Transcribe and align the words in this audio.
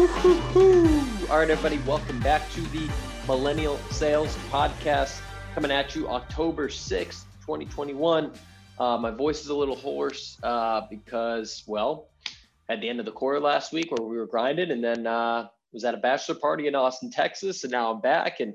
All 0.00 0.06
right, 0.06 1.50
everybody, 1.50 1.76
welcome 1.86 2.20
back 2.20 2.50
to 2.52 2.62
the 2.62 2.88
Millennial 3.26 3.76
Sales 3.90 4.34
Podcast, 4.50 5.20
coming 5.54 5.70
at 5.70 5.94
you 5.94 6.08
October 6.08 6.68
6th, 6.68 7.24
2021. 7.42 8.32
Uh, 8.78 8.96
my 8.96 9.10
voice 9.10 9.42
is 9.42 9.48
a 9.48 9.54
little 9.54 9.76
hoarse 9.76 10.38
uh, 10.42 10.86
because, 10.88 11.64
well, 11.66 12.08
at 12.70 12.80
the 12.80 12.88
end 12.88 12.98
of 12.98 13.04
the 13.04 13.12
quarter 13.12 13.40
last 13.40 13.74
week 13.74 13.90
where 13.90 14.08
we 14.08 14.16
were 14.16 14.26
grinding, 14.26 14.70
and 14.70 14.82
then 14.82 15.06
uh, 15.06 15.48
was 15.70 15.84
at 15.84 15.92
a 15.92 15.98
bachelor 15.98 16.36
party 16.36 16.66
in 16.66 16.74
Austin, 16.74 17.10
Texas, 17.10 17.64
and 17.64 17.70
now 17.70 17.92
I'm 17.92 18.00
back, 18.00 18.40
and 18.40 18.54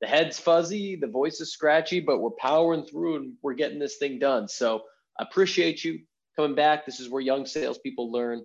the 0.00 0.06
head's 0.06 0.38
fuzzy, 0.38 0.94
the 0.94 1.08
voice 1.08 1.40
is 1.40 1.50
scratchy, 1.52 1.98
but 1.98 2.20
we're 2.20 2.30
powering 2.38 2.84
through 2.84 3.16
and 3.16 3.32
we're 3.42 3.54
getting 3.54 3.80
this 3.80 3.96
thing 3.96 4.20
done. 4.20 4.46
So 4.46 4.84
I 5.18 5.24
appreciate 5.24 5.82
you 5.82 5.98
coming 6.36 6.54
back. 6.54 6.86
This 6.86 7.00
is 7.00 7.08
where 7.08 7.20
young 7.20 7.44
salespeople 7.44 8.12
learn 8.12 8.44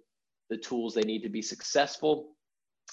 the 0.52 0.58
tools 0.58 0.94
they 0.94 1.02
need 1.02 1.24
to 1.24 1.30
be 1.30 1.42
successful. 1.42 2.36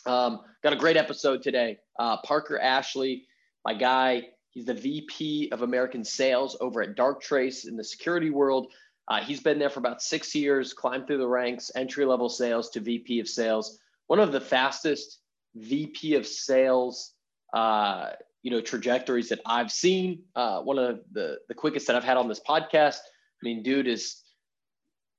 Um, 0.07 0.41
got 0.63 0.73
a 0.73 0.77
great 0.77 0.97
episode 0.97 1.43
today. 1.43 1.79
Uh, 1.99 2.17
Parker 2.23 2.59
Ashley, 2.59 3.27
my 3.67 3.75
guy, 3.75 4.29
he's 4.51 4.65
the 4.65 4.73
VP 4.73 5.51
of 5.53 5.61
American 5.61 6.05
Sales 6.05 6.57
over 6.61 6.81
at 6.81 6.97
Darktrace 6.97 7.69
in 7.69 7.77
the 7.77 7.85
security 7.85 8.31
world. 8.31 8.73
Uh, 9.09 9.21
he's 9.21 9.41
been 9.41 9.59
there 9.59 9.71
for 9.71 9.81
about 9.81 10.01
six 10.01 10.35
years, 10.35 10.73
climbed 10.73 11.07
through 11.07 11.19
the 11.19 11.29
ranks, 11.29 11.71
entry 11.75 12.07
level 12.07 12.29
sales 12.29 12.71
to 12.71 12.81
VP 12.81 13.21
of 13.21 13.29
sales. 13.29 13.79
One 14.07 14.21
of 14.21 14.33
the 14.33 14.41
fastest 14.41 15.19
VP 15.57 16.15
of 16.15 16.27
sales 16.27 17.15
uh, 17.53 18.11
you 18.43 18.51
know 18.51 18.61
trajectories 18.61 19.29
that 19.31 19.41
I've 19.45 19.73
seen. 19.73 20.23
Uh, 20.35 20.61
one 20.61 20.79
of 20.79 21.01
the 21.13 21.39
the 21.49 21.55
quickest 21.55 21.87
that 21.87 21.97
I've 21.97 22.05
had 22.05 22.17
on 22.17 22.29
this 22.29 22.41
podcast. 22.41 22.99
I 22.99 23.43
mean, 23.43 23.63
dude 23.63 23.87
is 23.87 24.23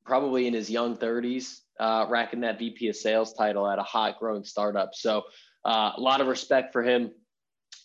probably 0.05 0.47
in 0.47 0.53
his 0.53 0.69
young 0.69 0.97
30s, 0.97 1.59
uh, 1.79 2.05
racking 2.09 2.41
that 2.41 2.59
VP 2.59 2.89
of 2.89 2.95
sales 2.95 3.33
title 3.33 3.67
at 3.67 3.79
a 3.79 3.83
hot 3.83 4.19
growing 4.19 4.43
startup. 4.43 4.93
So 4.93 5.23
uh, 5.65 5.91
a 5.95 6.01
lot 6.01 6.21
of 6.21 6.27
respect 6.27 6.73
for 6.73 6.83
him. 6.83 7.11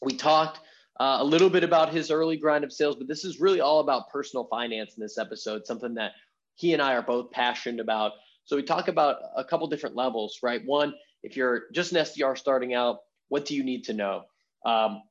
We 0.02 0.16
talked 0.16 0.60
uh, 1.00 1.18
a 1.20 1.24
little 1.24 1.50
bit 1.50 1.64
about 1.64 1.92
his 1.92 2.10
early 2.10 2.36
grind 2.36 2.64
of 2.64 2.72
sales, 2.72 2.96
but 2.96 3.08
this 3.08 3.24
is 3.24 3.40
really 3.40 3.60
all 3.60 3.80
about 3.80 4.10
personal 4.10 4.46
finance 4.50 4.94
in 4.96 5.02
this 5.02 5.18
episode, 5.18 5.66
something 5.66 5.94
that 5.94 6.12
he 6.54 6.72
and 6.72 6.82
I 6.82 6.94
are 6.94 7.02
both 7.02 7.30
passionate 7.30 7.80
about. 7.80 8.12
So 8.44 8.56
we 8.56 8.62
talk 8.62 8.88
about 8.88 9.16
a 9.36 9.44
couple 9.44 9.66
different 9.68 9.96
levels, 9.96 10.38
right? 10.42 10.62
One, 10.64 10.94
if 11.22 11.36
you're 11.36 11.64
just 11.72 11.92
an 11.92 11.98
SDR 11.98 12.36
starting 12.36 12.74
out, 12.74 12.98
what 13.28 13.44
do 13.44 13.54
you 13.54 13.64
need 13.64 13.84
to 13.84 13.94
know? 13.94 14.24
Um, 14.66 15.02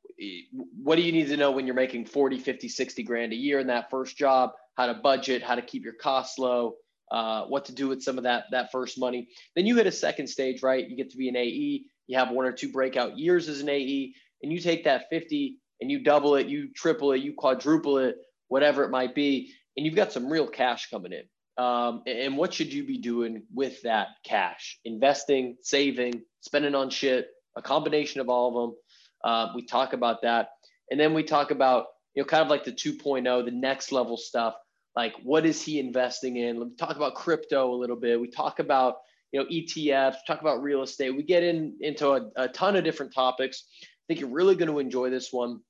what 0.81 0.95
do 0.95 1.02
you 1.02 1.12
need 1.12 1.28
to 1.28 1.38
know 1.38 1.52
when 1.52 1.66
you're 1.66 1.75
making 1.75 2.06
40 2.06 2.40
50 2.40 2.70
60 2.70 3.03
grand 3.03 3.34
a 3.34 3.36
year 3.36 3.59
in 3.59 3.68
that 3.68 3.90
first 3.90 4.16
job 4.16 4.52
how 4.75 4.86
to 4.86 4.94
budget 4.94 5.42
how 5.42 5.56
to 5.56 5.62
keep 5.62 5.84
your 5.84 5.94
costs 5.94 6.38
low 6.38 6.75
uh, 7.12 7.46
what 7.46 7.66
to 7.66 7.73
do 7.73 7.88
with 7.88 8.02
some 8.02 8.18
of 8.18 8.23
that 8.23 8.46
that 8.52 8.72
first 8.72 9.00
money. 9.00 9.28
Then 9.56 9.66
you 9.66 9.76
hit 9.76 9.88
a 9.88 9.92
second 9.92 10.28
stage 10.28 10.64
right? 10.64 10.88
You 10.88 10.96
get 10.96 11.12
to 11.12 11.18
be 11.18 11.30
an 11.30 11.38
ae 11.38 11.84
you 12.08 12.18
have 12.18 12.32
one 12.32 12.46
or 12.46 12.52
two 12.52 12.70
breakout 12.70 13.18
years 13.18 13.48
as 13.48 13.62
an 13.62 13.70
ae 13.70 14.14
and 14.42 14.52
you 14.52 14.59
take 14.59 14.84
that 14.84 15.06
50 15.09 15.58
and 15.80 15.90
you 15.90 16.04
double 16.04 16.36
it 16.36 16.48
you 16.48 16.70
triple 16.76 17.14
it 17.14 17.22
you 17.22 17.34
quadruple 17.34 17.98
it 17.98 18.16
whatever 18.50 18.84
it 18.84 18.90
might 18.90 19.16
be 19.16 19.54
and 19.78 19.86
you've 19.86 19.96
got 19.96 20.12
some 20.12 20.31
real 20.31 20.48
cash 20.48 20.90
coming 20.90 21.14
in. 21.14 21.24
Um, 21.64 22.02
and 22.08 22.36
what 22.36 22.54
should 22.54 22.74
you 22.74 22.84
be 22.84 22.98
doing 22.98 23.44
with 23.54 23.81
that 23.84 24.08
cash? 24.26 24.80
Investing 24.86 25.58
saving 25.62 26.24
spending 26.42 26.76
on 26.76 26.90
shit 26.90 27.28
a 27.56 27.62
combination 27.62 28.22
of 28.22 28.30
all 28.30 28.48
of 28.48 28.54
them. 28.54 28.78
Uh, 29.24 29.54
we 29.56 29.66
talk 29.66 29.94
about 29.94 30.24
that. 30.24 30.50
And 30.90 31.00
then 31.00 31.14
we 31.14 31.24
talk 31.24 31.52
about, 31.52 31.86
you 32.16 32.24
know, 32.24 32.28
kind 32.28 32.44
of 32.44 32.50
like 32.50 32.64
the 32.64 32.72
2.0, 32.72 33.46
the 33.46 33.52
next 33.52 33.92
level 33.92 34.18
stuff. 34.18 34.56
Like, 34.95 35.16
what 35.23 35.45
is 35.45 35.61
he 35.61 35.80
investing 35.80 36.38
in? 36.38 36.59
We 36.59 36.75
talk 36.75 36.95
about 36.95 37.16
crypto 37.16 37.73
a 37.73 37.75
little 37.75 37.95
bit. 37.95 38.19
We 38.19 38.30
talk 38.30 38.59
about, 38.59 38.97
you 39.31 39.39
know, 39.39 39.47
ETFs, 39.47 40.17
talk 40.27 40.41
about 40.41 40.61
real 40.61 40.83
estate. 40.83 41.16
We 41.16 41.23
get 41.23 41.44
in 41.44 41.78
into 41.81 42.09
a, 42.12 42.29
a 42.35 42.47
ton 42.47 42.75
of 42.75 42.84
different 42.84 43.13
topics. 43.13 43.63
I 43.81 43.85
think 44.07 44.19
you're 44.19 44.29
really 44.29 44.56
going 44.56 44.69
to 44.69 44.79
enjoy 44.79 45.09
this 45.09 45.29
one. 45.31 45.62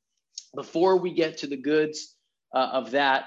Before 0.55 0.97
we 0.97 1.13
get 1.13 1.37
to 1.39 1.47
the 1.47 1.57
goods 1.57 2.15
uh, 2.53 2.69
of 2.73 2.91
that, 2.91 3.25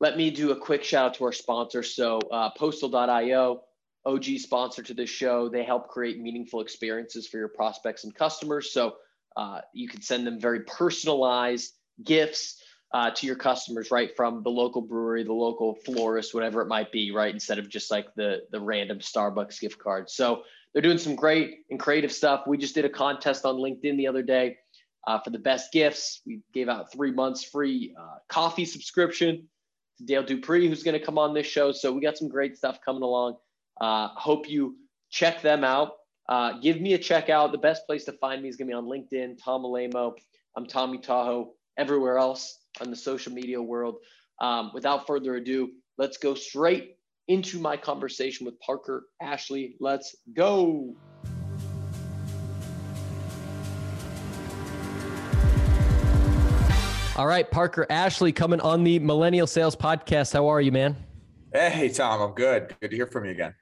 let 0.00 0.16
me 0.16 0.30
do 0.30 0.50
a 0.52 0.56
quick 0.56 0.84
shout 0.84 1.06
out 1.06 1.14
to 1.14 1.24
our 1.24 1.32
sponsor. 1.32 1.82
So, 1.82 2.20
uh, 2.30 2.50
Postal.io, 2.56 3.62
OG 4.04 4.24
sponsor 4.38 4.82
to 4.82 4.94
this 4.94 5.10
show, 5.10 5.48
they 5.48 5.64
help 5.64 5.88
create 5.88 6.20
meaningful 6.20 6.60
experiences 6.60 7.26
for 7.26 7.38
your 7.38 7.48
prospects 7.48 8.04
and 8.04 8.14
customers. 8.14 8.72
So, 8.72 8.96
uh, 9.36 9.60
you 9.72 9.88
can 9.88 10.02
send 10.02 10.26
them 10.26 10.38
very 10.38 10.60
personalized 10.60 11.72
gifts 12.04 12.62
uh, 12.92 13.10
to 13.10 13.26
your 13.26 13.36
customers, 13.36 13.90
right? 13.90 14.16
From 14.16 14.42
the 14.42 14.50
local 14.50 14.80
brewery, 14.80 15.22
the 15.22 15.32
local 15.32 15.74
florist, 15.84 16.34
whatever 16.34 16.62
it 16.62 16.68
might 16.68 16.90
be, 16.90 17.10
right? 17.10 17.32
Instead 17.32 17.58
of 17.58 17.68
just 17.68 17.90
like 17.90 18.14
the 18.14 18.42
the 18.50 18.60
random 18.60 18.98
Starbucks 18.98 19.60
gift 19.60 19.78
card. 19.78 20.08
So 20.08 20.42
they're 20.72 20.82
doing 20.82 20.98
some 20.98 21.14
great 21.14 21.64
and 21.70 21.78
creative 21.78 22.12
stuff. 22.12 22.46
We 22.46 22.56
just 22.56 22.74
did 22.74 22.84
a 22.84 22.90
contest 22.90 23.44
on 23.44 23.56
LinkedIn 23.56 23.96
the 23.96 24.06
other 24.06 24.22
day 24.22 24.58
uh, 25.06 25.18
for 25.20 25.30
the 25.30 25.38
best 25.38 25.72
gifts. 25.72 26.22
We 26.26 26.40
gave 26.52 26.68
out 26.68 26.92
three 26.92 27.10
months 27.10 27.44
free 27.44 27.94
uh, 27.98 28.16
coffee 28.28 28.64
subscription 28.64 29.48
to 29.98 30.04
Dale 30.04 30.22
Dupree, 30.22 30.68
who's 30.68 30.82
going 30.82 30.98
to 30.98 31.04
come 31.04 31.18
on 31.18 31.34
this 31.34 31.46
show. 31.46 31.72
So 31.72 31.92
we 31.92 32.00
got 32.00 32.16
some 32.16 32.28
great 32.28 32.56
stuff 32.56 32.78
coming 32.84 33.02
along. 33.02 33.36
Uh, 33.80 34.08
hope 34.08 34.48
you 34.48 34.76
check 35.10 35.42
them 35.42 35.62
out. 35.62 35.92
Uh, 36.28 36.58
give 36.60 36.80
me 36.80 36.92
a 36.94 36.98
check 36.98 37.30
out. 37.30 37.52
The 37.52 37.58
best 37.58 37.86
place 37.86 38.04
to 38.04 38.12
find 38.12 38.42
me 38.42 38.48
is 38.48 38.56
going 38.56 38.68
to 38.68 38.72
be 38.72 38.74
on 38.74 38.84
LinkedIn, 38.84 39.42
Tom 39.42 39.62
Alaimo. 39.62 40.12
I'm 40.56 40.66
Tommy 40.66 40.98
Tahoe. 40.98 41.52
Everywhere 41.78 42.18
else 42.18 42.57
on 42.80 42.90
the 42.90 42.96
social 42.96 43.32
media 43.32 43.60
world. 43.60 43.96
Um, 44.40 44.70
without 44.72 45.06
further 45.06 45.36
ado, 45.36 45.70
let's 45.96 46.16
go 46.16 46.34
straight 46.34 46.96
into 47.28 47.58
my 47.58 47.76
conversation 47.76 48.46
with 48.46 48.58
Parker 48.60 49.06
Ashley. 49.20 49.76
Let's 49.80 50.16
go. 50.34 50.94
All 57.16 57.26
right, 57.26 57.50
Parker 57.50 57.84
Ashley 57.90 58.30
coming 58.30 58.60
on 58.60 58.84
the 58.84 59.00
Millennial 59.00 59.48
Sales 59.48 59.74
Podcast. 59.74 60.32
How 60.32 60.46
are 60.46 60.60
you, 60.60 60.70
man? 60.70 60.96
Hey, 61.52 61.88
Tom. 61.88 62.22
I'm 62.22 62.32
good. 62.34 62.76
Good 62.80 62.90
to 62.90 62.96
hear 62.96 63.08
from 63.08 63.24
you 63.24 63.32
again. 63.32 63.54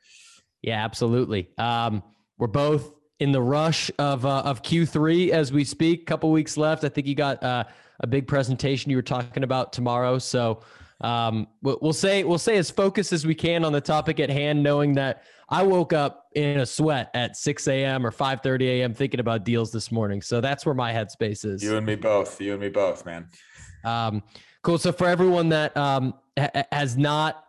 Yeah, 0.61 0.85
absolutely. 0.85 1.49
Um, 1.57 2.03
we're 2.37 2.49
both 2.49 2.93
in 3.19 3.33
the 3.33 3.41
rush 3.41 3.91
of 3.99 4.27
uh, 4.27 4.43
of 4.45 4.63
Q3 4.63 5.31
as 5.31 5.53
we 5.53 5.65
speak. 5.65 6.07
Couple 6.07 6.31
weeks 6.31 6.59
left. 6.59 6.85
I 6.85 6.91
think 6.91 7.07
you 7.07 7.15
got 7.15 7.43
uh, 7.43 7.65
a 8.01 8.07
big 8.07 8.27
presentation 8.27 8.91
you 8.91 8.97
were 8.97 9.03
talking 9.03 9.43
about 9.43 9.73
tomorrow. 9.73 10.19
So 10.19 10.63
um, 11.01 11.47
we'll 11.63 11.93
say 11.93 12.25
we'll 12.25 12.39
say 12.39 12.57
as 12.57 12.71
focused 12.71 13.13
as 13.13 13.27
we 13.27 13.35
can 13.35 13.65
on 13.65 13.73
the 13.73 13.81
topic 13.81 14.19
at 14.19 14.31
hand, 14.31 14.63
knowing 14.63 14.95
that 14.95 15.25
I 15.49 15.63
woke 15.63 15.93
up 15.93 16.27
in 16.35 16.61
a 16.61 16.67
sweat 16.67 17.11
at 17.15 17.37
6 17.37 17.69
a.m. 17.69 18.07
or 18.07 18.11
5:30 18.11 18.63
a.m. 18.63 18.95
thinking 18.95 19.21
about 19.21 19.45
deals 19.45 19.71
this 19.71 19.93
morning. 19.93 20.23
So 20.23 20.41
that's 20.41 20.65
where 20.65 20.75
my 20.75 20.93
headspace 20.93 21.45
is. 21.45 21.63
You 21.63 21.77
and 21.77 21.87
me 21.87 21.97
both. 21.97 22.41
You 22.41 22.53
and 22.53 22.63
me 22.63 22.71
both, 22.71 23.05
man. 23.05 23.29
Um, 23.85 24.23
cool. 24.63 24.79
So 24.79 24.91
for 24.91 25.07
everyone 25.07 25.51
that 25.51 25.77
um, 25.77 26.15
ha- 26.39 26.65
has 26.73 26.97
not 26.97 27.45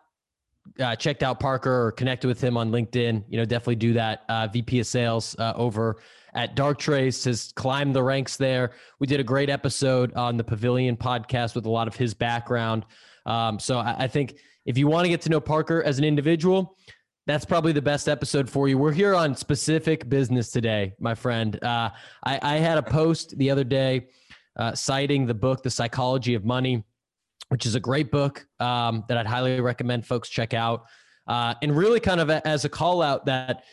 uh, 0.79 0.95
checked 0.95 1.23
out 1.23 1.39
Parker 1.39 1.87
or 1.87 1.91
connected 1.93 2.27
with 2.27 2.41
him 2.41 2.57
on 2.57 2.69
LinkedIn, 2.69 3.23
you 3.29 3.37
know, 3.37 3.45
definitely 3.45 3.75
do 3.75 3.93
that. 3.93 4.23
Uh, 4.27 4.47
VP 4.47 4.81
of 4.81 4.87
Sales 4.87 5.35
uh, 5.39 5.53
over 5.55 5.97
at 6.37 6.55
Darktrace 6.55 7.25
has 7.25 7.51
climbed 7.55 7.95
the 7.95 8.03
ranks 8.03 8.37
there. 8.37 8.71
We 8.99 9.07
did 9.07 9.19
a 9.19 9.23
great 9.23 9.49
episode 9.49 10.13
on 10.13 10.37
the 10.37 10.43
Pavilion 10.43 10.95
podcast 10.95 11.55
with 11.55 11.65
a 11.65 11.69
lot 11.69 11.87
of 11.87 11.95
his 11.95 12.13
background. 12.13 12.85
Um, 13.25 13.59
so 13.59 13.79
I, 13.79 14.03
I 14.03 14.07
think 14.07 14.35
if 14.65 14.77
you 14.77 14.87
want 14.87 15.05
to 15.05 15.09
get 15.09 15.21
to 15.21 15.29
know 15.29 15.41
Parker 15.41 15.83
as 15.83 15.97
an 15.97 16.05
individual, 16.05 16.77
that's 17.25 17.43
probably 17.43 17.73
the 17.73 17.81
best 17.81 18.07
episode 18.07 18.49
for 18.49 18.69
you. 18.69 18.77
We're 18.77 18.93
here 18.93 19.15
on 19.15 19.35
specific 19.35 20.07
business 20.07 20.49
today, 20.49 20.93
my 20.99 21.15
friend. 21.15 21.61
Uh, 21.61 21.89
I, 22.23 22.39
I, 22.41 22.55
had 22.57 22.77
a 22.77 22.83
post 22.83 23.37
the 23.37 23.49
other 23.49 23.65
day 23.65 24.07
uh, 24.55 24.73
citing 24.75 25.25
the 25.25 25.33
book, 25.33 25.61
The 25.63 25.69
Psychology 25.69 26.35
of 26.35 26.45
Money 26.45 26.85
which 27.49 27.65
is 27.65 27.75
a 27.75 27.79
great 27.79 28.11
book 28.11 28.45
um, 28.59 29.03
that 29.07 29.17
I'd 29.17 29.25
highly 29.25 29.59
recommend 29.61 30.05
folks 30.05 30.29
check 30.29 30.53
out. 30.53 30.85
Uh, 31.27 31.53
and 31.61 31.75
really, 31.75 31.99
kind 31.99 32.21
of 32.21 32.29
a, 32.29 32.45
as 32.47 32.65
a 32.65 32.69
call 32.69 33.01
out 33.01 33.25
that 33.25 33.63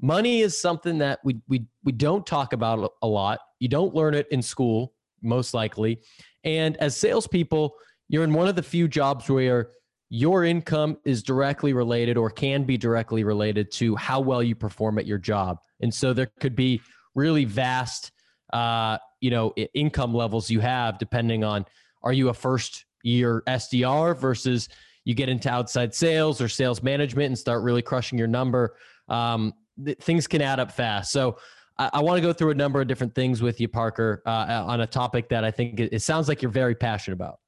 money 0.00 0.40
is 0.40 0.60
something 0.60 0.98
that 0.98 1.20
we 1.24 1.40
we 1.48 1.66
we 1.84 1.92
don't 1.92 2.26
talk 2.26 2.52
about 2.52 2.92
a 3.02 3.06
lot. 3.06 3.40
You 3.60 3.68
don't 3.68 3.94
learn 3.94 4.14
it 4.14 4.26
in 4.30 4.42
school, 4.42 4.94
most 5.22 5.54
likely. 5.54 6.00
And 6.44 6.76
as 6.78 6.96
salespeople, 6.96 7.74
you're 8.08 8.24
in 8.24 8.34
one 8.34 8.48
of 8.48 8.56
the 8.56 8.62
few 8.62 8.88
jobs 8.88 9.28
where 9.28 9.70
your 10.10 10.44
income 10.44 10.98
is 11.04 11.22
directly 11.22 11.72
related 11.72 12.16
or 12.16 12.30
can 12.30 12.64
be 12.64 12.76
directly 12.76 13.24
related 13.24 13.70
to 13.72 13.96
how 13.96 14.20
well 14.20 14.42
you 14.42 14.54
perform 14.54 14.98
at 14.98 15.06
your 15.06 15.18
job. 15.18 15.58
And 15.80 15.92
so 15.92 16.12
there 16.12 16.30
could 16.38 16.54
be 16.54 16.82
really 17.14 17.44
vast, 17.44 18.12
uh, 18.52 18.98
you 19.20 19.30
know, 19.30 19.52
income 19.72 20.14
levels 20.14 20.50
you 20.50 20.60
have 20.60 20.98
depending 20.98 21.42
on 21.42 21.64
are 22.02 22.12
you 22.12 22.28
a 22.28 22.34
first 22.34 22.84
year 23.02 23.42
SDR 23.48 24.16
versus 24.16 24.68
you 25.04 25.14
get 25.14 25.28
into 25.28 25.50
outside 25.50 25.94
sales 25.94 26.40
or 26.40 26.48
sales 26.48 26.82
management 26.82 27.26
and 27.26 27.38
start 27.38 27.62
really 27.62 27.82
crushing 27.82 28.18
your 28.18 28.28
number. 28.28 28.76
Um, 29.08 29.52
th- 29.82 29.98
things 29.98 30.26
can 30.26 30.42
add 30.42 30.60
up 30.60 30.72
fast. 30.72 31.12
So 31.12 31.38
I, 31.78 31.90
I 31.94 32.02
want 32.02 32.16
to 32.18 32.22
go 32.22 32.32
through 32.32 32.50
a 32.50 32.54
number 32.54 32.80
of 32.80 32.88
different 32.88 33.14
things 33.14 33.42
with 33.42 33.60
you, 33.60 33.68
Parker, 33.68 34.22
uh, 34.26 34.64
on 34.66 34.80
a 34.80 34.86
topic 34.86 35.28
that 35.30 35.44
I 35.44 35.50
think 35.50 35.80
it, 35.80 35.92
it, 35.92 36.02
sounds 36.02 36.28
like 36.28 36.42
you're 36.42 36.50
very 36.50 36.74
passionate 36.74 37.14
about. 37.14 37.38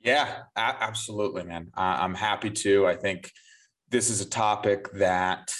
Yeah, 0.00 0.42
a- 0.56 0.82
absolutely, 0.82 1.44
man. 1.44 1.70
I'm 1.74 2.14
happy 2.14 2.50
to. 2.50 2.86
I 2.86 2.94
think 2.96 3.30
this 3.88 4.10
is 4.10 4.20
a 4.20 4.28
topic 4.28 4.92
that 4.94 5.54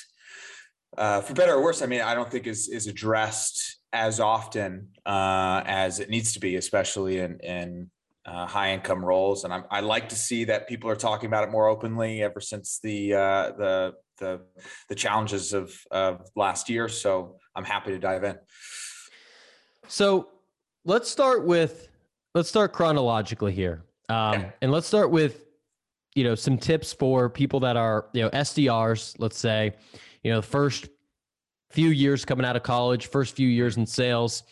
uh, 0.96 1.20
for 1.20 1.34
better 1.34 1.54
or 1.54 1.62
worse, 1.62 1.82
I 1.82 1.86
mean, 1.86 2.02
I 2.02 2.14
don't 2.14 2.30
think 2.30 2.46
is 2.46 2.68
is 2.68 2.86
addressed 2.86 3.80
as 3.92 4.20
often 4.20 4.88
uh, 5.06 5.62
as 5.64 6.00
it 6.00 6.10
needs 6.10 6.32
to 6.34 6.40
be, 6.40 6.56
especially 6.56 7.18
in 7.18 7.38
in 7.40 7.90
uh, 8.26 8.46
high 8.46 8.72
income 8.72 9.04
roles. 9.04 9.44
And 9.44 9.52
I'm, 9.52 9.64
I 9.70 9.80
like 9.80 10.08
to 10.10 10.16
see 10.16 10.44
that 10.44 10.68
people 10.68 10.88
are 10.90 10.96
talking 10.96 11.26
about 11.26 11.44
it 11.44 11.50
more 11.50 11.68
openly 11.68 12.22
ever 12.22 12.40
since 12.40 12.78
the 12.82 13.14
uh, 13.14 13.52
the 13.52 13.92
the 14.18 14.40
the 14.88 14.94
challenges 14.94 15.52
of 15.52 15.74
of 15.90 16.28
last 16.36 16.68
year. 16.68 16.88
So 16.88 17.36
I'm 17.54 17.64
happy 17.64 17.90
to 17.90 17.98
dive 17.98 18.24
in. 18.24 18.38
So 19.88 20.28
let's 20.84 21.10
start 21.10 21.44
with 21.44 21.88
let's 22.34 22.48
start 22.48 22.72
chronologically 22.72 23.52
here, 23.52 23.84
um, 24.08 24.40
yeah. 24.40 24.50
and 24.62 24.72
let's 24.72 24.86
start 24.86 25.10
with 25.10 25.44
you 26.14 26.24
know 26.24 26.34
some 26.34 26.58
tips 26.58 26.92
for 26.92 27.28
people 27.28 27.60
that 27.60 27.76
are 27.76 28.08
you 28.12 28.22
know 28.22 28.30
SDRs. 28.30 29.16
Let's 29.18 29.38
say 29.38 29.74
you 30.24 30.32
know, 30.32 30.40
the 30.40 30.46
first 30.46 30.88
few 31.70 31.90
years 31.90 32.24
coming 32.24 32.46
out 32.46 32.56
of 32.56 32.62
college, 32.62 33.06
first 33.06 33.36
few 33.36 33.48
years 33.48 33.76
in 33.76 33.86
sales. 33.86 34.42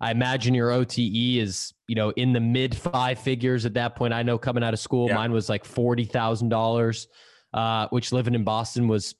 I 0.00 0.10
imagine 0.10 0.52
your 0.52 0.72
OTE 0.72 1.38
is, 1.38 1.72
you 1.88 1.94
know, 1.94 2.10
in 2.10 2.32
the 2.32 2.40
mid 2.40 2.76
five 2.76 3.18
figures 3.18 3.64
at 3.64 3.74
that 3.74 3.96
point. 3.96 4.12
I 4.12 4.22
know 4.22 4.36
coming 4.36 4.62
out 4.62 4.74
of 4.74 4.80
school, 4.80 5.08
yeah. 5.08 5.14
mine 5.14 5.32
was 5.32 5.48
like 5.48 5.64
forty 5.64 6.04
thousand 6.04 6.50
dollars, 6.50 7.08
uh, 7.54 7.88
which 7.90 8.12
living 8.12 8.34
in 8.34 8.44
Boston 8.44 8.88
was 8.88 9.14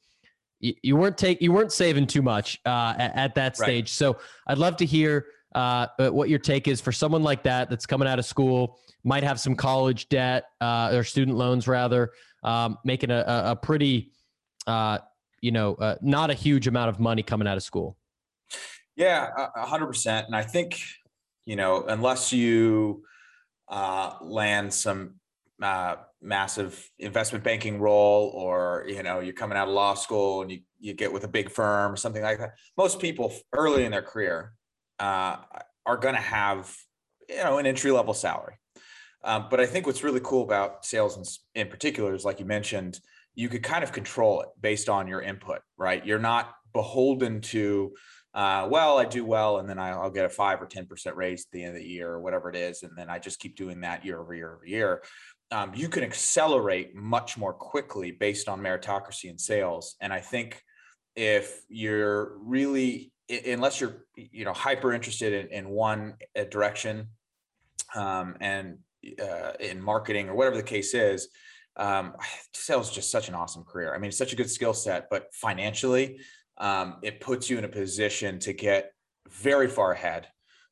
you, 0.61 0.75
you 0.83 0.97
weren't 0.97 1.19
take 1.19 1.43
you 1.43 1.53
weren't 1.53 1.73
saving 1.73 2.07
too 2.07 2.23
much 2.23 2.61
uh, 2.67 2.95
at, 2.99 3.17
at, 3.17 3.35
that 3.35 3.57
stage. 3.57 3.85
Right. 3.85 3.89
So 3.89 4.19
I'd 4.47 4.59
love 4.59 4.77
to 4.79 4.87
hear 4.87 5.27
uh, 5.55 5.89
what 5.99 6.29
your 6.29 6.39
take 6.39 6.69
is 6.69 6.81
for 6.81 6.93
someone 6.93 7.23
like 7.23 7.43
that 7.43 7.69
that's 7.69 7.87
coming 7.87 8.09
out 8.09 8.19
of 8.19 8.25
school, 8.25 8.79
might 9.05 9.23
have 9.23 9.39
some 9.39 9.55
college 9.55 10.09
debt 10.09 10.45
uh, 10.61 10.91
or 10.93 11.05
student 11.05 11.37
loans 11.37 11.69
rather, 11.69 12.13
um, 12.43 12.79
making 12.85 13.11
a, 13.11 13.25
a 13.27 13.57
pretty 13.57 14.13
uh, 14.67 14.99
you 15.41 15.51
know, 15.51 15.75
uh, 15.75 15.97
not 16.01 16.31
a 16.31 16.35
huge 16.35 16.69
amount 16.69 16.89
of 16.89 17.01
money 17.01 17.23
coming 17.23 17.49
out 17.49 17.57
of 17.57 17.63
school. 17.63 17.97
Yeah, 18.97 19.29
a 19.57 19.67
hundred 19.67 19.87
percent. 19.87 20.27
And 20.27 20.37
I 20.37 20.43
think, 20.43 20.79
you 21.45 21.57
know, 21.57 21.85
unless 21.89 22.33
you 22.33 23.03
uh, 23.69 24.15
land 24.21 24.73
some 24.73 25.17
uh, 25.61 25.97
massive 26.23 26.89
investment 26.99 27.45
banking 27.45 27.81
role, 27.81 28.33
or 28.35 28.85
you 28.89 29.03
know, 29.03 29.21
you're 29.21 29.35
coming 29.35 29.59
out 29.59 29.69
of 29.69 29.75
law 29.75 29.95
school 29.95 30.43
and 30.43 30.51
you 30.51 30.61
you 30.79 30.95
get 30.95 31.13
with 31.13 31.25
a 31.25 31.29
big 31.29 31.51
firm 31.51 31.93
or 31.93 31.97
something 31.97 32.23
like 32.23 32.39
that. 32.39 32.55
Most 32.77 32.99
people 33.01 33.33
early 33.53 33.85
in 33.85 33.93
their 33.93 34.03
career 34.03 34.53
uh, 34.99 35.37
are 35.87 35.97
going 35.97 36.15
to 36.15 36.21
have, 36.21 36.75
you 37.29 37.37
know, 37.37 37.59
an 37.59 37.67
entry 37.67 37.91
level 37.91 38.15
salary. 38.15 38.55
Um, 39.25 39.47
but 39.51 39.61
I 39.61 39.67
think 39.67 39.87
what's 39.87 40.03
really 40.03 40.21
cool 40.23 40.43
about 40.43 40.85
sales 40.85 41.17
in, 41.55 41.63
in 41.63 41.69
particular 41.69 42.15
is, 42.15 42.25
like 42.25 42.41
you 42.41 42.47
mentioned, 42.47 42.99
you 43.35 43.49
could 43.49 43.63
kind 43.63 43.85
of 43.85 43.93
control 43.93 44.43
it 44.43 44.49
based 44.61 44.89
on 44.89 45.07
your 45.07 45.23
input, 45.23 45.61
right? 45.77 46.05
You're 46.05 46.19
not 46.19 46.55
beholden 46.73 47.41
to, 47.41 47.95
uh, 48.35 48.67
well, 48.71 48.99
I 48.99 49.05
do 49.05 49.25
well, 49.25 49.59
and 49.59 49.69
then 49.69 49.79
I'll 49.79 50.11
get 50.11 50.25
a 50.25 50.29
five 50.29 50.61
or 50.61 50.67
10% 50.67 51.15
raise 51.15 51.45
at 51.45 51.53
the 51.53 51.63
end 51.63 51.77
of 51.77 51.83
the 51.83 51.89
year 51.89 52.11
or 52.11 52.21
whatever 52.21 52.51
it 52.51 52.57
is. 52.57 52.83
And 52.83 52.93
then 52.97 53.09
I 53.09 53.19
just 53.19 53.39
keep 53.39 53.57
doing 53.57 53.81
that 53.83 54.05
year 54.05 54.21
over 54.21 54.35
year 54.35 54.55
over 54.55 54.67
year. 54.67 55.03
Um, 55.53 55.73
you 55.75 55.89
can 55.89 56.03
accelerate 56.03 56.95
much 56.95 57.37
more 57.37 57.53
quickly 57.53 58.11
based 58.11 58.49
on 58.49 58.61
meritocracy 58.61 59.29
and 59.31 59.41
sales. 59.41 59.97
And 60.01 60.13
I 60.13 60.21
think 60.21 60.63
if 61.15 61.63
you're 61.69 62.39
really, 62.39 63.13
unless 63.29 63.79
you're, 63.81 64.07
you 64.17 64.45
know, 64.47 64.55
hyper 64.55 64.93
interested 64.95 65.33
in, 65.33 65.53
in 65.59 65.69
one 65.69 66.15
uh, 66.39 66.45
direction 66.45 67.09
um, 67.95 68.37
and 68.41 68.79
uh, 69.21 69.53
in 69.61 69.81
marketing 69.81 70.31
or 70.31 70.35
whatever 70.35 70.57
the 70.57 70.63
case 70.63 70.95
is, 70.95 71.29
um, 71.77 72.15
sales 72.55 72.89
is 72.89 72.95
just 72.95 73.11
such 73.11 73.29
an 73.29 73.35
awesome 73.35 73.65
career. 73.65 73.95
I 73.95 73.99
mean, 73.99 74.09
it's 74.09 74.19
such 74.19 74.33
a 74.33 74.37
good 74.37 74.51
skill 74.51 74.75
set, 74.75 75.09
but 75.11 75.27
financially, 75.35 76.21
um, 76.59 76.97
it 77.03 77.21
puts 77.21 77.51
you 77.51 77.59
in 77.59 77.65
a 77.65 77.69
position 77.69 78.39
to 78.41 78.53
get 78.53 78.93
very 79.31 79.69
far 79.69 79.93
ahead 79.93 80.29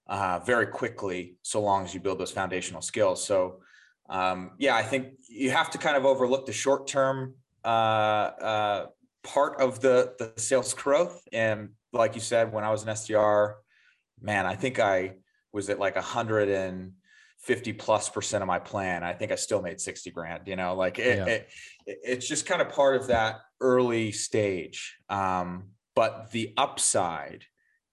uh, 0.09 0.41
very 0.41 0.67
quickly, 0.67 1.37
so 1.43 1.61
long 1.61 1.85
as 1.85 1.95
you 1.95 2.01
build 2.01 2.19
those 2.19 2.33
foundational 2.33 2.83
skills. 2.83 3.25
So, 3.25 3.61
um, 4.11 4.53
yeah, 4.59 4.75
I 4.75 4.83
think 4.83 5.15
you 5.29 5.51
have 5.51 5.71
to 5.71 5.79
kind 5.79 5.97
of 5.97 6.05
overlook 6.05 6.45
the 6.45 6.53
short 6.53 6.87
term 6.89 7.35
uh, 7.65 7.69
uh, 7.69 8.87
part 9.23 9.61
of 9.61 9.81
the 9.81 10.15
the 10.19 10.33
sales 10.41 10.75
growth. 10.75 11.23
And 11.33 11.71
like 11.93 12.15
you 12.17 12.21
said, 12.21 12.53
when 12.53 12.65
I 12.65 12.71
was 12.71 12.83
an 12.83 12.89
SDR, 12.89 13.55
man, 14.21 14.47
I 14.47 14.57
think 14.57 14.81
I 14.81 15.15
was 15.53 15.71
at 15.71 15.79
like 15.79 15.97
a 15.97 16.03
hundred 16.03 16.49
and 16.49 16.93
50 17.39 17.73
plus 17.75 18.09
percent 18.09 18.43
of 18.43 18.49
my 18.49 18.59
plan. 18.59 19.03
I 19.03 19.13
think 19.15 19.33
I 19.33 19.37
still 19.37 19.63
made 19.63 19.81
60 19.81 20.11
grand, 20.11 20.47
you 20.47 20.57
know, 20.57 20.75
like 20.75 20.99
it, 20.99 21.19
yeah. 21.19 21.25
it, 21.27 21.49
it's 21.87 22.29
just 22.29 22.47
kind 22.47 22.61
of 22.61 22.69
part 22.69 22.97
of 22.97 23.07
that 23.07 23.41
early 23.61 24.13
stage. 24.13 24.99
Um, 25.09 25.71
but 25.95 26.31
the 26.33 26.53
upside 26.57 27.45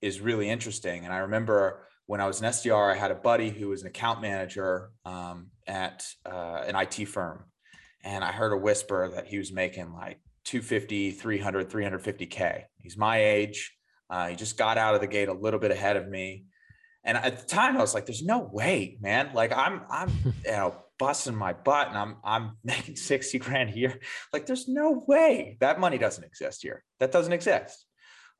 is 0.02 0.19
really 0.19 0.50
interesting. 0.50 1.06
And 1.06 1.14
I 1.14 1.19
remember 1.19 1.88
when 2.08 2.22
I 2.22 2.28
was 2.28 2.42
an 2.42 2.48
SDR, 2.48 2.92
I 2.92 2.98
had 2.98 3.12
a 3.12 3.16
buddy 3.16 3.50
who 3.50 3.69
was 3.69 3.81
an 3.81 3.88
account 3.88 4.22
manager 4.22 4.92
um, 5.06 5.48
at 5.68 6.06
uh, 6.25 6.64
an 6.68 6.75
IT 6.75 7.06
firm. 7.08 7.46
And 8.04 8.24
I 8.24 8.31
heard 8.31 8.54
a 8.54 8.58
whisper 8.58 9.10
that 9.16 9.28
he 9.28 9.38
was 9.38 9.52
making 9.52 9.94
like 9.94 10.19
250, 10.46 11.12
300, 11.12 11.69
350K. 11.69 12.64
He's 12.81 12.98
my 12.98 13.22
age. 13.22 13.74
Uh, 14.10 14.28
he 14.28 14.36
just 14.36 14.58
got 14.58 14.78
out 14.78 14.96
of 14.96 15.02
the 15.02 15.08
gate 15.08 15.28
a 15.28 15.34
little 15.34 15.60
bit 15.60 15.72
ahead 15.72 15.98
of 15.98 16.08
me. 16.08 16.46
And 17.04 17.18
at 17.18 17.40
the 17.40 17.46
time, 17.46 17.78
I 17.78 17.81
was 17.81 17.94
like, 17.94 18.06
"There's 18.06 18.24
no 18.24 18.50
way, 18.52 18.98
man! 19.00 19.31
Like 19.34 19.54
I'm, 19.54 19.81
I'm, 19.90 20.10
you 20.46 20.52
know, 20.52 20.75
busting 21.00 21.36
my 21.36 21.54
butt, 21.54 21.88
and 21.88 21.98
I'm, 21.98 22.18
I'm 22.24 22.58
making 22.64 22.98
sixty 22.98 23.40
grand 23.40 23.69
a 23.69 23.78
year. 23.78 24.00
Like, 24.34 24.46
there's 24.46 24.68
no 24.68 25.04
way 25.08 25.58
that 25.62 25.80
money 25.80 25.98
doesn't 25.98 26.24
exist 26.24 26.64
here. 26.64 26.84
That 27.00 27.12
doesn't 27.12 27.34
exist." 27.34 27.86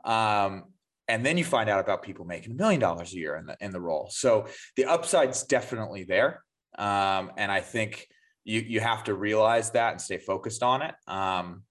Um, 0.04 0.66
and 1.08 1.26
then 1.26 1.38
you 1.38 1.46
find 1.46 1.70
out 1.70 1.80
about 1.80 2.04
people 2.04 2.26
making 2.26 2.52
a 2.52 2.56
million 2.56 2.82
dollars 2.82 3.14
a 3.14 3.18
year 3.18 3.38
in 3.38 3.46
the 3.46 3.58
in 3.62 3.72
the 3.72 3.80
role. 3.80 4.10
So 4.12 4.48
the 4.76 4.86
upside's 4.86 5.44
definitely 5.44 6.04
there, 6.04 6.44
um, 6.78 7.32
and 7.38 7.52
I 7.52 7.62
think 7.62 8.08
you 8.44 8.62
you 8.62 8.80
have 8.80 9.04
to 9.06 9.14
realize 9.14 9.72
that 9.72 9.92
and 9.92 10.02
stay 10.02 10.18
focused 10.18 10.64
on 10.64 10.82
it. 10.82 10.96
Um, 11.08 11.64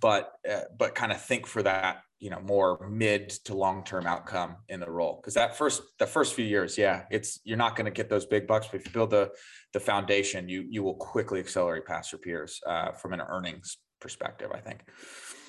but 0.00 0.32
uh, 0.50 0.60
but 0.78 0.94
kind 0.94 1.12
of 1.12 1.20
think 1.22 1.46
for 1.46 1.62
that 1.62 2.02
you 2.24 2.30
know 2.30 2.40
more 2.40 2.88
mid 2.90 3.28
to 3.28 3.54
long 3.54 3.84
term 3.84 4.06
outcome 4.06 4.56
in 4.70 4.80
the 4.80 4.90
role 4.90 5.16
because 5.20 5.34
that 5.34 5.56
first 5.58 5.82
the 5.98 6.06
first 6.06 6.32
few 6.32 6.44
years 6.44 6.78
yeah 6.78 7.02
it's 7.10 7.38
you're 7.44 7.58
not 7.58 7.76
going 7.76 7.84
to 7.84 7.90
get 7.90 8.08
those 8.08 8.24
big 8.24 8.46
bucks 8.46 8.66
but 8.70 8.80
if 8.80 8.86
you 8.86 8.92
build 8.92 9.10
the 9.10 9.30
the 9.74 9.80
foundation 9.80 10.48
you 10.48 10.64
you 10.70 10.82
will 10.82 10.94
quickly 10.94 11.38
accelerate 11.38 11.84
past 11.84 12.12
your 12.12 12.18
peers 12.18 12.62
uh, 12.66 12.92
from 12.92 13.12
an 13.12 13.20
earnings 13.20 13.76
perspective 14.00 14.50
i 14.54 14.58
think 14.58 14.84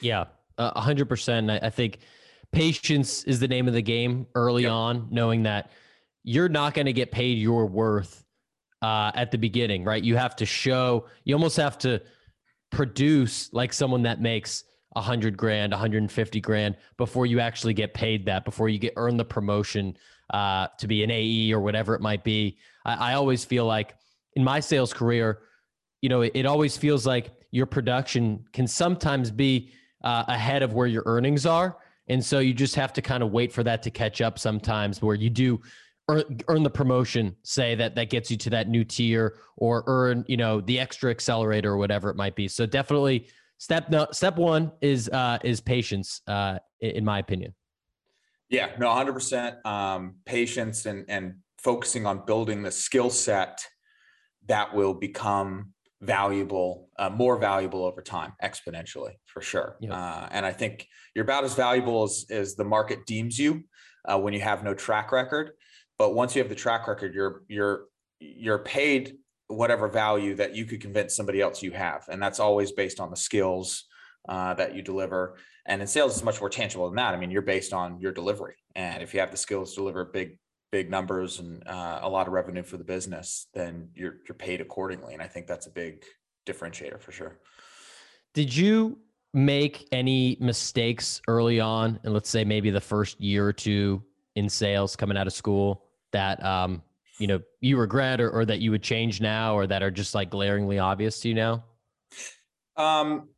yeah 0.01 0.25
a 0.57 0.81
hundred 0.81 1.07
percent 1.07 1.49
i 1.49 1.69
think 1.69 1.99
patience 2.51 3.23
is 3.23 3.39
the 3.39 3.47
name 3.47 3.69
of 3.69 3.73
the 3.73 3.81
game 3.81 4.27
early 4.35 4.63
yep. 4.63 4.71
on 4.71 5.07
knowing 5.11 5.43
that 5.43 5.71
you're 6.23 6.49
not 6.49 6.73
going 6.73 6.87
to 6.87 6.93
get 6.93 7.09
paid 7.09 7.37
your 7.37 7.67
worth 7.67 8.24
uh, 8.81 9.11
at 9.15 9.31
the 9.31 9.37
beginning 9.37 9.83
right 9.83 10.03
you 10.03 10.15
have 10.15 10.35
to 10.35 10.45
show 10.45 11.05
you 11.23 11.33
almost 11.33 11.57
have 11.57 11.77
to 11.77 12.01
produce 12.71 13.51
like 13.53 13.71
someone 13.71 14.03
that 14.03 14.21
makes 14.21 14.65
a 14.95 15.01
hundred 15.01 15.35
grand, 15.35 15.71
150 15.71 16.41
grand 16.41 16.75
before 16.97 17.25
you 17.25 17.39
actually 17.39 17.73
get 17.73 17.93
paid 17.93 18.25
that, 18.25 18.45
before 18.45 18.69
you 18.69 18.79
get 18.79 18.93
earn 18.95 19.17
the 19.17 19.25
promotion 19.25 19.95
uh, 20.33 20.67
to 20.79 20.87
be 20.87 21.03
an 21.03 21.11
AE 21.11 21.53
or 21.53 21.59
whatever 21.59 21.93
it 21.95 22.01
might 22.01 22.23
be. 22.23 22.57
I, 22.85 23.11
I 23.11 23.13
always 23.15 23.43
feel 23.43 23.65
like 23.65 23.95
in 24.35 24.43
my 24.43 24.59
sales 24.59 24.93
career, 24.93 25.39
you 26.01 26.09
know, 26.09 26.21
it, 26.21 26.31
it 26.33 26.45
always 26.45 26.77
feels 26.77 27.05
like 27.05 27.31
your 27.51 27.65
production 27.65 28.45
can 28.53 28.67
sometimes 28.67 29.31
be 29.31 29.71
uh, 30.03 30.23
ahead 30.27 30.63
of 30.63 30.73
where 30.73 30.87
your 30.87 31.03
earnings 31.05 31.45
are. 31.45 31.77
And 32.07 32.23
so 32.23 32.39
you 32.39 32.53
just 32.53 32.75
have 32.75 32.93
to 32.93 33.01
kind 33.01 33.23
of 33.23 33.31
wait 33.31 33.51
for 33.51 33.63
that 33.63 33.81
to 33.83 33.91
catch 33.91 34.21
up 34.21 34.37
sometimes 34.37 35.01
where 35.01 35.15
you 35.15 35.29
do 35.29 35.61
earn, 36.09 36.39
earn 36.47 36.63
the 36.63 36.69
promotion, 36.69 37.35
say 37.43 37.75
that 37.75 37.95
that 37.95 38.09
gets 38.09 38.29
you 38.29 38.37
to 38.37 38.49
that 38.51 38.67
new 38.67 38.83
tier 38.83 39.37
or 39.57 39.83
earn, 39.87 40.25
you 40.27 40.37
know, 40.37 40.61
the 40.61 40.79
extra 40.79 41.11
accelerator 41.11 41.71
or 41.71 41.77
whatever 41.77 42.09
it 42.09 42.15
might 42.15 42.35
be. 42.35 42.47
So 42.47 42.65
definitely 42.65 43.27
step 43.57 43.89
no, 43.89 44.07
step 44.11 44.37
one 44.37 44.71
is 44.81 45.09
uh, 45.09 45.39
is 45.43 45.61
patience, 45.61 46.21
uh, 46.27 46.59
in 46.79 47.05
my 47.05 47.19
opinion. 47.19 47.53
Yeah, 48.49 48.69
no, 48.77 48.87
100% 48.87 49.05
um, 49.07 49.13
percent 49.13 50.25
patience 50.25 50.85
and 50.85 51.05
and 51.07 51.35
focusing 51.57 52.05
on 52.05 52.25
building 52.25 52.61
the 52.61 52.71
skill 52.71 53.09
set 53.09 53.65
that 54.47 54.75
will 54.75 54.93
become 54.93 55.73
valuable, 56.01 56.89
uh, 56.99 57.09
more 57.09 57.39
valuable 57.39 57.83
over 57.83 58.03
time, 58.03 58.33
exponentially 58.43 59.13
for 59.25 59.41
sure. 59.41 59.77
Uh, 59.89 60.27
and 60.29 60.45
I 60.45 60.51
think 60.51 60.87
you're 61.15 61.23
about 61.23 61.43
as 61.43 61.55
valuable 61.55 62.03
as 62.03 62.25
as 62.29 62.55
the 62.55 62.65
market 62.65 63.05
deems 63.07 63.39
you 63.39 63.63
uh, 64.07 64.19
when 64.19 64.33
you 64.33 64.41
have 64.41 64.63
no 64.63 64.75
track 64.75 65.11
record. 65.11 65.51
But 65.97 66.13
once 66.13 66.35
you 66.35 66.41
have 66.41 66.49
the 66.49 66.55
track 66.55 66.87
record, 66.87 67.13
you're 67.13 67.43
you're 67.47 67.85
you're 68.19 68.59
paid 68.59 69.17
whatever 69.47 69.87
value 69.87 70.35
that 70.35 70.55
you 70.55 70.65
could 70.65 70.81
convince 70.81 71.15
somebody 71.15 71.41
else 71.41 71.61
you 71.61 71.71
have. 71.71 72.05
And 72.09 72.21
that's 72.21 72.39
always 72.39 72.71
based 72.71 72.99
on 72.99 73.09
the 73.09 73.15
skills 73.15 73.85
uh, 74.27 74.53
that 74.55 74.75
you 74.75 74.81
deliver. 74.81 75.37
And 75.67 75.81
in 75.81 75.87
sales, 75.87 76.15
it's 76.15 76.23
much 76.23 76.39
more 76.39 76.49
tangible 76.49 76.87
than 76.87 76.95
that. 76.95 77.13
I 77.13 77.17
mean, 77.17 77.31
you're 77.31 77.41
based 77.41 77.73
on 77.73 77.99
your 77.99 78.11
delivery. 78.11 78.55
And 78.75 79.03
if 79.03 79.13
you 79.13 79.19
have 79.19 79.31
the 79.31 79.37
skills 79.37 79.71
to 79.71 79.81
deliver 79.81 80.05
big, 80.05 80.37
big 80.71 80.89
numbers 80.89 81.39
and 81.39 81.67
uh, 81.67 81.99
a 82.01 82.09
lot 82.09 82.27
of 82.27 82.33
revenue 82.33 82.63
for 82.63 82.77
the 82.77 82.83
business, 82.83 83.47
then 83.53 83.89
you're, 83.93 84.17
you're 84.27 84.35
paid 84.35 84.61
accordingly. 84.61 85.13
And 85.13 85.21
I 85.21 85.27
think 85.27 85.47
that's 85.47 85.67
a 85.67 85.71
big 85.71 86.03
differentiator 86.47 87.01
for 87.01 87.11
sure. 87.11 87.39
Did 88.33 88.55
you 88.55 88.97
make 89.33 89.87
any 89.91 90.37
mistakes 90.39 91.21
early 91.27 91.59
on, 91.59 91.99
and 92.03 92.13
let's 92.13 92.29
say 92.29 92.43
maybe 92.43 92.69
the 92.69 92.81
first 92.81 93.19
year 93.19 93.45
or 93.45 93.53
two 93.53 94.01
in 94.35 94.49
sales 94.49 94.95
coming 94.95 95.17
out 95.17 95.27
of 95.27 95.33
school 95.33 95.84
that 96.15 96.43
um, 96.43 96.81
you 97.19 97.27
know 97.27 97.41
you 97.59 97.77
regret 97.77 98.21
or, 98.21 98.29
or 98.31 98.45
that 98.45 98.59
you 98.59 98.71
would 98.71 98.83
change 98.83 99.21
now, 99.21 99.55
or 99.55 99.67
that 99.67 99.83
are 99.83 99.91
just 99.91 100.15
like 100.15 100.29
glaringly 100.29 100.79
obvious 100.79 101.19
to 101.21 101.29
you 101.29 101.35
now? 101.35 101.63
Um, 102.77 103.29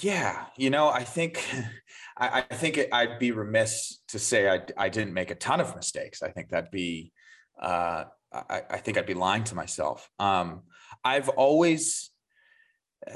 yeah, 0.00 0.46
you 0.56 0.70
know, 0.70 0.88
I 0.88 1.04
think 1.04 1.44
I, 2.16 2.44
I 2.50 2.54
think 2.54 2.78
it, 2.78 2.88
I'd 2.92 3.18
be 3.18 3.32
remiss 3.32 4.00
to 4.08 4.18
say 4.18 4.48
I, 4.48 4.60
I 4.76 4.88
didn't 4.88 5.14
make 5.14 5.30
a 5.30 5.34
ton 5.34 5.60
of 5.60 5.74
mistakes. 5.74 6.22
I 6.22 6.30
think 6.30 6.50
that'd 6.50 6.70
be 6.70 7.12
uh, 7.60 8.04
I, 8.32 8.62
I 8.70 8.78
think 8.78 8.98
I'd 8.98 9.06
be 9.06 9.14
lying 9.14 9.44
to 9.44 9.54
myself. 9.54 10.08
Um, 10.18 10.62
I've 11.04 11.28
always 11.30 12.10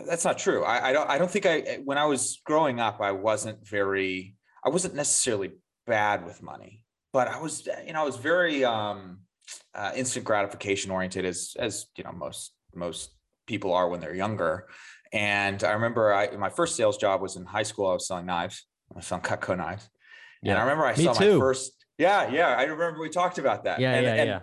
that's 0.06 0.24
not 0.24 0.38
true. 0.38 0.64
I, 0.64 0.88
I 0.88 0.92
don't 0.92 1.10
I 1.10 1.18
don't 1.18 1.30
think 1.30 1.46
I 1.46 1.80
when 1.84 1.98
I 1.98 2.06
was 2.06 2.40
growing 2.44 2.80
up 2.80 3.00
I 3.00 3.12
wasn't 3.12 3.66
very 3.66 4.36
I 4.64 4.70
wasn't 4.70 4.94
necessarily 4.94 5.52
bad 5.86 6.26
with 6.26 6.42
money, 6.42 6.82
but 7.12 7.28
I 7.28 7.40
was 7.40 7.66
you 7.86 7.92
know 7.92 8.02
I 8.02 8.04
was 8.04 8.16
very 8.16 8.64
um, 8.64 9.20
uh, 9.74 9.92
instant 9.94 10.24
gratification 10.24 10.90
oriented 10.90 11.24
as 11.24 11.54
as 11.58 11.86
you 11.96 12.04
know 12.04 12.12
most 12.12 12.52
most 12.74 13.10
people 13.46 13.72
are 13.72 13.88
when 13.88 14.00
they're 14.00 14.14
younger. 14.14 14.68
And 15.12 15.64
I 15.64 15.72
remember 15.72 16.12
I 16.12 16.36
my 16.36 16.50
first 16.50 16.76
sales 16.76 16.98
job 16.98 17.20
was 17.20 17.36
in 17.36 17.44
high 17.44 17.62
school. 17.62 17.86
I 17.88 17.94
was 17.94 18.06
selling 18.06 18.26
knives. 18.26 18.66
I 18.92 18.96
was 18.96 19.06
selling 19.06 19.24
Cutco 19.24 19.56
knives. 19.56 19.88
Yeah. 20.42 20.52
And 20.52 20.60
I 20.60 20.62
remember 20.62 20.86
I 20.86 20.96
Me 20.96 21.04
saw 21.04 21.12
too. 21.14 21.34
my 21.34 21.40
first. 21.40 21.72
Yeah, 21.96 22.30
yeah. 22.30 22.48
I 22.48 22.64
remember 22.64 23.00
we 23.00 23.08
talked 23.08 23.38
about 23.38 23.64
that. 23.64 23.80
Yeah, 23.80 23.94
and, 23.94 24.06
yeah, 24.06 24.14
and, 24.14 24.28
yeah. 24.28 24.40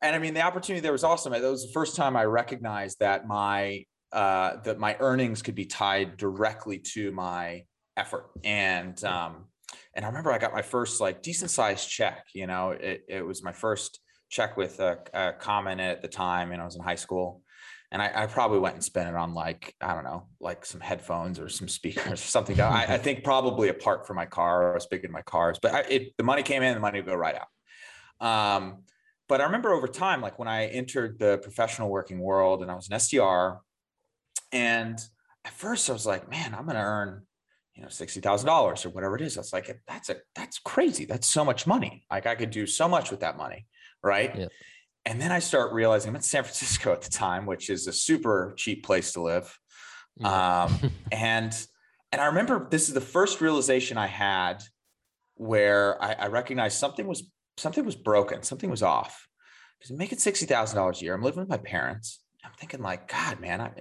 And 0.00 0.16
I 0.16 0.18
mean, 0.18 0.34
the 0.34 0.42
opportunity 0.42 0.80
there 0.80 0.92
was 0.92 1.04
awesome. 1.04 1.32
That 1.32 1.42
was 1.42 1.66
the 1.66 1.72
first 1.72 1.96
time 1.96 2.16
I 2.16 2.24
recognized 2.24 3.00
that 3.00 3.26
my 3.26 3.84
uh, 4.12 4.62
that 4.62 4.78
my 4.78 4.96
earnings 5.00 5.42
could 5.42 5.54
be 5.54 5.66
tied 5.66 6.16
directly 6.16 6.78
to 6.78 7.10
my 7.10 7.64
effort. 7.96 8.30
And 8.44 9.02
um, 9.04 9.46
and 9.94 10.04
I 10.04 10.08
remember 10.08 10.32
I 10.32 10.38
got 10.38 10.52
my 10.52 10.62
first 10.62 11.00
like 11.00 11.22
decent 11.22 11.50
sized 11.50 11.88
check. 11.88 12.26
You 12.34 12.46
know, 12.46 12.70
it 12.70 13.04
it 13.08 13.26
was 13.26 13.42
my 13.42 13.52
first 13.52 14.00
check 14.28 14.56
with 14.56 14.80
a, 14.80 14.98
a 15.12 15.32
common 15.32 15.80
at 15.80 16.02
the 16.02 16.08
time, 16.08 16.52
and 16.52 16.60
I 16.60 16.64
was 16.64 16.76
in 16.76 16.82
high 16.82 16.94
school 16.96 17.42
and 17.94 18.02
I, 18.02 18.10
I, 18.12 18.26
probably 18.26 18.58
went 18.58 18.74
and 18.74 18.82
spent 18.82 19.08
it 19.08 19.14
on 19.14 19.34
like 19.34 19.72
I 19.80 19.94
don't 19.94 20.02
know, 20.02 20.26
like 20.40 20.66
some 20.66 20.80
headphones 20.80 21.38
or 21.38 21.48
some 21.48 21.68
speakers 21.78 22.12
or 22.12 22.16
something. 22.16 22.60
I, 22.60 22.94
I, 22.94 22.98
think 22.98 23.22
probably 23.22 23.68
a 23.68 23.74
part 23.74 24.04
for 24.04 24.14
my 24.14 24.26
car. 24.26 24.72
I 24.72 24.74
was 24.74 24.86
big 24.86 25.04
in 25.04 25.12
my 25.12 25.22
cars, 25.22 25.58
but 25.62 25.72
I, 25.72 25.80
it, 25.82 26.14
the 26.18 26.24
money 26.24 26.42
came 26.42 26.64
in, 26.64 26.74
the 26.74 26.80
money 26.80 26.98
would 26.98 27.06
go 27.06 27.14
right 27.14 27.36
out. 27.36 27.46
Um, 28.26 28.82
but 29.28 29.40
I 29.40 29.44
remember 29.44 29.72
over 29.72 29.86
time, 29.86 30.20
like 30.20 30.40
when 30.40 30.48
I 30.48 30.66
entered 30.66 31.20
the 31.20 31.38
professional 31.38 31.88
working 31.88 32.18
world 32.18 32.62
and 32.62 32.70
I 32.70 32.74
was 32.74 32.88
an 32.90 32.96
SDR, 32.96 33.58
and 34.50 34.98
at 35.44 35.52
first 35.52 35.88
I 35.88 35.92
was 35.92 36.04
like, 36.04 36.28
man, 36.28 36.52
I'm 36.52 36.64
going 36.64 36.76
to 36.76 36.82
earn, 36.82 37.22
you 37.74 37.82
know, 37.82 37.88
sixty 37.88 38.20
thousand 38.20 38.46
dollars 38.46 38.86
or 38.86 38.90
whatever 38.90 39.16
it 39.16 39.22
is. 39.22 39.34
That's 39.34 39.52
like 39.52 39.80
that's 39.86 40.08
a 40.08 40.16
that's 40.34 40.58
crazy. 40.60 41.04
That's 41.04 41.26
so 41.26 41.44
much 41.44 41.66
money. 41.66 42.04
Like 42.10 42.26
I 42.26 42.34
could 42.34 42.50
do 42.50 42.66
so 42.66 42.88
much 42.88 43.10
with 43.10 43.20
that 43.20 43.36
money, 43.36 43.66
right? 44.02 44.36
Yeah. 44.36 44.46
And 45.06 45.20
then 45.20 45.32
I 45.32 45.38
start 45.38 45.72
realizing 45.72 46.10
I'm 46.10 46.16
in 46.16 46.22
San 46.22 46.44
Francisco 46.44 46.92
at 46.92 47.02
the 47.02 47.10
time, 47.10 47.46
which 47.46 47.68
is 47.68 47.86
a 47.86 47.92
super 47.92 48.54
cheap 48.56 48.84
place 48.84 49.12
to 49.12 49.22
live. 49.22 49.58
Um, 50.22 50.78
and 51.12 51.52
and 52.12 52.20
I 52.20 52.26
remember 52.26 52.68
this 52.70 52.88
is 52.88 52.94
the 52.94 53.00
first 53.00 53.40
realization 53.40 53.98
I 53.98 54.06
had 54.06 54.62
where 55.34 56.02
I, 56.02 56.12
I 56.12 56.26
recognized 56.28 56.78
something 56.78 57.06
was 57.06 57.24
something 57.56 57.84
was 57.84 57.96
broken, 57.96 58.42
something 58.42 58.70
was 58.70 58.82
off. 58.82 59.26
Because 59.78 59.90
I'm 59.90 59.98
making 59.98 60.18
sixty 60.18 60.46
thousand 60.46 60.76
dollars 60.76 61.02
a 61.02 61.04
year. 61.04 61.14
I'm 61.14 61.22
living 61.22 61.40
with 61.40 61.48
my 61.48 61.58
parents. 61.58 62.20
I'm 62.44 62.52
thinking 62.58 62.82
like, 62.82 63.08
God, 63.08 63.40
man, 63.40 63.60
I 63.60 63.72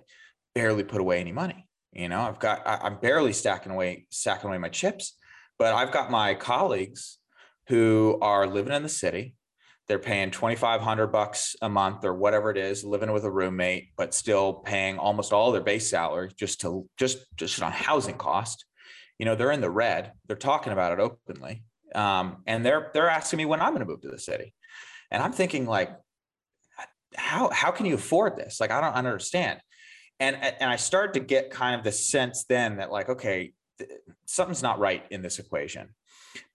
barely 0.55 0.83
put 0.83 1.01
away 1.01 1.19
any 1.19 1.31
money. 1.31 1.67
You 1.95 2.09
know, 2.09 2.21
I've 2.21 2.39
got 2.39 2.65
I, 2.65 2.79
I'm 2.83 2.99
barely 2.99 3.33
stacking 3.33 3.71
away 3.71 4.07
stacking 4.09 4.49
away 4.49 4.57
my 4.57 4.69
chips, 4.69 5.17
but 5.59 5.73
I've 5.73 5.91
got 5.91 6.09
my 6.09 6.33
colleagues 6.33 7.19
who 7.67 8.17
are 8.21 8.47
living 8.47 8.73
in 8.73 8.83
the 8.83 8.89
city. 8.89 9.35
They're 9.87 9.99
paying 9.99 10.31
2500 10.31 11.07
bucks 11.07 11.55
a 11.61 11.69
month 11.69 12.05
or 12.05 12.13
whatever 12.13 12.49
it 12.49 12.57
is 12.57 12.83
living 12.83 13.11
with 13.11 13.25
a 13.25 13.31
roommate 13.31 13.89
but 13.97 14.13
still 14.13 14.53
paying 14.53 14.97
almost 14.97 15.33
all 15.33 15.51
their 15.51 15.61
base 15.61 15.89
salary 15.89 16.31
just 16.37 16.61
to 16.61 16.87
just 16.97 17.19
just 17.35 17.61
on 17.61 17.71
housing 17.71 18.17
cost. 18.17 18.65
You 19.19 19.25
know 19.25 19.35
they're 19.35 19.51
in 19.51 19.61
the 19.61 19.69
red. 19.69 20.13
They're 20.27 20.35
talking 20.35 20.73
about 20.73 20.93
it 20.93 20.99
openly. 20.99 21.63
Um, 21.93 22.37
and 22.47 22.65
they're 22.65 22.89
they're 22.93 23.09
asking 23.09 23.37
me 23.37 23.45
when 23.45 23.61
i'm 23.61 23.69
going 23.69 23.81
to 23.81 23.85
move 23.85 24.01
to 24.01 24.09
the 24.09 24.19
city. 24.19 24.53
And 25.11 25.21
i'm 25.21 25.33
thinking 25.33 25.67
like 25.67 25.91
how 27.15 27.51
how 27.51 27.69
can 27.69 27.85
you 27.85 27.93
afford 27.93 28.35
this? 28.35 28.59
Like 28.59 28.71
i 28.71 28.81
don't 28.81 28.95
understand 28.95 29.59
and 30.19 30.35
and 30.35 30.69
i 30.69 30.75
started 30.75 31.13
to 31.13 31.19
get 31.19 31.49
kind 31.49 31.75
of 31.75 31.83
the 31.83 31.91
sense 31.91 32.45
then 32.45 32.77
that 32.77 32.91
like 32.91 33.09
okay 33.09 33.53
something's 34.25 34.63
not 34.63 34.79
right 34.79 35.03
in 35.11 35.21
this 35.21 35.39
equation 35.39 35.89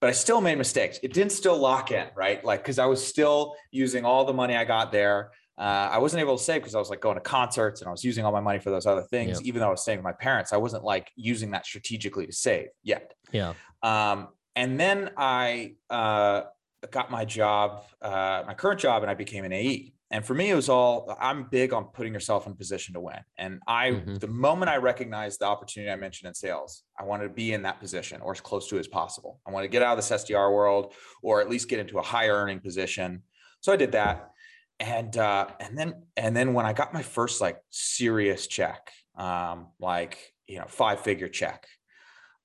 but 0.01 0.09
I 0.09 0.13
still 0.13 0.41
made 0.41 0.57
mistakes. 0.57 0.99
It 1.03 1.13
didn't 1.13 1.31
still 1.31 1.57
lock 1.57 1.91
in, 1.91 2.07
right? 2.15 2.43
Like, 2.43 2.61
because 2.61 2.79
I 2.79 2.85
was 2.85 3.05
still 3.05 3.55
using 3.71 4.05
all 4.05 4.25
the 4.25 4.33
money 4.33 4.55
I 4.55 4.65
got 4.65 4.91
there. 4.91 5.31
Uh, 5.57 5.89
I 5.91 5.97
wasn't 5.97 6.21
able 6.21 6.37
to 6.37 6.43
save 6.43 6.61
because 6.61 6.73
I 6.73 6.79
was 6.79 6.89
like 6.89 7.01
going 7.01 7.15
to 7.15 7.21
concerts 7.21 7.81
and 7.81 7.89
I 7.89 7.91
was 7.91 8.03
using 8.03 8.23
all 8.23 8.31
my 8.31 8.39
money 8.39 8.59
for 8.59 8.69
those 8.69 8.85
other 8.85 9.03
things. 9.03 9.41
Even 9.43 9.59
though 9.59 9.67
I 9.67 9.71
was 9.71 9.85
with 9.85 10.01
my 10.01 10.13
parents, 10.13 10.53
I 10.53 10.57
wasn't 10.57 10.85
like 10.85 11.11
using 11.15 11.51
that 11.51 11.65
strategically 11.65 12.25
to 12.25 12.31
save 12.31 12.67
yet. 12.81 13.13
Yeah. 13.31 13.53
Um, 13.83 14.29
and 14.55 14.79
then 14.79 15.11
I 15.17 15.75
uh, 15.89 16.43
got 16.91 17.11
my 17.11 17.25
job, 17.25 17.83
uh, 18.01 18.43
my 18.47 18.53
current 18.53 18.79
job, 18.79 19.01
and 19.01 19.11
I 19.11 19.15
became 19.15 19.43
an 19.43 19.51
AE. 19.51 19.93
And 20.11 20.25
for 20.25 20.33
me, 20.33 20.49
it 20.49 20.55
was 20.55 20.69
all 20.69 21.15
I'm 21.19 21.43
big 21.43 21.71
on 21.71 21.85
putting 21.85 22.13
yourself 22.13 22.47
in 22.47 22.55
position 22.55 22.95
to 22.95 22.99
win. 22.99 23.19
And 23.37 23.61
I, 23.67 23.91
mm-hmm. 23.91 24.15
the 24.15 24.27
moment 24.27 24.69
I 24.71 24.77
recognized 24.77 25.39
the 25.39 25.45
opportunity 25.45 25.91
I 25.91 25.95
mentioned 25.97 26.29
in 26.29 26.33
sales, 26.33 26.83
I 26.99 27.03
wanted 27.03 27.25
to 27.25 27.29
be 27.29 27.53
in 27.53 27.61
that 27.63 27.79
position 27.79 28.21
or 28.21 28.31
as 28.31 28.41
close 28.41 28.67
to 28.69 28.79
as 28.79 28.87
possible. 28.87 29.39
I 29.47 29.51
want 29.51 29.65
to 29.65 29.67
get 29.67 29.83
out 29.83 29.97
of 29.97 29.97
this 29.97 30.09
SDR 30.09 30.51
world 30.51 30.93
or 31.21 31.41
at 31.41 31.49
least 31.49 31.69
get 31.69 31.79
into 31.79 31.99
a 31.99 32.01
higher 32.01 32.33
earning 32.33 32.59
position. 32.59 33.21
So 33.61 33.71
I 33.71 33.75
did 33.75 33.91
that. 33.91 34.31
And 34.79 35.15
uh, 35.17 35.47
and 35.59 35.77
then 35.77 36.03
and 36.15 36.35
then 36.35 36.53
when 36.53 36.65
I 36.65 36.71
got 36.71 36.93
my 36.93 37.01
first 37.01 37.41
like 37.41 37.57
serious 37.69 38.47
check, 38.47 38.91
um, 39.17 39.67
like 39.77 40.17
you 40.47 40.57
know, 40.57 40.65
five 40.67 41.01
figure 41.01 41.27
check, 41.27 41.67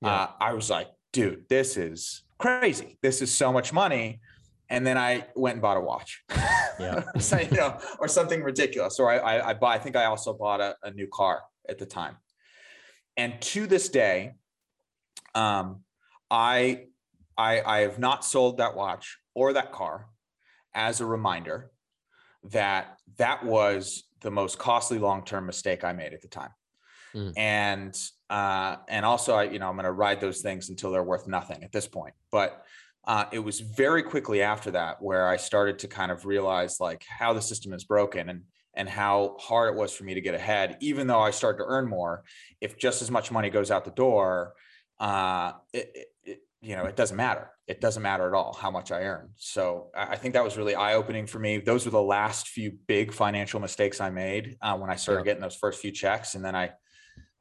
yeah. 0.01 0.13
uh, 0.13 0.29
I 0.41 0.53
was 0.53 0.69
like, 0.69 0.89
dude, 1.13 1.45
this 1.47 1.77
is 1.77 2.23
crazy. 2.37 2.99
This 3.01 3.21
is 3.21 3.33
so 3.33 3.53
much 3.53 3.71
money 3.71 4.19
and 4.69 4.85
then 4.85 4.97
I 4.97 5.25
went 5.35 5.55
and 5.55 5.61
bought 5.61 5.77
a 5.77 5.81
watch, 5.81 6.23
yeah, 6.79 7.03
you 7.51 7.57
know, 7.57 7.79
or 7.99 8.07
something 8.07 8.41
ridiculous. 8.41 8.99
Or 8.99 9.09
I, 9.11 9.17
I, 9.17 9.49
I 9.49 9.53
bought. 9.53 9.75
I 9.75 9.79
think 9.79 9.95
I 9.95 10.05
also 10.05 10.33
bought 10.33 10.61
a, 10.61 10.75
a 10.83 10.91
new 10.91 11.07
car 11.07 11.41
at 11.69 11.77
the 11.77 11.85
time. 11.85 12.17
And 13.17 13.39
to 13.41 13.67
this 13.67 13.89
day, 13.89 14.33
um, 15.33 15.81
I, 16.29 16.85
I, 17.37 17.61
I 17.61 17.79
have 17.79 17.99
not 17.99 18.25
sold 18.25 18.57
that 18.57 18.75
watch 18.75 19.17
or 19.33 19.53
that 19.53 19.71
car 19.71 20.07
as 20.73 21.01
a 21.01 21.05
reminder 21.05 21.71
that 22.51 22.97
that 23.17 23.45
was 23.45 24.03
the 24.21 24.31
most 24.31 24.59
costly 24.59 24.99
long-term 24.99 25.45
mistake 25.45 25.83
I 25.83 25.93
made 25.93 26.13
at 26.13 26.21
the 26.21 26.27
time. 26.27 26.49
Mm. 27.15 27.33
And 27.37 27.95
uh, 28.29 28.77
and 28.89 29.05
also, 29.05 29.35
I, 29.35 29.43
you 29.43 29.59
know, 29.59 29.69
I'm 29.69 29.75
going 29.75 29.85
to 29.85 29.91
ride 29.91 30.19
those 30.19 30.41
things 30.41 30.69
until 30.69 30.91
they're 30.91 31.03
worth 31.03 31.27
nothing 31.27 31.63
at 31.63 31.71
this 31.71 31.87
point. 31.87 32.13
But 32.31 32.63
uh, 33.07 33.25
it 33.31 33.39
was 33.39 33.59
very 33.59 34.03
quickly 34.03 34.41
after 34.41 34.71
that 34.71 35.01
where 35.01 35.27
I 35.27 35.37
started 35.37 35.79
to 35.79 35.87
kind 35.87 36.11
of 36.11 36.25
realize 36.25 36.79
like 36.79 37.05
how 37.07 37.33
the 37.33 37.41
system 37.41 37.73
is 37.73 37.83
broken 37.83 38.29
and 38.29 38.41
and 38.77 38.89
how 38.89 39.37
hard 39.39 39.73
it 39.73 39.77
was 39.77 39.93
for 39.93 40.03
me 40.03 40.15
to 40.15 40.21
get 40.21 40.35
ahead, 40.35 40.77
even 40.81 41.07
though 41.07 41.21
I 41.21 41.31
started 41.31 41.59
to 41.59 41.63
earn 41.65 41.87
more. 41.87 42.25
If 42.59 42.77
just 42.77 43.01
as 43.01 43.09
much 43.09 43.31
money 43.31 43.49
goes 43.49 43.71
out 43.71 43.85
the 43.85 43.91
door, 43.91 44.53
uh, 44.99 45.53
it, 45.71 46.09
it, 46.25 46.39
you 46.61 46.75
know, 46.75 46.83
it 46.83 46.97
doesn't 46.97 47.15
matter. 47.15 47.51
It 47.67 47.79
doesn't 47.79 48.03
matter 48.03 48.27
at 48.27 48.33
all 48.33 48.53
how 48.53 48.69
much 48.71 48.91
I 48.91 49.03
earn. 49.03 49.29
So 49.35 49.91
I 49.95 50.17
think 50.17 50.33
that 50.33 50.43
was 50.43 50.57
really 50.57 50.75
eye 50.75 50.95
opening 50.95 51.25
for 51.25 51.39
me. 51.39 51.59
Those 51.59 51.85
were 51.85 51.91
the 51.91 52.01
last 52.01 52.49
few 52.49 52.77
big 52.87 53.13
financial 53.13 53.59
mistakes 53.59 54.01
I 54.01 54.09
made 54.09 54.57
uh, 54.61 54.75
when 54.77 54.89
I 54.89 54.95
started 54.95 55.21
yeah. 55.21 55.25
getting 55.25 55.41
those 55.41 55.55
first 55.55 55.79
few 55.79 55.91
checks, 55.91 56.35
and 56.35 56.43
then 56.43 56.55
I 56.55 56.71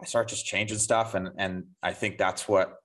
I 0.01 0.07
started 0.07 0.29
just 0.29 0.47
changing 0.47 0.79
stuff, 0.79 1.15
and 1.15 1.31
and 1.39 1.65
I 1.83 1.93
think 1.93 2.19
that's 2.19 2.47
what 2.47 2.77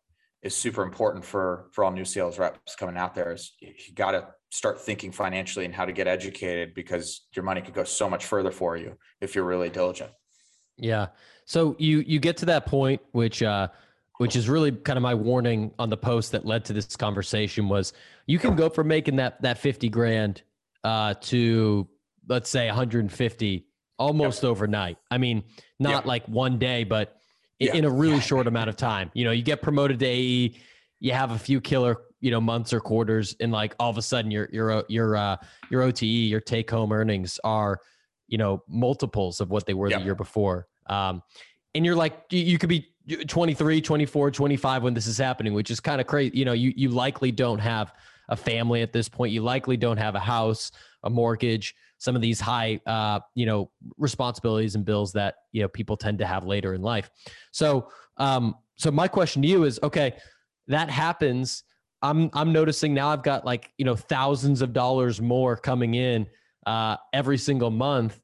is 0.41 0.55
super 0.55 0.83
important 0.83 1.23
for 1.25 1.67
for 1.71 1.83
all 1.83 1.91
new 1.91 2.05
sales 2.05 2.39
reps 2.39 2.75
coming 2.75 2.97
out 2.97 3.13
there 3.13 3.33
is 3.33 3.51
you 3.59 3.93
got 3.93 4.11
to 4.11 4.27
start 4.51 4.79
thinking 4.79 5.11
financially 5.11 5.65
and 5.65 5.73
how 5.73 5.85
to 5.85 5.91
get 5.91 6.07
educated 6.07 6.73
because 6.73 7.27
your 7.35 7.43
money 7.43 7.61
could 7.61 7.73
go 7.73 7.83
so 7.83 8.09
much 8.09 8.25
further 8.25 8.51
for 8.51 8.77
you 8.77 8.97
if 9.21 9.35
you're 9.35 9.43
really 9.43 9.69
diligent 9.69 10.11
yeah 10.77 11.07
so 11.45 11.75
you 11.77 11.99
you 11.99 12.19
get 12.19 12.37
to 12.37 12.45
that 12.45 12.65
point 12.65 13.01
which 13.11 13.43
uh 13.43 13.67
which 14.17 14.35
is 14.35 14.49
really 14.49 14.71
kind 14.71 14.97
of 14.97 15.03
my 15.03 15.13
warning 15.13 15.71
on 15.79 15.89
the 15.89 15.97
post 15.97 16.31
that 16.31 16.45
led 16.45 16.65
to 16.65 16.73
this 16.73 16.95
conversation 16.95 17.69
was 17.69 17.93
you 18.25 18.39
can 18.39 18.55
go 18.55 18.69
from 18.69 18.87
making 18.87 19.17
that 19.17 19.41
that 19.41 19.57
50 19.57 19.89
grand 19.89 20.41
uh 20.83 21.13
to 21.21 21.87
let's 22.27 22.49
say 22.49 22.67
150 22.67 23.65
almost 23.97 24.43
yep. 24.43 24.49
overnight 24.49 24.97
i 25.11 25.17
mean 25.17 25.43
not 25.79 25.89
yep. 25.89 26.05
like 26.05 26.25
one 26.27 26.57
day 26.57 26.85
but 26.85 27.18
yeah. 27.59 27.73
in 27.73 27.85
a 27.85 27.89
really 27.89 28.19
short 28.19 28.47
amount 28.47 28.69
of 28.69 28.77
time. 28.77 29.11
You 29.13 29.25
know, 29.25 29.31
you 29.31 29.43
get 29.43 29.61
promoted 29.61 29.99
to 29.99 30.05
AE, 30.05 30.55
you 30.99 31.11
have 31.11 31.31
a 31.31 31.37
few 31.37 31.61
killer, 31.61 31.97
you 32.21 32.31
know, 32.31 32.41
months 32.41 32.73
or 32.73 32.79
quarters, 32.79 33.35
and 33.39 33.51
like 33.51 33.75
all 33.79 33.89
of 33.89 33.97
a 33.97 34.01
sudden 34.01 34.31
your 34.31 34.49
your 34.51 34.83
your 34.87 35.15
uh 35.15 35.37
your 35.69 35.83
OTE, 35.83 36.03
your 36.03 36.41
take 36.41 36.69
home 36.71 36.91
earnings 36.91 37.39
are, 37.43 37.79
you 38.27 38.37
know, 38.37 38.63
multiples 38.67 39.41
of 39.41 39.49
what 39.49 39.65
they 39.65 39.73
were 39.73 39.89
the 39.89 39.99
year 39.99 40.15
before. 40.15 40.67
Um, 40.87 41.21
and 41.75 41.85
you're 41.85 41.95
like, 41.95 42.23
you, 42.31 42.39
you 42.39 42.57
could 42.57 42.69
be 42.69 42.87
23, 43.27 43.81
24, 43.81 44.31
25 44.31 44.83
when 44.83 44.93
this 44.93 45.07
is 45.07 45.17
happening, 45.17 45.53
which 45.53 45.71
is 45.71 45.79
kind 45.79 46.01
of 46.01 46.07
crazy. 46.07 46.37
You 46.37 46.45
know, 46.45 46.53
you 46.53 46.73
you 46.75 46.89
likely 46.89 47.31
don't 47.31 47.59
have 47.59 47.93
a 48.29 48.35
family 48.35 48.81
at 48.81 48.93
this 48.93 49.09
point. 49.09 49.33
You 49.33 49.41
likely 49.41 49.77
don't 49.77 49.97
have 49.97 50.15
a 50.15 50.19
house, 50.19 50.71
a 51.03 51.09
mortgage, 51.09 51.75
some 51.99 52.15
of 52.15 52.21
these 52.21 52.39
high 52.39 52.79
uh, 52.87 53.19
you 53.35 53.45
know, 53.45 53.69
responsibilities 53.97 54.75
and 54.75 54.83
bills 54.83 55.13
that, 55.13 55.35
you 55.51 55.61
know, 55.61 55.67
people 55.67 55.95
tend 55.95 56.17
to 56.17 56.25
have 56.25 56.45
later 56.45 56.73
in 56.73 56.81
life. 56.81 57.11
So, 57.51 57.89
um 58.17 58.55
so 58.75 58.89
my 58.89 59.07
question 59.07 59.41
to 59.41 59.47
you 59.47 59.65
is 59.65 59.79
okay, 59.83 60.15
that 60.67 60.89
happens. 60.89 61.63
I'm 62.01 62.29
I'm 62.33 62.51
noticing 62.51 62.93
now 62.93 63.09
I've 63.09 63.23
got 63.23 63.45
like, 63.45 63.71
you 63.77 63.85
know, 63.85 63.95
thousands 63.95 64.61
of 64.61 64.73
dollars 64.73 65.21
more 65.21 65.55
coming 65.55 65.93
in 65.93 66.25
uh 66.65 66.95
every 67.13 67.37
single 67.37 67.69
month. 67.69 68.19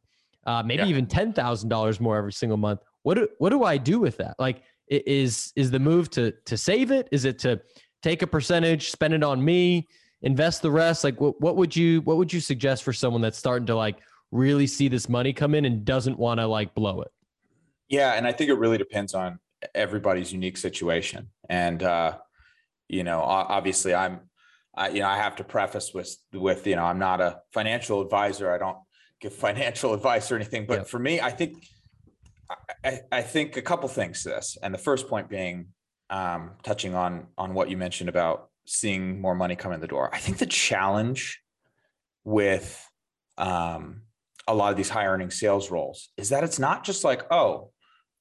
Uh 0.48 0.63
maybe 0.63 0.84
yeah. 0.84 0.89
even 0.89 1.05
$10,000 1.05 2.00
more 2.00 2.17
every 2.17 2.34
single 2.34 2.58
month. 2.58 2.79
What 3.03 3.15
do, 3.15 3.27
what 3.38 3.50
do 3.50 3.63
I 3.63 3.77
do 3.77 4.00
with 4.00 4.17
that? 4.17 4.36
Like 4.39 4.63
is 4.88 5.51
is 5.55 5.72
the 5.72 5.79
move 5.79 6.10
to 6.12 6.32
to 6.46 6.58
save 6.58 6.91
it? 6.91 7.08
Is 7.12 7.25
it 7.25 7.39
to 7.39 7.60
take 8.01 8.22
a 8.22 8.27
percentage, 8.27 8.91
spend 8.91 9.13
it 9.13 9.24
on 9.24 9.44
me, 9.44 9.88
invest 10.25 10.62
the 10.62 10.72
rest? 10.72 11.03
Like 11.03 11.22
what 11.22 11.39
what 11.39 11.55
would 11.55 11.75
you 11.75 12.01
what 12.01 12.17
would 12.17 12.34
you 12.34 12.41
suggest 12.41 12.84
for 12.84 12.91
someone 12.91 13.22
that's 13.22 13.38
starting 13.38 13.67
to 13.67 13.75
like 13.75 13.98
really 14.32 14.67
see 14.67 14.89
this 14.89 15.08
money 15.08 15.32
come 15.32 15.55
in 15.55 15.63
and 15.63 15.86
doesn't 15.86 16.20
want 16.20 16.39
to 16.39 16.48
like 16.48 16.75
blow 16.75 17.01
it? 17.01 17.12
Yeah, 17.88 18.13
and 18.13 18.27
I 18.27 18.34
think 18.34 18.50
it 18.50 18.55
really 18.55 18.77
depends 18.77 19.13
on 19.13 19.39
everybody's 19.74 20.34
unique 20.34 20.58
situation. 20.58 21.29
And 21.48 21.82
uh, 21.82 22.17
you 22.89 23.03
know, 23.03 23.22
obviously 23.22 23.96
I'm 23.96 24.22
I, 24.75 24.89
you 24.89 25.00
know, 25.00 25.08
I 25.08 25.15
have 25.15 25.38
to 25.38 25.44
preface 25.44 25.94
with 25.94 26.17
with 26.34 26.67
you 26.67 26.75
know, 26.75 26.84
I'm 26.84 27.00
not 27.00 27.22
a 27.22 27.41
financial 27.53 28.01
advisor. 28.01 28.51
I 28.51 28.58
don't 28.58 28.77
give 29.22 29.34
financial 29.48 29.94
advice 29.94 30.32
or 30.32 30.36
anything. 30.36 30.65
But 30.65 30.79
yep. 30.79 30.88
for 30.88 31.00
me, 31.00 31.22
I 31.22 31.29
think 31.29 31.65
I, 32.84 33.01
I 33.12 33.22
think 33.22 33.58
a 33.58 33.62
couple 33.62 33.88
things 33.89 34.24
to 34.24 34.29
this, 34.29 34.58
and 34.62 34.74
the 34.74 34.79
first 34.79 35.08
point 35.08 35.29
being 35.29 35.67
um, 36.10 36.51
touching 36.63 36.94
on 36.96 37.27
on 37.38 37.53
what 37.53 37.70
you 37.70 37.77
mentioned 37.77 38.10
about 38.10 38.50
seeing 38.65 39.22
more 39.22 39.36
money 39.36 39.55
come 39.55 39.72
in 39.72 39.81
the 39.81 39.88
door. 39.88 40.10
I 40.13 40.17
think 40.17 40.38
the 40.38 40.45
challenge 40.45 41.41
with 42.24 42.88
um, 43.38 44.01
a 44.48 44.55
lot 44.55 44.72
of 44.72 44.77
these 44.77 44.89
high 44.89 45.05
earning 45.05 45.31
sales 45.31 45.72
roles 45.72 46.10
is 46.17 46.29
that 46.29 46.43
it's 46.43 46.60
not 46.60 46.84
just 46.84 47.03
like, 47.03 47.31
oh, 47.31 47.72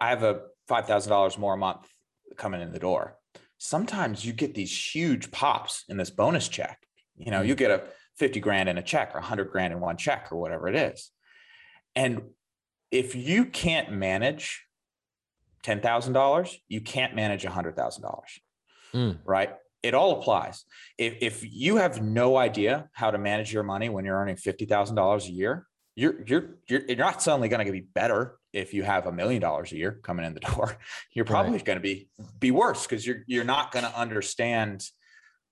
I 0.00 0.10
have 0.10 0.22
a 0.22 0.42
five 0.68 0.86
thousand 0.86 1.10
dollars 1.10 1.38
more 1.38 1.54
a 1.54 1.58
month 1.58 1.88
coming 2.36 2.60
in 2.60 2.72
the 2.72 2.78
door. 2.78 3.16
Sometimes 3.58 4.24
you 4.24 4.32
get 4.32 4.54
these 4.54 4.94
huge 4.94 5.30
pops 5.30 5.84
in 5.88 5.96
this 5.96 6.10
bonus 6.10 6.48
check. 6.48 6.78
You 7.16 7.30
know, 7.30 7.42
you 7.42 7.54
get 7.54 7.70
a 7.70 7.84
fifty 8.16 8.40
grand 8.40 8.68
in 8.68 8.78
a 8.78 8.82
check 8.82 9.14
or 9.14 9.18
a 9.18 9.22
hundred 9.22 9.50
grand 9.50 9.72
in 9.72 9.80
one 9.80 9.96
check 9.96 10.28
or 10.30 10.36
whatever 10.36 10.68
it 10.68 10.74
is, 10.74 11.10
and 11.94 12.22
if 12.90 13.14
you 13.14 13.44
can't 13.46 13.92
manage 13.92 14.64
$10,000, 15.64 16.56
you 16.68 16.80
can't 16.80 17.16
manage 17.16 17.42
$100,000. 17.42 18.22
Mm. 18.94 19.18
Right? 19.24 19.50
It 19.84 19.92
all 19.92 20.18
applies. 20.18 20.64
If, 20.96 21.18
if 21.20 21.44
you 21.44 21.76
have 21.76 22.02
no 22.02 22.38
idea 22.38 22.88
how 22.92 23.10
to 23.10 23.18
manage 23.18 23.52
your 23.52 23.62
money 23.62 23.90
when 23.90 24.06
you're 24.06 24.16
earning 24.16 24.36
$50,000 24.36 25.28
a 25.28 25.30
year, 25.30 25.66
you're, 25.94 26.26
you're, 26.26 26.56
you're, 26.66 26.80
you're 26.88 26.96
not 26.96 27.22
suddenly 27.22 27.48
going 27.48 27.66
to 27.66 27.70
be 27.70 27.82
better 27.82 28.38
if 28.54 28.72
you 28.72 28.82
have 28.82 29.06
a 29.06 29.12
million 29.12 29.42
dollars 29.42 29.72
a 29.72 29.76
year 29.76 30.00
coming 30.02 30.24
in 30.24 30.32
the 30.32 30.40
door. 30.54 30.78
You're 31.12 31.26
probably 31.26 31.52
right. 31.52 31.64
going 31.64 31.76
to 31.76 31.82
be, 31.82 32.08
be 32.40 32.50
worse 32.50 32.86
because 32.86 33.06
you're, 33.06 33.24
you're 33.26 33.44
not 33.44 33.72
going 33.72 33.84
to 33.84 33.94
understand 33.94 34.88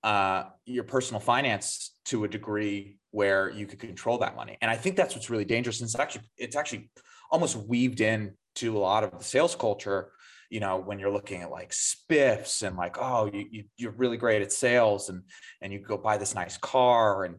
uh, 0.03 0.45
your 0.65 0.85
personal 0.85 1.21
finance 1.21 1.95
to 2.07 2.25
a 2.25 2.29
degree 2.29 2.97
where 3.11 3.51
you 3.51 3.67
could 3.67 3.81
control 3.81 4.17
that 4.19 4.35
money. 4.35 4.57
And 4.63 4.71
I 4.71 4.77
think 4.77 4.97
that's 4.97 5.15
what's 5.15 5.29
really 5.29 5.45
dangerous. 5.45 5.81
And 5.81 5.87
it's 5.87 5.99
actually, 5.99 6.25
it's 6.39 6.57
actually 6.57 6.91
almost 7.31 7.57
weaved 7.57 8.01
in 8.01 8.33
to 8.55 8.79
a 8.79 8.81
lot 8.81 9.05
of 9.05 9.19
the 9.19 9.25
sales 9.25 9.55
culture 9.55 10.11
you 10.53 10.61
know 10.61 10.77
when 10.77 10.99
you're 10.99 11.11
looking 11.11 11.41
at 11.41 11.51
like 11.51 11.71
spiffs 11.71 12.63
and 12.63 12.77
like 12.77 12.99
oh 13.01 13.31
you, 13.33 13.65
you 13.79 13.89
are 13.89 13.93
really 13.93 14.19
great 14.19 14.43
at 14.43 14.53
sales 14.53 15.09
and 15.09 15.23
and 15.63 15.73
you 15.73 15.79
go 15.81 15.97
buy 15.97 16.19
this 16.19 16.35
nice 16.35 16.59
car 16.59 17.25
and 17.25 17.37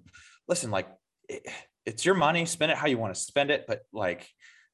listen 0.47 0.71
like 0.71 0.87
it, 1.29 1.43
it's 1.85 2.05
your 2.05 2.15
money 2.15 2.43
spend 2.47 2.71
it 2.71 2.77
how 2.77 2.87
you 2.87 2.97
want 2.97 3.13
to 3.13 3.21
spend 3.21 3.51
it 3.51 3.65
but 3.67 3.81
like 3.93 4.27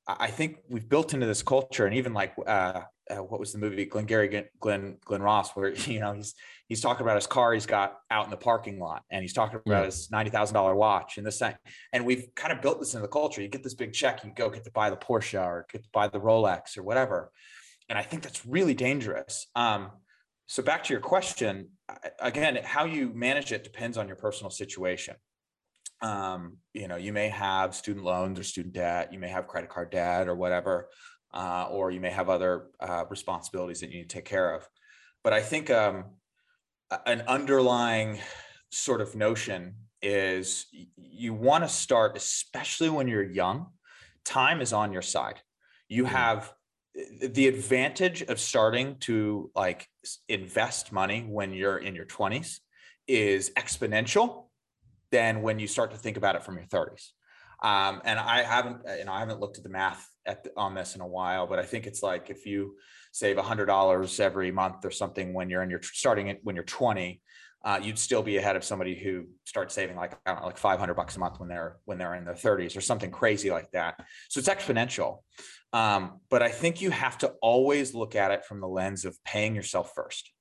i 0.08 0.28
think 0.28 0.60
we've 0.69 0.88
built 0.88 1.13
into 1.13 1.25
this 1.25 1.43
culture 1.43 1.86
and 1.86 1.95
even 1.95 2.13
like 2.13 2.34
uh, 2.47 2.82
uh, 3.12 3.15
what 3.17 3.39
was 3.39 3.52
the 3.52 3.58
movie 3.58 3.86
Glengarry 3.86 4.45
Glen 4.60 4.97
Glen 5.04 5.21
Ross 5.21 5.52
where 5.52 5.73
you 5.73 5.99
know 5.99 6.13
he's 6.13 6.36
he's 6.67 6.82
talking 6.82 7.02
about 7.02 7.15
his 7.15 7.28
car 7.28 7.54
he's 7.54 7.65
got 7.65 7.97
out 8.10 8.25
in 8.25 8.32
the 8.32 8.38
parking 8.38 8.80
lot 8.80 9.04
and 9.12 9.21
he's 9.21 9.34
talking 9.34 9.60
about 9.65 9.80
yeah. 9.80 9.86
his 9.86 10.10
ninety 10.12 10.32
thousand 10.32 10.54
dollar 10.54 10.75
watch 10.75 11.17
and 11.17 11.25
this 11.28 11.39
thing 11.39 11.56
and 11.91 12.06
we've 12.06 12.28
kind 12.36 12.54
of 12.54 12.62
built 12.62 12.80
this 12.80 12.93
into 12.93 13.02
the 13.02 13.12
culture. 13.12 13.41
You 13.41 13.47
get 13.47 13.63
this 13.63 13.73
big 13.73 13.93
check, 13.93 14.23
you 14.23 14.32
go 14.34 14.49
get 14.49 14.63
to 14.63 14.71
buy 14.71 14.89
the 14.89 14.97
Porsche 14.97 15.43
or 15.43 15.65
get 15.71 15.84
to 15.84 15.89
buy 15.91 16.08
the 16.08 16.19
Rolex 16.19 16.78
or 16.78 16.84
whatever, 16.84 17.32
and 17.89 17.97
I 17.97 18.04
think 18.04 18.23
that's 18.23 18.45
really 18.45 18.73
dangerous. 18.73 19.47
Um, 19.56 19.91
so 20.47 20.63
back 20.63 20.84
to 20.86 20.93
your 20.93 21.02
question 21.02 21.69
again, 22.19 22.60
how 22.63 22.86
you 22.86 23.12
manage 23.13 23.52
it 23.52 23.63
depends 23.63 23.97
on 23.97 24.08
your 24.08 24.15
personal 24.15 24.49
situation. 24.49 25.15
Um, 26.02 26.58
you 26.73 26.88
know, 26.88 26.95
you 26.95 27.12
may 27.12 27.30
have 27.30 27.75
student 27.75 28.06
loans 28.06 28.39
or 28.39 28.43
student 28.43 28.73
debt, 28.73 29.12
you 29.12 29.19
may 29.19 29.28
have 29.28 29.47
credit 29.47 29.69
card 29.69 29.91
debt 29.91 30.28
or 30.28 30.36
whatever 30.36 30.88
uh, 31.34 31.67
or 31.69 31.91
you 31.91 31.99
may 31.99 32.10
have 32.10 32.30
other 32.30 32.67
uh, 32.80 33.06
responsibilities 33.10 33.82
that 33.82 33.91
you 33.91 33.97
need 33.97 34.10
to 34.10 34.15
take 34.15 34.25
care 34.25 34.56
of. 34.56 34.67
But 35.23 35.34
I 35.34 35.41
think 35.41 35.69
um, 35.69 36.06
an 37.06 37.21
underlying 37.28 38.19
sort 38.71 39.02
of 39.02 39.15
notion 39.15 39.75
is 40.02 40.65
you 40.97 41.34
want 41.34 41.63
to 41.63 41.69
start, 41.69 42.15
especially 42.15 42.89
when 42.89 43.08
you're 43.08 43.23
young, 43.23 43.67
time 44.23 44.62
is 44.62 44.73
on 44.73 44.93
your 44.93 45.02
side. 45.02 45.39
You 45.88 46.06
mm-hmm. 46.06 46.15
have 46.15 46.54
the 47.21 47.47
advantage 47.47 48.21
of 48.23 48.39
starting 48.39 48.97
to 49.01 49.51
like 49.55 49.88
invest 50.27 50.91
money 50.91 51.25
when 51.27 51.53
you're 51.53 51.77
in 51.77 51.95
your 51.95 52.05
20s 52.05 52.59
is 53.07 53.51
exponential 53.51 54.45
than 55.12 55.41
when 55.41 55.59
you 55.59 55.67
start 55.67 55.91
to 55.91 55.97
think 55.97 56.17
about 56.17 56.35
it 56.35 56.43
from 56.43 56.55
your 56.55 56.65
30s. 56.65 57.09
Um, 57.62 58.01
and 58.05 58.19
I 58.19 58.43
haven't, 58.43 58.81
you 58.97 59.05
know, 59.05 59.12
I 59.12 59.19
haven't 59.19 59.39
looked 59.39 59.57
at 59.57 59.63
the 59.63 59.69
math 59.69 60.07
at 60.25 60.43
the, 60.43 60.51
on 60.55 60.75
this 60.75 60.95
in 60.95 61.01
a 61.01 61.07
while, 61.07 61.45
but 61.45 61.59
I 61.59 61.63
think 61.63 61.88
it's 61.88 62.01
like 62.01 62.29
if 62.29 62.45
you 62.45 62.75
save 63.12 63.38
a 63.38 63.43
hundred 63.43 63.65
dollars 63.65 64.19
every 64.19 64.51
month 64.51 64.85
or 64.85 64.91
something 64.91 65.33
when 65.33 65.49
you're 65.49 65.63
in 65.63 65.69
your 65.69 65.81
starting 65.81 66.27
it 66.27 66.39
when 66.43 66.55
you're 66.55 66.63
20, 66.63 67.21
uh, 67.63 67.80
you'd 67.82 68.00
still 68.00 68.24
be 68.24 68.38
ahead 68.38 68.56
of 68.56 68.63
somebody 68.63 68.95
who 68.95 69.26
starts 69.45 69.74
saving 69.74 69.95
like 69.95 70.17
I 70.26 70.32
don't 70.32 70.41
know, 70.41 70.48
like 70.48 70.58
500 70.58 70.93
bucks 70.93 71.17
a 71.17 71.19
month 71.19 71.39
when 71.39 71.50
they're 71.50 71.78
when 71.86 71.98
they're 71.98 72.15
in 72.15 72.26
their 72.26 72.34
30s 72.34 72.78
or 72.78 72.82
something 72.82 73.12
crazy 73.12 73.52
like 73.52 73.72
that. 73.72 73.95
So 74.30 74.39
it's 74.39 74.50
exponential. 74.50 75.19
Um, 75.74 76.22
but 76.30 76.41
I 76.41 76.50
think 76.50 76.82
you 76.82 76.89
have 76.89 77.17
to 77.19 77.34
always 77.41 77.93
look 77.93 78.15
at 78.15 78.32
it 78.32 78.45
from 78.45 78.62
the 78.62 78.67
lens 78.67 79.06
of 79.06 79.17
paying 79.24 79.56
yourself 79.56 79.91
first. 79.93 80.32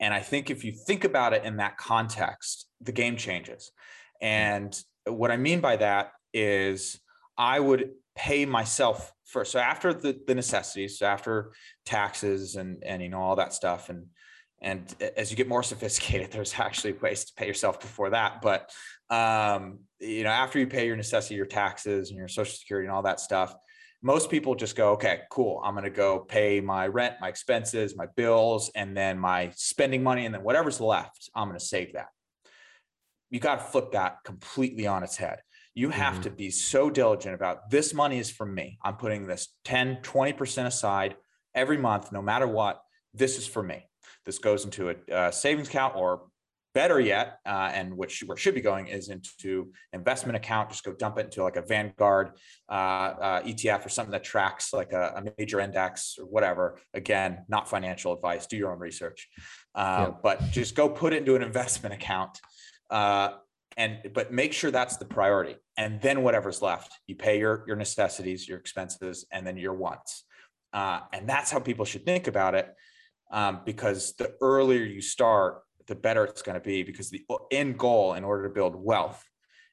And 0.00 0.14
I 0.14 0.20
think 0.20 0.48
if 0.50 0.64
you 0.64 0.72
think 0.72 1.04
about 1.04 1.32
it 1.32 1.44
in 1.44 1.56
that 1.56 1.76
context, 1.76 2.68
the 2.80 2.92
game 2.92 3.16
changes. 3.16 3.72
And 4.20 4.80
what 5.06 5.30
I 5.30 5.36
mean 5.36 5.60
by 5.60 5.76
that 5.76 6.12
is 6.32 7.00
I 7.36 7.58
would 7.58 7.90
pay 8.16 8.46
myself 8.46 9.12
first. 9.24 9.52
So 9.52 9.58
after 9.58 9.92
the, 9.92 10.18
the 10.26 10.34
necessities, 10.34 10.98
so 10.98 11.06
after 11.06 11.52
taxes 11.84 12.54
and 12.56 12.82
and 12.84 13.02
you 13.02 13.08
know 13.08 13.20
all 13.20 13.36
that 13.36 13.52
stuff, 13.52 13.88
and 13.88 14.06
and 14.60 14.94
as 15.16 15.30
you 15.30 15.36
get 15.36 15.48
more 15.48 15.62
sophisticated, 15.62 16.30
there's 16.32 16.54
actually 16.58 16.92
ways 16.94 17.24
to 17.26 17.34
pay 17.34 17.46
yourself 17.46 17.80
before 17.80 18.10
that. 18.10 18.42
But 18.42 18.70
um, 19.10 19.80
you 20.00 20.24
know, 20.24 20.30
after 20.30 20.58
you 20.58 20.66
pay 20.66 20.86
your 20.86 20.96
necessity, 20.96 21.34
your 21.34 21.46
taxes 21.46 22.10
and 22.10 22.18
your 22.18 22.28
social 22.28 22.54
security 22.54 22.86
and 22.86 22.94
all 22.94 23.02
that 23.02 23.20
stuff, 23.20 23.54
most 24.02 24.30
people 24.30 24.54
just 24.54 24.76
go, 24.76 24.92
okay, 24.92 25.20
cool. 25.30 25.60
I'm 25.64 25.74
going 25.74 25.84
to 25.84 25.90
go 25.90 26.20
pay 26.20 26.60
my 26.60 26.86
rent, 26.86 27.16
my 27.20 27.28
expenses, 27.28 27.96
my 27.96 28.06
bills, 28.16 28.70
and 28.74 28.96
then 28.96 29.18
my 29.18 29.50
spending 29.56 30.02
money, 30.02 30.24
and 30.24 30.34
then 30.34 30.42
whatever's 30.44 30.80
left, 30.80 31.30
I'm 31.34 31.48
going 31.48 31.58
to 31.58 31.64
save 31.64 31.94
that. 31.94 32.08
You 33.30 33.40
got 33.40 33.56
to 33.56 33.64
flip 33.64 33.92
that 33.92 34.18
completely 34.24 34.86
on 34.86 35.02
its 35.02 35.16
head. 35.16 35.40
You 35.74 35.90
have 35.90 36.14
mm-hmm. 36.14 36.22
to 36.22 36.30
be 36.30 36.50
so 36.50 36.90
diligent 36.90 37.34
about 37.34 37.70
this 37.70 37.92
money 37.92 38.18
is 38.18 38.30
for 38.30 38.46
me. 38.46 38.78
I'm 38.82 38.96
putting 38.96 39.26
this 39.26 39.48
10, 39.64 39.98
20% 40.02 40.66
aside 40.66 41.16
every 41.54 41.76
month, 41.76 42.12
no 42.12 42.22
matter 42.22 42.46
what. 42.46 42.80
This 43.14 43.38
is 43.38 43.46
for 43.46 43.62
me. 43.62 43.87
This 44.28 44.38
goes 44.38 44.66
into 44.66 44.90
a, 44.90 44.94
a 45.10 45.32
savings 45.32 45.68
account 45.68 45.96
or 45.96 46.24
better 46.74 47.00
yet, 47.00 47.38
uh, 47.46 47.70
and 47.72 47.96
which 47.96 48.22
where 48.26 48.36
should 48.36 48.54
be 48.54 48.60
going 48.60 48.88
is 48.88 49.08
into 49.08 49.72
investment 49.94 50.36
account. 50.36 50.68
Just 50.68 50.84
go 50.84 50.92
dump 50.92 51.16
it 51.16 51.24
into 51.24 51.42
like 51.42 51.56
a 51.56 51.62
Vanguard 51.62 52.32
uh, 52.68 52.72
uh, 52.72 53.42
ETF 53.42 53.86
or 53.86 53.88
something 53.88 54.12
that 54.12 54.24
tracks 54.24 54.74
like 54.74 54.92
a, 54.92 55.14
a, 55.16 55.32
major 55.38 55.60
index 55.60 56.18
or 56.20 56.26
whatever. 56.26 56.78
Again, 56.92 57.46
not 57.48 57.70
financial 57.70 58.12
advice. 58.12 58.46
Do 58.46 58.58
your 58.58 58.70
own 58.70 58.78
research, 58.78 59.30
uh, 59.74 60.08
yeah. 60.10 60.14
but 60.22 60.42
just 60.50 60.74
go 60.74 60.90
put 60.90 61.14
it 61.14 61.20
into 61.20 61.34
an 61.34 61.42
investment 61.42 61.94
account. 61.94 62.38
Uh, 62.90 63.30
and 63.78 64.10
but 64.12 64.30
make 64.30 64.52
sure 64.52 64.70
that's 64.70 64.98
the 64.98 65.06
priority 65.06 65.56
and 65.78 66.02
then 66.02 66.22
whatever's 66.22 66.60
left 66.60 66.92
you 67.06 67.14
pay 67.14 67.38
your 67.38 67.64
your 67.66 67.76
necessities 67.76 68.48
your 68.48 68.58
expenses 68.58 69.24
and 69.30 69.46
then 69.46 69.56
your 69.56 69.74
wants 69.74 70.24
uh, 70.72 71.00
and 71.12 71.28
that's 71.28 71.50
how 71.50 71.60
people 71.60 71.84
should 71.84 72.04
think 72.04 72.26
about 72.26 72.54
it 72.54 72.74
um, 73.30 73.60
because 73.64 74.14
the 74.16 74.34
earlier 74.40 74.84
you 74.84 75.00
start 75.00 75.62
the 75.86 75.94
better 75.94 76.24
it's 76.24 76.42
going 76.42 76.54
to 76.54 76.60
be 76.60 76.82
because 76.82 77.10
the 77.10 77.24
end 77.50 77.78
goal 77.78 78.14
in 78.14 78.24
order 78.24 78.46
to 78.46 78.54
build 78.54 78.74
wealth 78.76 79.24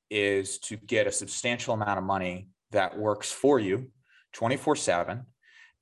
is 0.09 0.59
to 0.59 0.77
get 0.77 1.07
a 1.07 1.11
substantial 1.11 1.73
amount 1.73 1.97
of 1.97 2.03
money 2.03 2.49
that 2.71 2.97
works 2.97 3.31
for 3.31 3.59
you 3.59 3.89
24 4.33 4.75
7 4.75 5.23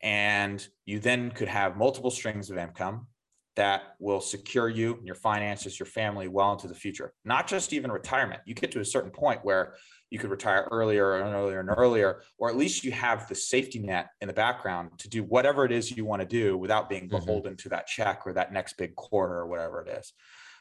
And 0.01 0.65
you 0.85 0.99
then 0.99 1.31
could 1.31 1.47
have 1.47 1.77
multiple 1.77 2.11
strings 2.11 2.49
of 2.49 2.57
income 2.57 3.07
that 3.55 3.95
will 3.99 4.21
secure 4.21 4.67
you, 4.67 4.95
and 4.95 5.05
your 5.05 5.15
finances, 5.15 5.79
your 5.79 5.85
family 5.85 6.27
well 6.27 6.53
into 6.53 6.67
the 6.67 6.73
future. 6.73 7.13
Not 7.23 7.47
just 7.47 7.71
even 7.71 7.91
retirement. 7.91 8.41
You 8.45 8.55
get 8.55 8.71
to 8.71 8.79
a 8.79 8.85
certain 8.85 9.11
point 9.11 9.41
where 9.43 9.75
you 10.13 10.19
could 10.19 10.29
retire 10.29 10.67
earlier 10.69 11.15
and 11.15 11.33
earlier 11.33 11.59
and 11.59 11.69
earlier, 11.75 12.21
or 12.37 12.47
at 12.47 12.55
least 12.55 12.83
you 12.83 12.91
have 12.91 13.27
the 13.27 13.33
safety 13.33 13.79
net 13.79 14.09
in 14.21 14.27
the 14.27 14.33
background 14.33 14.91
to 14.99 15.09
do 15.09 15.23
whatever 15.23 15.65
it 15.65 15.71
is 15.71 15.89
you 15.89 16.05
want 16.05 16.21
to 16.21 16.27
do 16.27 16.55
without 16.55 16.87
being 16.87 17.09
mm-hmm. 17.09 17.15
beholden 17.15 17.57
to 17.57 17.67
that 17.67 17.87
check 17.87 18.21
or 18.27 18.31
that 18.31 18.53
next 18.53 18.77
big 18.77 18.95
quarter 18.95 19.33
or 19.33 19.47
whatever 19.47 19.81
it 19.81 19.89
is. 19.97 20.13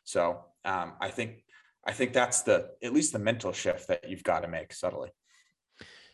So 0.05 0.43
um, 0.65 0.95
I 1.03 1.11
think 1.11 1.45
I 1.87 1.93
think 1.93 2.15
that's 2.15 2.41
the 2.41 2.71
at 2.83 2.95
least 2.95 3.13
the 3.13 3.19
mental 3.19 3.53
shift 3.53 3.89
that 3.89 4.09
you've 4.09 4.23
got 4.23 4.41
to 4.41 4.49
make 4.49 4.73
subtly. 4.73 5.11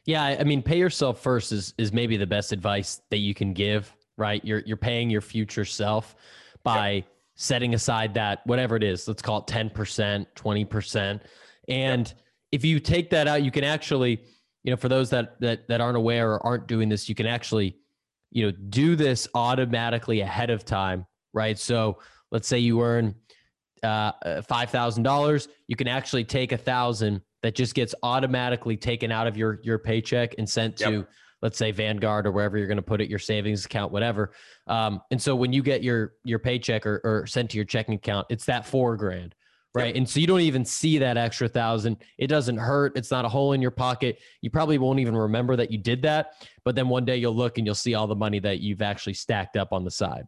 Yeah, 0.05 0.24
I 0.24 0.42
mean, 0.42 0.61
pay 0.61 0.79
yourself 0.79 1.22
first 1.22 1.53
is 1.53 1.74
is 1.79 1.92
maybe 1.92 2.16
the 2.16 2.27
best 2.27 2.51
advice 2.51 3.01
that 3.11 3.18
you 3.18 3.35
can 3.35 3.53
give. 3.53 3.94
Right, 4.16 4.44
you're 4.44 4.64
you're 4.66 4.77
paying 4.77 5.11
your 5.11 5.20
future 5.20 5.64
self 5.64 6.16
by 6.64 6.90
yep. 6.90 7.05
setting 7.37 7.74
aside 7.74 8.14
that 8.14 8.44
whatever 8.46 8.74
it 8.74 8.83
is. 8.83 9.07
Let's 9.07 9.22
call 9.22 9.38
it 9.38 9.46
ten 9.46 9.70
percent, 9.70 10.27
twenty 10.35 10.64
percent, 10.64 11.22
and 11.68 12.09
yep 12.09 12.18
if 12.52 12.64
you 12.64 12.80
take 12.80 13.11
that 13.11 13.28
out, 13.28 13.42
you 13.42 13.50
can 13.50 13.64
actually, 13.64 14.22
you 14.64 14.70
know, 14.70 14.76
for 14.76 14.88
those 14.88 15.11
that 15.11 15.40
that 15.40 15.68
that 15.68 15.80
aren't 15.80 15.96
aware 15.96 16.32
or 16.32 16.46
aren't 16.46 16.66
doing 16.66 16.88
this, 16.88 17.08
you 17.08 17.14
can 17.14 17.26
actually, 17.26 17.76
you 18.30 18.46
know, 18.46 18.56
do 18.68 18.96
this 18.96 19.28
automatically 19.34 20.20
ahead 20.20 20.50
of 20.50 20.64
time, 20.64 21.06
right? 21.32 21.58
So 21.58 21.98
let's 22.30 22.48
say 22.48 22.58
you 22.58 22.82
earn 22.82 23.14
uh, 23.82 24.42
five 24.42 24.70
thousand 24.70 25.02
dollars, 25.02 25.48
you 25.66 25.76
can 25.76 25.88
actually 25.88 26.24
take 26.24 26.52
a 26.52 26.58
thousand 26.58 27.22
that 27.42 27.54
just 27.54 27.74
gets 27.74 27.94
automatically 28.02 28.76
taken 28.76 29.12
out 29.12 29.26
of 29.26 29.37
your 29.37 29.61
your 29.62 29.78
paycheck 29.78 30.34
and 30.38 30.48
sent 30.48 30.80
yep. 30.80 30.90
to 30.90 31.06
let's 31.40 31.56
say 31.56 31.70
Vanguard 31.70 32.26
or 32.26 32.32
wherever 32.32 32.58
you're 32.58 32.66
going 32.66 32.76
to 32.76 32.82
put 32.82 33.00
it, 33.00 33.08
your 33.08 33.20
savings 33.20 33.64
account, 33.64 33.92
whatever. 33.92 34.32
Um, 34.66 35.00
and 35.12 35.22
so 35.22 35.37
when 35.37 35.52
you 35.52 35.62
get 35.62 35.82
your 35.82 36.14
your 36.24 36.38
paycheck 36.38 36.87
or, 36.87 37.00
or 37.04 37.26
sent 37.26 37.50
to 37.50 37.56
your 37.56 37.64
checking 37.64 37.94
account, 37.94 38.26
it's 38.30 38.44
that 38.46 38.66
four 38.66 38.96
grand 38.96 39.34
right? 39.74 39.88
Yep. 39.88 39.96
And 39.96 40.09
so 40.09 40.20
you 40.20 40.26
don't 40.26 40.40
even 40.40 40.64
see 40.64 40.98
that 40.98 41.16
extra 41.16 41.48
thousand. 41.48 41.98
It 42.16 42.28
doesn't 42.28 42.57
hurt. 42.57 42.96
It's 42.96 43.11
not 43.11 43.24
a 43.24 43.28
hole 43.28 43.52
in 43.52 43.62
your 43.62 43.70
pocket. 43.70 44.18
You 44.40 44.50
probably 44.50 44.78
won't 44.78 45.00
even 45.00 45.16
remember 45.16 45.57
that 45.57 45.70
you 45.70 45.78
did 45.78 46.02
that. 46.02 46.33
But 46.64 46.74
then 46.74 46.88
one 46.88 47.04
day 47.04 47.16
you'll 47.16 47.37
look 47.37 47.59
and 47.59 47.66
you'll 47.66 47.74
see 47.74 47.94
all 47.94 48.07
the 48.07 48.16
money 48.16 48.38
that 48.40 48.61
you've 48.61 48.83
actually 48.83 49.14
stacked 49.14 49.57
up 49.57 49.72
on 49.72 49.85
the 49.85 49.90
side. 49.90 50.24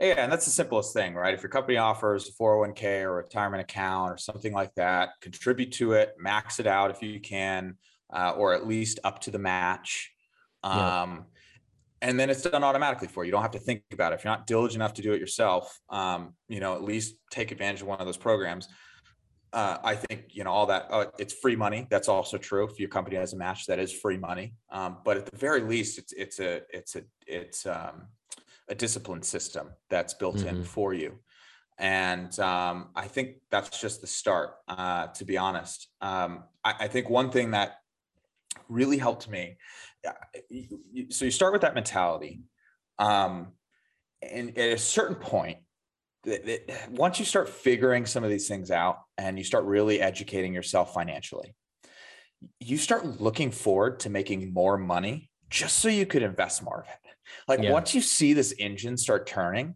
Yeah, 0.00 0.14
and 0.18 0.30
that's 0.30 0.44
the 0.44 0.52
simplest 0.52 0.92
thing, 0.92 1.14
right? 1.14 1.34
If 1.34 1.42
your 1.42 1.50
company 1.50 1.76
offers 1.76 2.28
a 2.28 2.32
401k 2.32 3.02
or 3.02 3.10
a 3.10 3.22
retirement 3.24 3.62
account 3.62 4.12
or 4.12 4.16
something 4.16 4.52
like 4.52 4.72
that, 4.76 5.10
contribute 5.20 5.72
to 5.72 5.92
it, 5.92 6.14
max 6.18 6.60
it 6.60 6.68
out 6.68 6.92
if 6.92 7.02
you 7.02 7.20
can, 7.20 7.76
uh, 8.12 8.30
or 8.36 8.54
at 8.54 8.66
least 8.66 9.00
up 9.02 9.20
to 9.22 9.32
the 9.32 9.40
match. 9.40 10.12
Um, 10.62 11.26
and 12.02 12.18
then 12.18 12.28
it's 12.28 12.42
done 12.42 12.64
automatically 12.64 13.08
for 13.08 13.24
you. 13.24 13.28
You 13.28 13.32
don't 13.32 13.42
have 13.42 13.52
to 13.52 13.60
think 13.60 13.84
about 13.92 14.12
it. 14.12 14.16
If 14.16 14.24
you're 14.24 14.32
not 14.32 14.46
diligent 14.46 14.76
enough 14.76 14.94
to 14.94 15.02
do 15.02 15.12
it 15.12 15.20
yourself, 15.20 15.78
um, 15.88 16.34
you 16.48 16.58
know, 16.58 16.74
at 16.74 16.82
least 16.82 17.14
take 17.30 17.52
advantage 17.52 17.80
of 17.80 17.86
one 17.86 18.00
of 18.00 18.06
those 18.06 18.16
programs. 18.16 18.68
Uh, 19.52 19.78
I 19.84 19.94
think 19.94 20.24
you 20.30 20.44
know 20.44 20.50
all 20.50 20.66
that. 20.66 20.86
Uh, 20.90 21.06
it's 21.18 21.34
free 21.34 21.56
money. 21.56 21.86
That's 21.90 22.08
also 22.08 22.38
true. 22.38 22.66
If 22.66 22.80
your 22.80 22.88
company 22.88 23.16
has 23.16 23.34
a 23.34 23.36
match, 23.36 23.66
that 23.66 23.78
is 23.78 23.92
free 23.92 24.16
money. 24.16 24.54
Um, 24.70 24.98
but 25.04 25.16
at 25.16 25.26
the 25.26 25.36
very 25.36 25.60
least, 25.60 25.98
it's 25.98 26.12
it's 26.12 26.40
a 26.40 26.62
it's 26.70 26.96
a 26.96 27.02
it's 27.26 27.66
um, 27.66 28.08
a 28.68 28.74
discipline 28.74 29.22
system 29.22 29.70
that's 29.90 30.14
built 30.14 30.36
mm-hmm. 30.36 30.48
in 30.48 30.64
for 30.64 30.94
you. 30.94 31.18
And 31.78 32.38
um, 32.40 32.88
I 32.96 33.06
think 33.06 33.36
that's 33.50 33.80
just 33.80 34.00
the 34.00 34.06
start. 34.06 34.54
Uh, 34.66 35.08
to 35.08 35.24
be 35.24 35.36
honest, 35.36 35.88
um, 36.00 36.44
I, 36.64 36.74
I 36.80 36.88
think 36.88 37.10
one 37.10 37.30
thing 37.30 37.52
that 37.52 37.76
really 38.68 38.98
helped 38.98 39.28
me 39.28 39.58
so 41.10 41.24
you 41.24 41.30
start 41.30 41.52
with 41.52 41.62
that 41.62 41.74
mentality 41.74 42.40
um, 42.98 43.48
and 44.22 44.56
at 44.58 44.72
a 44.72 44.78
certain 44.78 45.16
point 45.16 45.58
once 46.90 47.18
you 47.18 47.24
start 47.24 47.48
figuring 47.48 48.06
some 48.06 48.22
of 48.22 48.30
these 48.30 48.46
things 48.46 48.70
out 48.70 48.98
and 49.18 49.38
you 49.38 49.44
start 49.44 49.64
really 49.64 50.00
educating 50.00 50.54
yourself 50.54 50.94
financially 50.94 51.54
you 52.60 52.76
start 52.76 53.20
looking 53.20 53.50
forward 53.50 54.00
to 54.00 54.10
making 54.10 54.52
more 54.52 54.78
money 54.78 55.30
just 55.50 55.78
so 55.78 55.88
you 55.88 56.06
could 56.06 56.22
invest 56.22 56.62
more 56.62 56.80
of 56.80 56.86
it 56.86 57.16
like 57.48 57.60
yeah. 57.62 57.72
once 57.72 57.94
you 57.94 58.00
see 58.00 58.32
this 58.32 58.54
engine 58.58 58.96
start 58.96 59.26
turning 59.26 59.74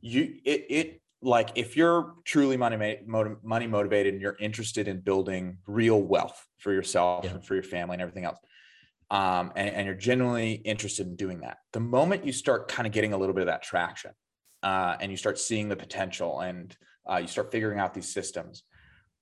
you 0.00 0.34
it, 0.44 0.66
it 0.70 1.00
like 1.22 1.50
if 1.54 1.76
you're 1.76 2.14
truly 2.24 2.56
money 2.56 2.98
money 3.42 3.66
motivated 3.66 4.14
and 4.14 4.22
you're 4.22 4.36
interested 4.40 4.88
in 4.88 5.00
building 5.00 5.58
real 5.66 6.00
wealth 6.00 6.46
for 6.58 6.72
yourself 6.72 7.24
yeah. 7.24 7.32
and 7.32 7.44
for 7.44 7.54
your 7.54 7.62
family 7.62 7.94
and 7.94 8.02
everything 8.02 8.24
else 8.24 8.38
um, 9.10 9.52
and, 9.56 9.68
and, 9.70 9.86
you're 9.86 9.96
genuinely 9.96 10.52
interested 10.52 11.06
in 11.06 11.16
doing 11.16 11.40
that. 11.40 11.58
The 11.72 11.80
moment 11.80 12.24
you 12.24 12.32
start 12.32 12.68
kind 12.68 12.86
of 12.86 12.92
getting 12.92 13.12
a 13.12 13.18
little 13.18 13.34
bit 13.34 13.42
of 13.42 13.48
that 13.48 13.62
traction 13.62 14.12
uh, 14.62 14.96
and 15.00 15.10
you 15.10 15.16
start 15.16 15.38
seeing 15.38 15.68
the 15.68 15.76
potential 15.76 16.40
and 16.40 16.76
uh, 17.10 17.16
you 17.16 17.26
start 17.26 17.50
figuring 17.50 17.80
out 17.80 17.92
these 17.92 18.12
systems, 18.12 18.62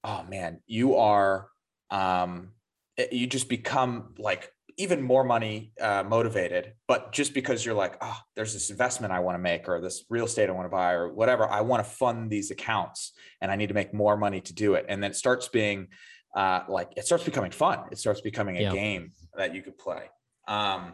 oh 0.05 0.24
man, 0.29 0.61
you 0.66 0.96
are, 0.96 1.48
um, 1.90 2.51
eh, 2.98 3.07
you 3.12 3.27
just 3.27 3.48
become 3.48 4.14
like 4.18 4.53
even 4.77 5.03
more 5.03 5.24
money 5.24 5.72
uh, 5.81 6.05
motivated. 6.07 6.74
But 6.87 7.12
just 7.12 7.35
because 7.35 7.64
you're 7.64 7.74
like, 7.74 7.96
oh, 8.01 8.16
there's 8.37 8.53
this 8.53 8.70
investment 8.70 9.12
I 9.12 9.20
want 9.20 9.35
to 9.35 9.40
make 9.40 9.68
or 9.68 9.81
this 9.81 10.05
real 10.09 10.27
estate 10.27 10.48
I 10.48 10.53
want 10.53 10.66
to 10.66 10.70
buy 10.70 10.92
or 10.92 11.12
whatever, 11.12 11.48
I 11.48 11.62
want 11.62 11.85
to 11.85 11.90
fund 11.90 12.31
these 12.31 12.51
accounts 12.51 13.12
and 13.40 13.51
I 13.51 13.57
need 13.57 13.68
to 13.68 13.74
make 13.74 13.92
more 13.92 14.16
money 14.16 14.40
to 14.42 14.55
do 14.55 14.74
it. 14.74 14.87
And 14.88 15.03
then 15.03 15.11
it 15.11 15.16
starts 15.16 15.48
being, 15.48 15.88
uh, 16.37 16.61
like 16.68 16.92
it 16.96 17.07
starts 17.07 17.24
becoming 17.24 17.51
fun. 17.51 17.81
It 17.90 17.98
starts 17.98 18.20
becoming 18.20 18.59
a 18.59 18.62
yeah. 18.62 18.72
game 18.72 19.12
that 19.38 19.55
you 19.55 19.62
could 19.62 19.79
play. 19.79 20.03
Um, 20.46 20.92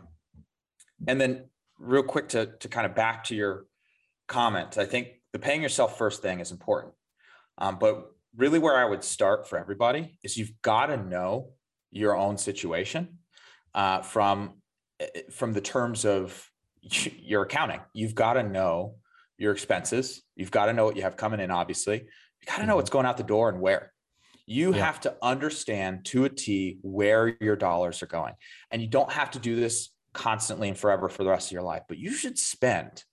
and 1.08 1.20
then 1.20 1.46
real 1.78 2.04
quick 2.04 2.28
to, 2.30 2.46
to 2.60 2.68
kind 2.68 2.86
of 2.86 2.94
back 2.94 3.24
to 3.24 3.34
your 3.34 3.66
comment, 4.28 4.78
I 4.78 4.84
think 4.84 5.08
the 5.32 5.38
paying 5.38 5.62
yourself 5.62 5.98
first 5.98 6.22
thing 6.22 6.38
is 6.38 6.52
important. 6.52 6.94
Um, 7.58 7.78
but 7.80 8.12
really 8.36 8.58
where 8.58 8.76
I 8.76 8.84
would 8.84 9.02
start 9.02 9.48
for 9.48 9.58
everybody 9.58 10.18
is 10.22 10.36
you've 10.36 10.52
got 10.62 10.86
to 10.86 10.96
know 10.96 11.50
your 11.90 12.16
own 12.16 12.36
situation 12.36 13.18
uh, 13.74 14.02
from, 14.02 14.60
eh, 15.00 15.22
from 15.32 15.52
the 15.52 15.60
terms 15.60 16.04
of 16.04 16.48
your 16.82 17.42
accounting. 17.42 17.80
You've 17.92 18.14
got 18.14 18.34
to 18.34 18.42
know 18.42 18.96
your 19.38 19.52
expenses. 19.52 20.22
You've 20.36 20.50
got 20.50 20.66
to 20.66 20.72
know 20.72 20.84
what 20.84 20.96
you 20.96 21.02
have 21.02 21.16
coming 21.16 21.40
in, 21.40 21.50
obviously. 21.50 22.00
You 22.00 22.46
got 22.46 22.56
to 22.56 22.62
know 22.62 22.72
mm-hmm. 22.72 22.76
what's 22.76 22.90
going 22.90 23.06
out 23.06 23.16
the 23.16 23.22
door 23.22 23.48
and 23.48 23.60
where. 23.60 23.92
You 24.46 24.74
yeah. 24.74 24.84
have 24.84 25.00
to 25.02 25.16
understand 25.22 26.04
to 26.06 26.24
a 26.24 26.28
T 26.28 26.78
where 26.82 27.36
your 27.40 27.56
dollars 27.56 28.02
are 28.02 28.06
going. 28.06 28.34
And 28.70 28.82
you 28.82 28.88
don't 28.88 29.12
have 29.12 29.30
to 29.32 29.38
do 29.38 29.56
this 29.56 29.90
constantly 30.12 30.68
and 30.68 30.78
forever 30.78 31.08
for 31.08 31.24
the 31.24 31.30
rest 31.30 31.48
of 31.48 31.52
your 31.52 31.62
life, 31.62 31.82
but 31.88 31.98
you 31.98 32.12
should 32.12 32.38
spend 32.38 33.04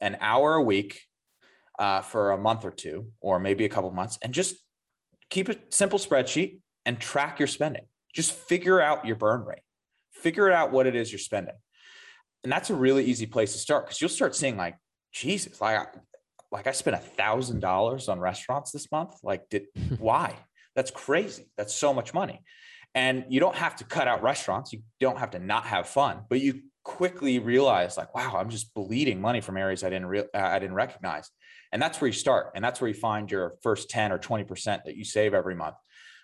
an 0.00 0.16
hour 0.20 0.54
a 0.54 0.62
week 0.62 1.02
uh, 1.78 2.00
for 2.00 2.32
a 2.32 2.38
month 2.38 2.64
or 2.64 2.70
two, 2.70 3.12
or 3.20 3.38
maybe 3.38 3.64
a 3.64 3.68
couple 3.68 3.90
months, 3.90 4.18
and 4.22 4.34
just 4.34 4.56
keep 5.30 5.48
a 5.48 5.56
simple 5.70 5.98
spreadsheet 5.98 6.58
and 6.84 6.98
track 6.98 7.38
your 7.38 7.46
spending. 7.46 7.86
Just 8.14 8.32
figure 8.32 8.80
out 8.80 9.06
your 9.06 9.16
burn 9.16 9.44
rate, 9.44 9.62
figure 10.12 10.50
out 10.50 10.72
what 10.72 10.86
it 10.86 10.96
is 10.96 11.12
you're 11.12 11.18
spending. 11.18 11.54
And 12.42 12.52
that's 12.52 12.70
a 12.70 12.74
really 12.74 13.04
easy 13.04 13.26
place 13.26 13.52
to 13.52 13.58
start 13.58 13.86
because 13.86 14.00
you'll 14.00 14.10
start 14.10 14.34
seeing 14.34 14.56
like, 14.56 14.76
Jesus, 15.12 15.60
like, 15.60 15.88
like 16.50 16.66
I 16.66 16.72
spent 16.72 16.96
a 16.96 17.00
thousand 17.00 17.60
dollars 17.60 18.08
on 18.08 18.18
restaurants 18.18 18.72
this 18.72 18.90
month. 18.90 19.14
Like, 19.22 19.48
did 19.48 19.66
why? 19.98 20.34
That's 20.78 20.92
crazy. 20.92 21.50
That's 21.56 21.74
so 21.74 21.92
much 21.92 22.14
money. 22.14 22.40
And 22.94 23.24
you 23.30 23.40
don't 23.40 23.56
have 23.56 23.74
to 23.78 23.84
cut 23.84 24.06
out 24.06 24.22
restaurants. 24.22 24.72
You 24.72 24.82
don't 25.00 25.18
have 25.18 25.32
to 25.32 25.40
not 25.40 25.64
have 25.66 25.88
fun, 25.88 26.20
but 26.28 26.40
you 26.40 26.60
quickly 26.84 27.40
realize 27.40 27.96
like, 27.96 28.14
wow, 28.14 28.36
I'm 28.36 28.48
just 28.48 28.72
bleeding 28.74 29.20
money 29.20 29.40
from 29.40 29.56
areas 29.56 29.82
I 29.82 29.90
didn't 29.90 30.14
uh, 30.14 30.24
I 30.32 30.60
didn't 30.60 30.76
recognize. 30.76 31.28
And 31.72 31.82
that's 31.82 32.00
where 32.00 32.06
you 32.06 32.12
start. 32.12 32.52
And 32.54 32.64
that's 32.64 32.80
where 32.80 32.86
you 32.86 32.94
find 32.94 33.28
your 33.28 33.56
first 33.60 33.90
10 33.90 34.12
or 34.12 34.20
20% 34.20 34.84
that 34.84 34.94
you 34.94 35.04
save 35.04 35.34
every 35.34 35.56
month. 35.56 35.74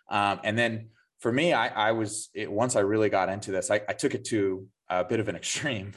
Um, 0.09 0.39
and 0.45 0.57
then 0.57 0.91
for 1.19 1.33
me, 1.33 1.53
I, 1.53 1.89
I 1.89 1.91
was, 1.91 2.31
it, 2.33 2.49
once 2.49 2.77
I 2.77 2.81
really 2.81 3.09
got 3.09 3.29
into 3.31 3.51
this, 3.51 3.73
I, 3.73 3.81
I, 3.89 3.93
took 3.93 4.15
it 4.15 4.25
to 4.27 4.69
a 4.89 5.03
bit 5.03 5.19
of 5.19 5.29
an 5.29 5.35
extreme. 5.43 5.95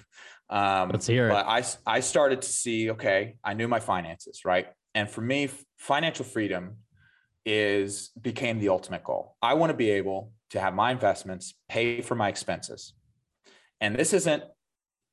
Um, 0.50 0.90
Let's 0.90 1.06
hear 1.06 1.28
it. 1.28 1.32
But 1.32 1.46
I, 1.46 1.64
I 1.86 2.00
started 2.00 2.42
to 2.42 2.50
see, 2.50 2.90
okay, 2.90 3.36
I 3.44 3.54
knew 3.54 3.68
my 3.68 3.80
finances, 3.80 4.42
right? 4.46 4.66
And 4.96 5.08
for 5.08 5.22
me, 5.22 5.50
financial 5.78 6.26
freedom 6.26 6.78
is 7.50 8.12
became 8.22 8.60
the 8.60 8.68
ultimate 8.68 9.06
goal. 9.06 9.38
I 9.42 9.54
want 9.54 9.70
to 9.70 9.78
be 9.78 9.90
able 9.92 10.34
to 10.50 10.60
have 10.60 10.76
my 10.76 10.92
investments 10.92 11.56
pay 11.70 12.02
for 12.02 12.14
my 12.14 12.28
expenses. 12.28 12.94
And 13.80 13.96
this 13.96 14.12
isn't, 14.12 14.44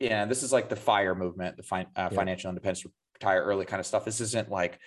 yeah, 0.00 0.24
this 0.24 0.42
is 0.42 0.52
like 0.52 0.68
the 0.68 0.76
fire 0.76 1.14
movement, 1.14 1.56
the 1.56 1.76
uh, 1.76 1.84
yeah. 1.96 2.08
financial 2.08 2.48
independence, 2.48 2.84
retire 3.14 3.44
early 3.44 3.64
kind 3.64 3.78
of 3.78 3.86
stuff. 3.86 4.04
This 4.04 4.20
isn't 4.20 4.50
like 4.50 4.80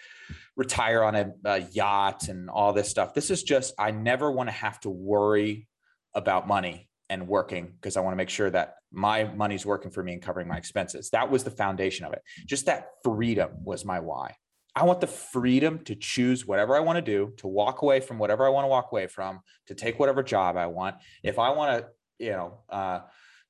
retire 0.58 1.02
on 1.04 1.16
a, 1.16 1.32
a 1.46 1.60
yacht 1.72 2.28
and 2.28 2.50
all 2.50 2.74
this 2.74 2.90
stuff. 2.90 3.14
This 3.14 3.32
is 3.32 3.44
just, 3.44 3.74
I 3.80 3.92
never 3.92 4.30
want 4.30 4.50
to 4.50 4.54
have 4.54 4.82
to 4.82 4.90
worry 4.90 5.70
about 6.14 6.50
money 6.50 6.90
and 7.10 7.30
working 7.30 7.72
because 7.80 7.96
I 7.96 8.02
want 8.02 8.12
to 8.12 8.18
make 8.18 8.30
sure 8.30 8.50
that 8.50 8.76
my 8.92 9.24
money's 9.24 9.66
working 9.66 9.92
for 9.92 10.04
me 10.04 10.12
and 10.12 10.22
covering 10.22 10.50
my 10.50 10.58
expenses. 10.58 11.12
That 11.12 11.32
was 11.32 11.46
the 11.46 11.52
foundation 11.52 12.06
of 12.06 12.12
it. 12.12 12.22
Just 12.46 12.66
that 12.66 12.90
freedom 13.06 13.52
was 13.64 13.86
my 13.86 14.02
why. 14.02 14.36
I 14.78 14.84
want 14.84 15.02
the 15.02 15.08
freedom 15.08 15.80
to 15.86 15.96
choose 15.96 16.46
whatever 16.46 16.76
I 16.76 16.82
want 16.82 16.98
to 16.98 17.02
do, 17.02 17.34
to 17.38 17.48
walk 17.48 17.82
away 17.82 18.00
from 18.00 18.20
whatever 18.20 18.46
I 18.46 18.50
want 18.50 18.66
to 18.66 18.68
walk 18.68 18.90
away 18.92 19.08
from, 19.08 19.40
to 19.66 19.74
take 19.74 19.98
whatever 19.98 20.22
job 20.22 20.56
I 20.56 20.68
want. 20.68 20.98
If 21.24 21.40
I 21.40 21.50
want 21.50 21.80
to, 21.80 21.88
you 22.24 22.32
know, 22.32 22.60
uh, 22.70 23.00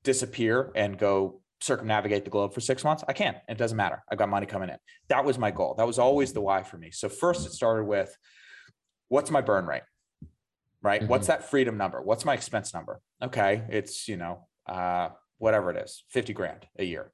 disappear 0.02 0.72
and 0.74 0.96
go 0.96 1.42
circumnavigate 1.60 2.24
the 2.24 2.30
globe 2.30 2.54
for 2.54 2.60
six 2.60 2.82
months? 2.82 3.04
I 3.06 3.12
can. 3.12 3.36
It 3.46 3.58
doesn't 3.58 3.76
matter. 3.76 4.02
I've 4.10 4.16
got 4.16 4.30
money 4.30 4.46
coming 4.46 4.70
in. 4.70 4.78
That 5.10 5.26
was 5.26 5.38
my 5.38 5.50
goal. 5.50 5.74
That 5.76 5.86
was 5.86 5.98
always 5.98 6.32
the 6.32 6.40
why 6.40 6.62
for 6.62 6.78
me. 6.78 6.90
So 6.92 7.10
first 7.10 7.46
it 7.46 7.52
started 7.52 7.84
with 7.84 8.16
what's 9.08 9.30
my 9.30 9.42
burn 9.42 9.66
rate? 9.66 9.82
Right? 10.80 11.02
Mhm. 11.02 11.08
What's 11.08 11.26
that 11.26 11.50
freedom 11.50 11.76
number? 11.76 12.00
What's 12.00 12.24
my 12.24 12.32
expense 12.32 12.72
number? 12.72 13.02
Okay. 13.22 13.64
It's, 13.68 14.08
you 14.08 14.16
know, 14.16 14.48
uh, 14.66 15.10
whatever 15.36 15.70
it 15.70 15.76
is, 15.76 16.04
50 16.08 16.32
grand 16.32 16.66
a 16.78 16.84
year. 16.84 17.12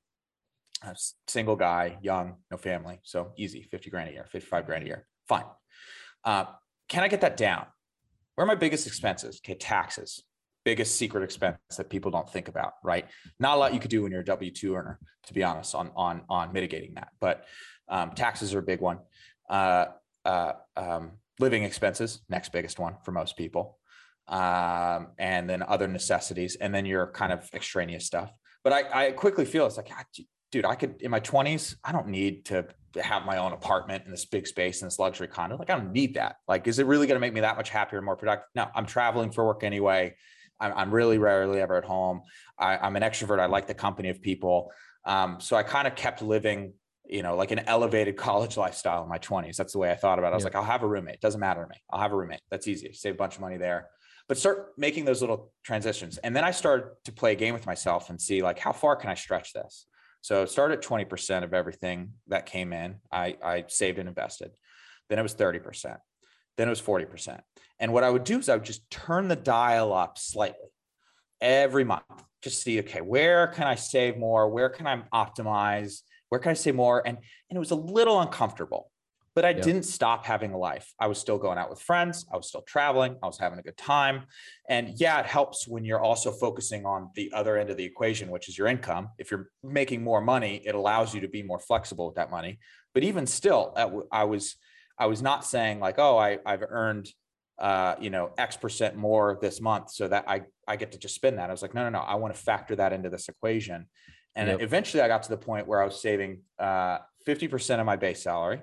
Single 1.27 1.57
guy, 1.57 1.99
young, 2.03 2.37
no 2.51 2.57
family. 2.57 3.01
So 3.03 3.33
easy, 3.37 3.63
50 3.63 3.91
grand 3.91 4.11
a 4.11 4.13
year, 4.13 4.27
55 4.31 4.67
grand 4.67 4.85
a 4.85 4.87
year. 4.87 5.07
Fine. 5.29 5.45
Uh, 6.25 6.47
can 6.89 7.03
I 7.03 7.09
get 7.09 7.21
that 7.23 7.37
down? 7.37 7.67
Where 8.35 8.45
are 8.45 8.49
my 8.49 8.55
biggest 8.55 8.87
expenses? 8.87 9.41
Okay, 9.45 9.55
taxes, 9.55 10.23
biggest 10.65 10.97
secret 10.97 11.23
expense 11.23 11.59
that 11.77 11.89
people 11.89 12.11
don't 12.11 12.29
think 12.29 12.49
about, 12.49 12.75
right? 12.83 13.07
Not 13.39 13.57
a 13.57 13.59
lot 13.61 13.75
you 13.75 13.81
could 13.81 13.91
do 13.91 14.03
when 14.03 14.13
you're 14.13 14.23
a 14.23 14.25
W 14.25 14.51
two 14.51 14.75
earner, 14.75 14.99
to 15.27 15.35
be 15.35 15.43
honest, 15.43 15.75
on 15.75 15.91
on 15.95 16.23
on 16.29 16.53
mitigating 16.53 16.95
that. 16.95 17.09
But 17.21 17.45
um, 17.89 18.11
taxes 18.13 18.55
are 18.55 18.59
a 18.59 18.63
big 18.63 18.81
one. 18.81 18.99
Uh, 19.49 19.87
uh, 20.25 20.53
um, 20.77 21.13
living 21.39 21.65
expenses, 21.65 22.21
next 22.29 22.53
biggest 22.53 22.79
one 22.79 22.97
for 23.05 23.13
most 23.13 23.37
people, 23.37 23.79
um, 24.29 25.09
and 25.19 25.49
then 25.49 25.63
other 25.63 25.87
necessities, 25.87 26.57
and 26.57 26.75
then 26.75 26.87
your 26.87 27.09
kind 27.13 27.33
of 27.33 27.49
extraneous 27.55 28.07
stuff. 28.07 28.33
But 28.63 28.73
I, 28.73 29.07
I 29.07 29.13
quickly 29.13 29.45
feel 29.45 29.67
it's 29.67 29.77
like, 29.77 29.91
ah, 29.93 30.05
dude, 30.51 30.65
I 30.65 30.75
could 30.75 31.03
in 31.03 31.11
my 31.11 31.21
20s, 31.21 31.77
I 31.85 31.93
don't 31.93 32.09
need 32.09 32.45
to 32.47 32.67
have 33.03 33.25
my 33.25 33.39
own 33.39 33.53
apartment 33.53 34.05
in 34.05 34.11
this 34.11 34.25
big 34.25 34.47
space 34.47 34.83
in 34.83 34.87
this 34.87 34.99
luxury 34.99 35.27
condo. 35.27 35.57
Like, 35.57 35.71
I 35.71 35.75
don't 35.77 35.93
need 35.93 36.15
that. 36.15 36.37
Like, 36.47 36.67
is 36.69 36.79
it 36.79 36.87
really 36.87 37.07
going 37.07 37.17
to 37.17 37.21
make 37.21 37.33
me 37.35 37.41
that 37.41 37.57
much 37.57 37.71
happier 37.71 37.99
and 37.99 38.07
more 38.07 38.17
productive? 38.17 38.47
No, 38.55 38.69
I'm 38.75 38.87
traveling 38.87 39.33
for 39.33 39.45
work 39.45 39.65
anyway. 39.65 40.15
I'm, 40.61 40.73
I'm 40.77 40.95
really 40.95 41.19
rarely 41.19 41.61
ever 41.61 41.77
at 41.77 41.85
home. 41.85 42.23
I, 42.59 42.77
I'm 42.77 42.95
an 42.95 43.03
extrovert. 43.03 43.41
I 43.41 43.47
like 43.47 43.67
the 43.67 43.75
company 43.75 44.11
of 44.11 44.23
people. 44.23 44.71
Um, 45.05 45.41
so 45.41 45.57
I 45.57 45.65
kind 45.65 45.89
of 45.89 45.97
kept 45.97 46.23
living, 46.23 46.75
you 47.05 47.23
know, 47.25 47.35
like 47.35 47.51
an 47.51 47.61
elevated 47.67 48.17
college 48.29 48.57
lifestyle 48.57 49.03
in 49.03 49.09
my 49.09 49.19
20s. 49.19 49.57
That's 49.57 49.73
the 49.73 49.79
way 49.81 49.91
I 49.91 49.97
thought 49.97 50.21
about 50.21 50.29
it. 50.29 50.33
I 50.33 50.35
was 50.37 50.43
Yeah. 50.45 50.47
like, 50.49 50.55
I'll 50.57 50.63
have 50.65 50.85
a 50.85 50.87
roommate. 50.89 51.21
Doesn't 51.21 51.41
matter 51.41 51.63
to 51.65 51.69
me. 51.69 51.77
I'll 51.91 52.01
have 52.01 52.13
a 52.13 52.17
roommate. 52.17 52.41
That's 52.51 52.69
easy. 52.69 52.93
Save 52.93 53.15
a 53.15 53.19
bunch 53.19 53.35
of 53.35 53.41
money 53.41 53.57
there. 53.57 53.89
But 54.29 54.39
start 54.39 54.73
making 54.79 55.05
those 55.05 55.21
little 55.21 55.53
transitions. 55.65 56.17
And 56.19 56.35
then 56.35 56.45
I 56.45 56.53
started 56.53 56.91
to 57.07 57.13
play 57.13 57.33
a 57.33 57.35
game 57.35 57.53
with 57.53 57.67
myself 57.67 58.09
and 58.09 58.21
see 58.21 58.41
like 58.41 58.59
how 58.61 58.73
far 58.73 58.95
can 58.97 59.11
I 59.11 59.15
stretch 59.15 59.53
this? 59.53 59.87
So 60.25 60.47
start 60.47 60.73
at 60.73 60.81
20% 60.81 61.45
of 61.45 61.53
everything 61.53 62.15
that 62.29 62.47
came 62.47 62.73
in. 62.73 62.95
I, 63.13 63.37
I 63.45 63.65
saved 63.69 63.99
and 63.99 64.09
invested. 64.09 64.53
Then 65.11 65.19
it 65.19 65.23
was 65.23 65.35
30%. 65.35 65.99
Then 66.57 66.67
it 66.67 66.71
was 66.71 66.81
40%. 66.81 67.41
And 67.79 67.93
what 67.93 68.05
I 68.05 68.09
would 68.09 68.25
do 68.25 68.39
is 68.39 68.49
I 68.49 68.55
would 68.55 68.65
just 68.65 68.89
turn 68.89 69.29
the 69.29 69.37
dial 69.37 69.93
up 69.93 70.17
slightly 70.17 70.71
every 71.43 71.85
month. 71.85 72.05
Just 72.41 72.63
see, 72.63 72.79
okay, 72.79 73.03
where 73.03 73.49
can 73.49 73.67
I 73.67 73.75
save 73.75 74.17
more? 74.17 74.49
Where 74.49 74.71
can 74.71 74.87
I 74.87 75.03
optimize? 75.13 76.01
Where 76.31 76.39
can 76.39 76.53
I 76.53 76.55
save 76.55 76.75
more? 76.75 77.07
And, 77.07 77.19
and 77.19 77.57
it 77.57 77.61
was 77.61 77.73
a 77.73 77.77
little 77.77 78.19
uncomfortable, 78.19 78.91
but 79.35 79.45
I 79.45 79.51
Yeah. 79.51 79.63
didn't 79.63 79.83
stop 79.85 80.25
having 80.25 80.53
a 80.53 80.59
life. 80.59 80.93
I 80.99 81.09
was 81.09 81.19
still 81.19 81.39
going 81.39 81.59
out 81.59 81.69
with 81.71 81.81
friends. 81.81 82.25
I 82.33 82.37
was 82.37 82.49
still 82.49 82.63
traveling. 82.63 83.17
I 83.23 83.27
was 83.27 83.39
having 83.39 83.59
a 83.59 83.63
good 83.63 83.77
time. 83.77 84.27
And 84.69 84.99
yeah, 85.01 85.19
it 85.21 85.27
helps 85.27 85.67
when 85.67 85.85
you're 85.85 86.01
also 86.01 86.31
focusing 86.31 86.87
on 86.87 87.11
the 87.15 87.33
other 87.35 87.57
end 87.57 87.71
of 87.71 87.77
the 87.77 87.85
equation, 87.85 88.31
which 88.31 88.49
is 88.49 88.57
your 88.57 88.69
income. 88.69 89.09
If 89.19 89.31
you're 89.31 89.51
making 89.63 90.05
more 90.05 90.21
money, 90.21 90.63
it 90.65 90.75
allows 90.75 91.15
you 91.15 91.21
to 91.23 91.29
be 91.29 91.43
more 91.43 91.59
flexible 91.59 92.07
with 92.07 92.15
that 92.17 92.31
money. 92.31 92.59
But 92.95 93.03
even 93.03 93.27
still, 93.27 93.73
I 94.13 94.25
was 94.25 94.57
I 94.97 95.07
was 95.07 95.21
not 95.21 95.45
saying 95.45 95.81
like, 95.81 95.99
oh, 95.99 96.17
I, 96.17 96.39
I've 96.47 96.63
earned 96.63 97.09
uh, 97.59 97.95
you 98.01 98.11
know, 98.11 98.33
X 98.37 98.57
percent 98.57 98.97
more 98.97 99.39
this 99.41 99.61
month 99.61 99.91
so 99.91 100.09
that 100.09 100.25
I, 100.27 100.43
I 100.67 100.77
get 100.77 100.93
to 100.93 100.99
just 100.99 101.15
spend 101.15 101.39
that. 101.39 101.51
I 101.51 101.53
was 101.53 101.63
like, 101.63 101.75
no, 101.75 101.85
no, 101.85 101.91
no, 101.91 102.01
I 102.01 102.17
want 102.17 102.35
to 102.35 102.41
factor 102.41 102.75
that 102.77 102.93
into 102.93 103.11
this 103.11 103.29
equation. 103.29 103.87
And 104.35 104.49
Yep. 104.49 104.63
eventually 104.63 105.03
I 105.03 105.09
got 105.09 105.23
to 105.25 105.29
the 105.29 105.37
point 105.37 105.69
where 105.69 105.81
I 105.81 105.85
was 105.85 106.01
saving 106.01 106.41
uh, 106.59 106.99
50% 107.27 107.79
of 107.79 107.87
my 107.87 107.95
base 107.97 108.23
salary 108.23 108.63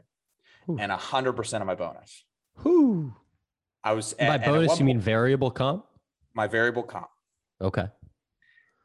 Ooh. 0.69 0.77
and 0.79 0.91
100% 0.91 1.61
of 1.61 1.67
my 1.67 1.75
bonus. 1.75 2.23
Whoo. 2.63 3.13
I 3.83 3.93
was 3.93 4.13
By 4.13 4.25
and 4.25 4.43
at 4.43 4.45
bonus, 4.45 4.69
one 4.69 4.79
you 4.79 4.85
mean 4.85 4.97
point- 4.97 5.05
variable 5.05 5.51
comp? 5.51 5.85
my 6.33 6.47
variable 6.47 6.83
comp. 6.83 7.07
Okay. 7.59 7.87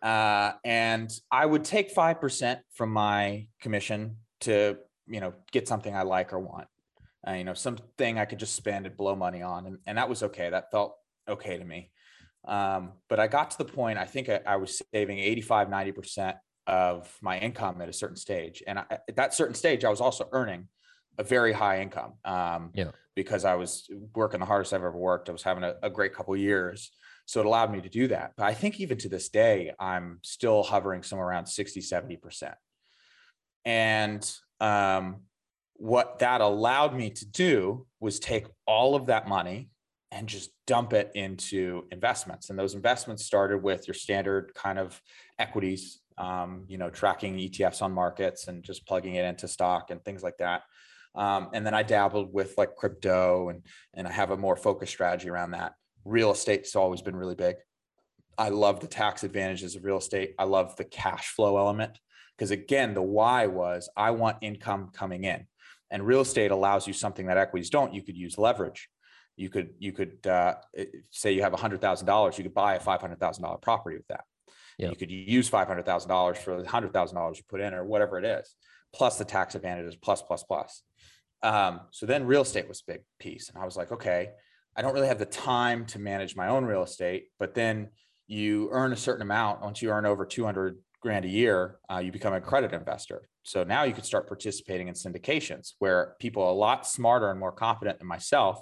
Uh, 0.03 0.53
and 0.65 1.11
I 1.31 1.47
would 1.47 1.65
take 1.65 1.95
5% 1.95 2.61
from 2.75 2.93
my 2.93 3.49
commission 3.61 4.17
to, 4.41 4.79
you 5.07 5.21
know, 5.21 5.33
get 5.53 5.69
something 5.69 5.95
I 5.95 6.03
like 6.03 6.33
or 6.33 6.39
want. 6.41 6.67
Uh, 7.27 7.33
you 7.33 7.45
know, 7.45 7.55
something 7.55 8.19
I 8.19 8.25
could 8.25 8.39
just 8.39 8.55
spend 8.55 8.87
and 8.87 8.97
blow 8.97 9.17
money 9.17 9.43
on. 9.43 9.67
And, 9.67 9.79
and 9.87 9.99
that 9.99 10.09
was 10.09 10.23
okay. 10.25 10.51
That 10.51 10.71
felt 10.71 10.97
okay 11.29 11.57
to 11.59 11.65
me. 11.65 11.91
Um, 12.47 12.93
but 13.09 13.19
I 13.19 13.27
got 13.27 13.51
to 13.53 13.59
the 13.59 13.65
point, 13.65 13.99
I 13.99 14.05
think 14.05 14.29
I, 14.29 14.41
I 14.47 14.57
was 14.57 14.81
saving 14.93 15.19
85, 15.19 15.69
90% 15.69 16.35
of 16.69 17.09
my 17.21 17.39
income 17.39 17.81
at 17.81 17.89
a 17.89 17.93
certain 17.93 18.17
stage. 18.17 18.63
And 18.67 18.79
I, 18.79 18.85
at 19.09 19.17
that 19.17 19.35
certain 19.35 19.55
stage, 19.55 19.85
I 19.85 19.89
was 19.91 20.01
also 20.01 20.29
earning 20.33 20.69
a 21.19 21.25
very 21.25 21.53
high 21.53 21.81
income. 21.81 22.15
Um, 22.25 22.71
Yeah. 22.75 22.91
because 23.15 23.47
I 23.47 23.55
was 23.55 23.89
working 24.15 24.41
the 24.41 24.47
hardest 24.47 24.75
I've 24.75 24.81
ever 24.81 24.93
worked. 24.97 25.31
I 25.31 25.33
was 25.33 25.43
having 25.43 25.65
a, 25.65 25.75
a 25.83 25.89
great 25.89 26.13
couple 26.15 26.35
of 26.35 26.41
years. 26.41 26.91
So 27.25 27.41
it 27.41 27.47
allowed 27.47 27.73
me 27.73 27.81
to 27.81 27.89
do 27.89 28.09
that. 28.09 28.33
But 28.37 28.45
I 28.45 28.55
think 28.55 28.79
even 28.79 28.99
to 28.99 29.09
this 29.09 29.31
day, 29.31 29.73
I'm 29.81 30.19
still 30.23 30.63
hovering 30.63 31.03
somewhere 31.03 31.27
around 31.27 31.47
60, 31.47 31.81
70%. 31.81 32.53
And 33.65 34.31
um, 34.61 35.23
what 35.75 36.19
that 36.21 36.41
allowed 36.41 36.95
me 36.95 37.11
to 37.11 37.27
do 37.27 37.87
was 38.01 38.21
take 38.21 38.47
all 38.67 38.95
of 38.95 39.07
that 39.07 39.29
money 39.29 39.71
and 40.13 40.29
just 40.29 40.51
dump 40.67 40.93
it 40.93 41.11
into 41.15 41.85
investments. 41.91 42.51
And 42.51 42.59
those 42.59 42.75
investments 42.75 43.25
started 43.25 43.63
with 43.63 43.89
your 43.89 43.95
standard 43.95 44.53
kind 44.55 44.79
of 44.79 45.01
equities, 45.39 46.01
um, 46.17 46.65
you 46.69 46.79
know, 46.79 46.91
tracking 46.91 47.37
ETFs 47.37 47.83
on 47.83 47.93
markets 47.93 48.47
and 48.47 48.63
just 48.63 48.87
plugging 48.87 49.17
it 49.17 49.25
into 49.25 49.49
stock 49.49 49.91
and 49.91 50.05
things 50.05 50.23
like 50.23 50.37
that. 50.39 50.63
Um, 51.17 51.49
and 51.55 51.65
then 51.65 51.75
I 51.75 51.83
dabbled 51.83 52.33
with 52.33 52.55
like 52.59 52.77
crypto 52.77 53.49
and 53.49 53.63
and 53.95 54.07
I 54.07 54.13
have 54.13 54.31
a 54.31 54.37
more 54.37 54.57
focused 54.57 54.93
strategy 54.93 55.31
around 55.31 55.53
that. 55.53 55.75
Real 56.05 56.31
estate's 56.31 56.77
always 56.77 57.03
been 57.03 57.17
really 57.17 57.35
big. 57.35 57.57
I 58.39 58.51
love 58.51 58.81
the 58.81 58.87
tax 58.87 59.25
advantages 59.25 59.77
of 59.77 59.85
real 59.85 59.97
estate. 59.97 60.35
I 60.39 60.45
love 60.45 60.77
the 60.77 60.85
cash 60.85 61.29
flow 61.29 61.57
element 61.57 61.99
because 62.37 62.51
again, 62.51 62.95
the 62.95 63.03
why 63.03 63.47
was 63.47 63.89
I 63.97 64.11
want 64.11 64.39
income 64.43 64.91
coming 64.93 65.25
in, 65.25 65.47
and 65.91 66.07
real 66.07 66.21
estate 66.21 66.51
allows 66.51 66.87
you 66.87 66.93
something 66.93 67.27
that 67.27 67.39
equities 67.39 67.71
don't. 67.71 67.95
You 67.95 68.03
could 68.03 68.17
use 68.17 68.37
leverage. 68.37 68.89
You 69.37 69.49
could 69.49 69.71
you 69.79 69.93
could 69.93 70.27
uh, 70.27 70.57
say 71.11 71.33
you 71.33 71.43
have 71.43 71.55
a 71.55 71.59
hundred 71.59 71.81
thousand 71.81 72.07
dollars. 72.07 72.37
You 72.37 72.45
could 72.45 72.55
buy 72.55 72.75
a 72.75 72.81
five 72.81 73.01
hundred 73.01 73.21
thousand 73.21 73.43
dollar 73.43 73.59
property 73.59 73.97
with 73.97 74.07
that. 74.09 74.25
Yeah. 74.79 74.91
You 74.91 74.97
could 74.97 75.11
use 75.11 75.49
five 75.49 75.67
hundred 75.67 75.87
thousand 75.87 76.11
dollars 76.11 76.39
for 76.39 76.63
the 76.63 76.69
hundred 76.69 76.93
thousand 76.93 77.17
dollars 77.17 77.39
you 77.39 77.45
put 77.49 77.61
in, 77.61 77.73
or 77.73 77.85
whatever 77.85 78.19
it 78.19 78.25
is, 78.25 78.55
plus 78.93 79.19
the 79.19 79.25
tax 79.25 79.55
advantages, 79.55 79.97
plus 79.97 80.23
plus 80.23 80.43
plus. 80.43 80.83
Um, 81.43 81.81
so 81.91 82.07
then 82.07 82.27
real 82.27 82.43
estate 82.43 82.69
was 82.69 82.83
a 82.87 82.93
big 82.93 83.01
piece, 83.19 83.49
and 83.51 83.59
I 83.59 83.65
was 83.65 83.77
like, 83.77 83.93
okay, 83.93 84.31
I 84.77 84.83
don't 84.83 84.95
really 84.95 85.09
have 85.09 85.19
the 85.19 85.27
time 85.27 85.87
to 85.87 85.99
manage 85.99 86.37
my 86.37 86.49
own 86.49 86.65
real 86.65 86.83
estate, 86.83 87.27
but 87.39 87.55
then 87.55 87.89
you 88.27 88.69
earn 88.73 88.93
a 88.93 88.97
certain 88.97 89.23
amount. 89.23 89.63
Once 89.63 89.81
you 89.81 89.91
earn 89.91 90.05
over 90.07 90.27
200 90.27 90.79
grand 91.01 91.25
a 91.25 91.29
year, 91.29 91.79
uh, 91.91 91.99
you 91.99 92.11
become 92.11 92.33
accredited 92.35 92.79
investor. 92.79 93.29
So 93.45 93.63
now 93.63 93.85
you 93.85 93.93
could 93.95 94.05
start 94.05 94.27
participating 94.27 94.89
in 94.89 94.95
syndications 94.95 95.75
where 95.79 96.17
people 96.19 96.51
a 96.51 96.53
lot 96.53 96.87
smarter 96.87 97.31
and 97.31 97.39
more 97.39 97.53
competent 97.53 97.99
than 98.01 98.09
myself 98.09 98.61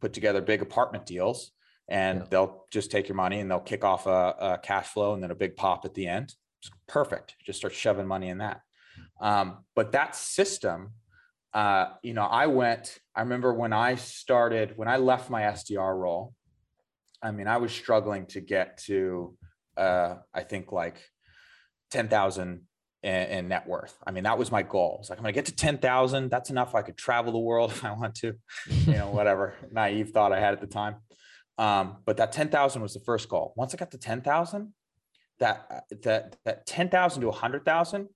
put 0.00 0.12
together 0.12 0.40
big 0.42 0.60
apartment 0.60 1.06
deals 1.06 1.52
and 1.88 2.20
Yeah. 2.20 2.26
they'll 2.30 2.66
just 2.72 2.90
take 2.90 3.08
your 3.08 3.14
money 3.14 3.38
and 3.38 3.48
they'll 3.48 3.60
kick 3.60 3.84
off 3.84 4.06
a, 4.06 4.34
a 4.40 4.58
cash 4.60 4.88
flow 4.88 5.14
and 5.14 5.22
then 5.22 5.30
a 5.30 5.36
big 5.36 5.54
pop 5.54 5.84
at 5.84 5.94
the 5.94 6.08
end. 6.08 6.34
It's 6.60 6.70
perfect. 6.88 7.36
Just 7.46 7.58
start 7.60 7.74
shoving 7.74 8.08
money 8.08 8.28
in 8.28 8.38
that. 8.38 8.60
Um, 9.20 9.58
but 9.74 9.92
that 9.92 10.16
system, 10.16 10.92
uh, 11.52 11.86
you 12.02 12.14
know, 12.14 12.24
I 12.24 12.46
went, 12.46 12.98
I 13.14 13.20
remember 13.20 13.54
when 13.54 13.72
I 13.72 13.94
started, 13.94 14.72
when 14.76 14.88
I 14.88 14.96
left 14.96 15.30
my 15.30 15.42
SDR 15.42 15.96
role, 15.96 16.34
I 17.22 17.30
mean, 17.30 17.46
I 17.46 17.56
was 17.56 17.72
struggling 17.72 18.26
to 18.26 18.40
get 18.40 18.78
to, 18.86 19.36
uh, 19.76 20.16
I 20.32 20.42
think 20.42 20.72
like 20.72 20.96
10,000 21.90 22.60
in, 23.02 23.12
in 23.12 23.48
net 23.48 23.66
worth. 23.68 23.96
I 24.06 24.10
mean, 24.10 24.24
that 24.24 24.36
was 24.36 24.50
my 24.50 24.62
goal. 24.62 24.98
It's 25.00 25.10
like, 25.10 25.18
I'm 25.18 25.22
going 25.22 25.32
to 25.32 25.38
get 25.38 25.46
to 25.46 25.54
10,000. 25.54 26.28
That's 26.28 26.50
enough. 26.50 26.74
I 26.74 26.82
could 26.82 26.96
travel 26.96 27.32
the 27.32 27.38
world 27.38 27.70
if 27.74 27.84
I 27.84 27.92
want 27.92 28.16
to, 28.16 28.34
you 28.68 28.94
know, 28.94 29.10
whatever 29.10 29.54
naive 29.70 30.10
thought 30.10 30.32
I 30.32 30.40
had 30.40 30.54
at 30.54 30.60
the 30.60 30.66
time. 30.66 30.96
Um, 31.56 31.98
but 32.04 32.16
that 32.16 32.32
10,000 32.32 32.82
was 32.82 32.94
the 32.94 33.00
first 33.00 33.28
goal. 33.28 33.52
Once 33.56 33.72
I 33.74 33.76
got 33.76 33.92
to 33.92 33.98
10,000, 33.98 34.74
that, 35.38 35.66
uh, 35.70 35.80
that, 36.02 36.36
that 36.44 36.66
10,000 36.66 37.20
to 37.20 37.28
100,000 37.28 38.08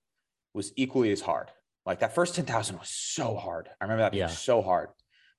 was 0.53 0.71
equally 0.75 1.11
as 1.11 1.21
hard. 1.21 1.49
Like 1.85 1.99
that 1.99 2.13
first 2.13 2.35
10,000 2.35 2.77
was 2.77 2.89
so 2.89 3.35
hard. 3.35 3.69
I 3.79 3.83
remember 3.85 4.03
that 4.03 4.11
being 4.11 4.21
Yeah. 4.21 4.27
so 4.27 4.61
hard. 4.61 4.89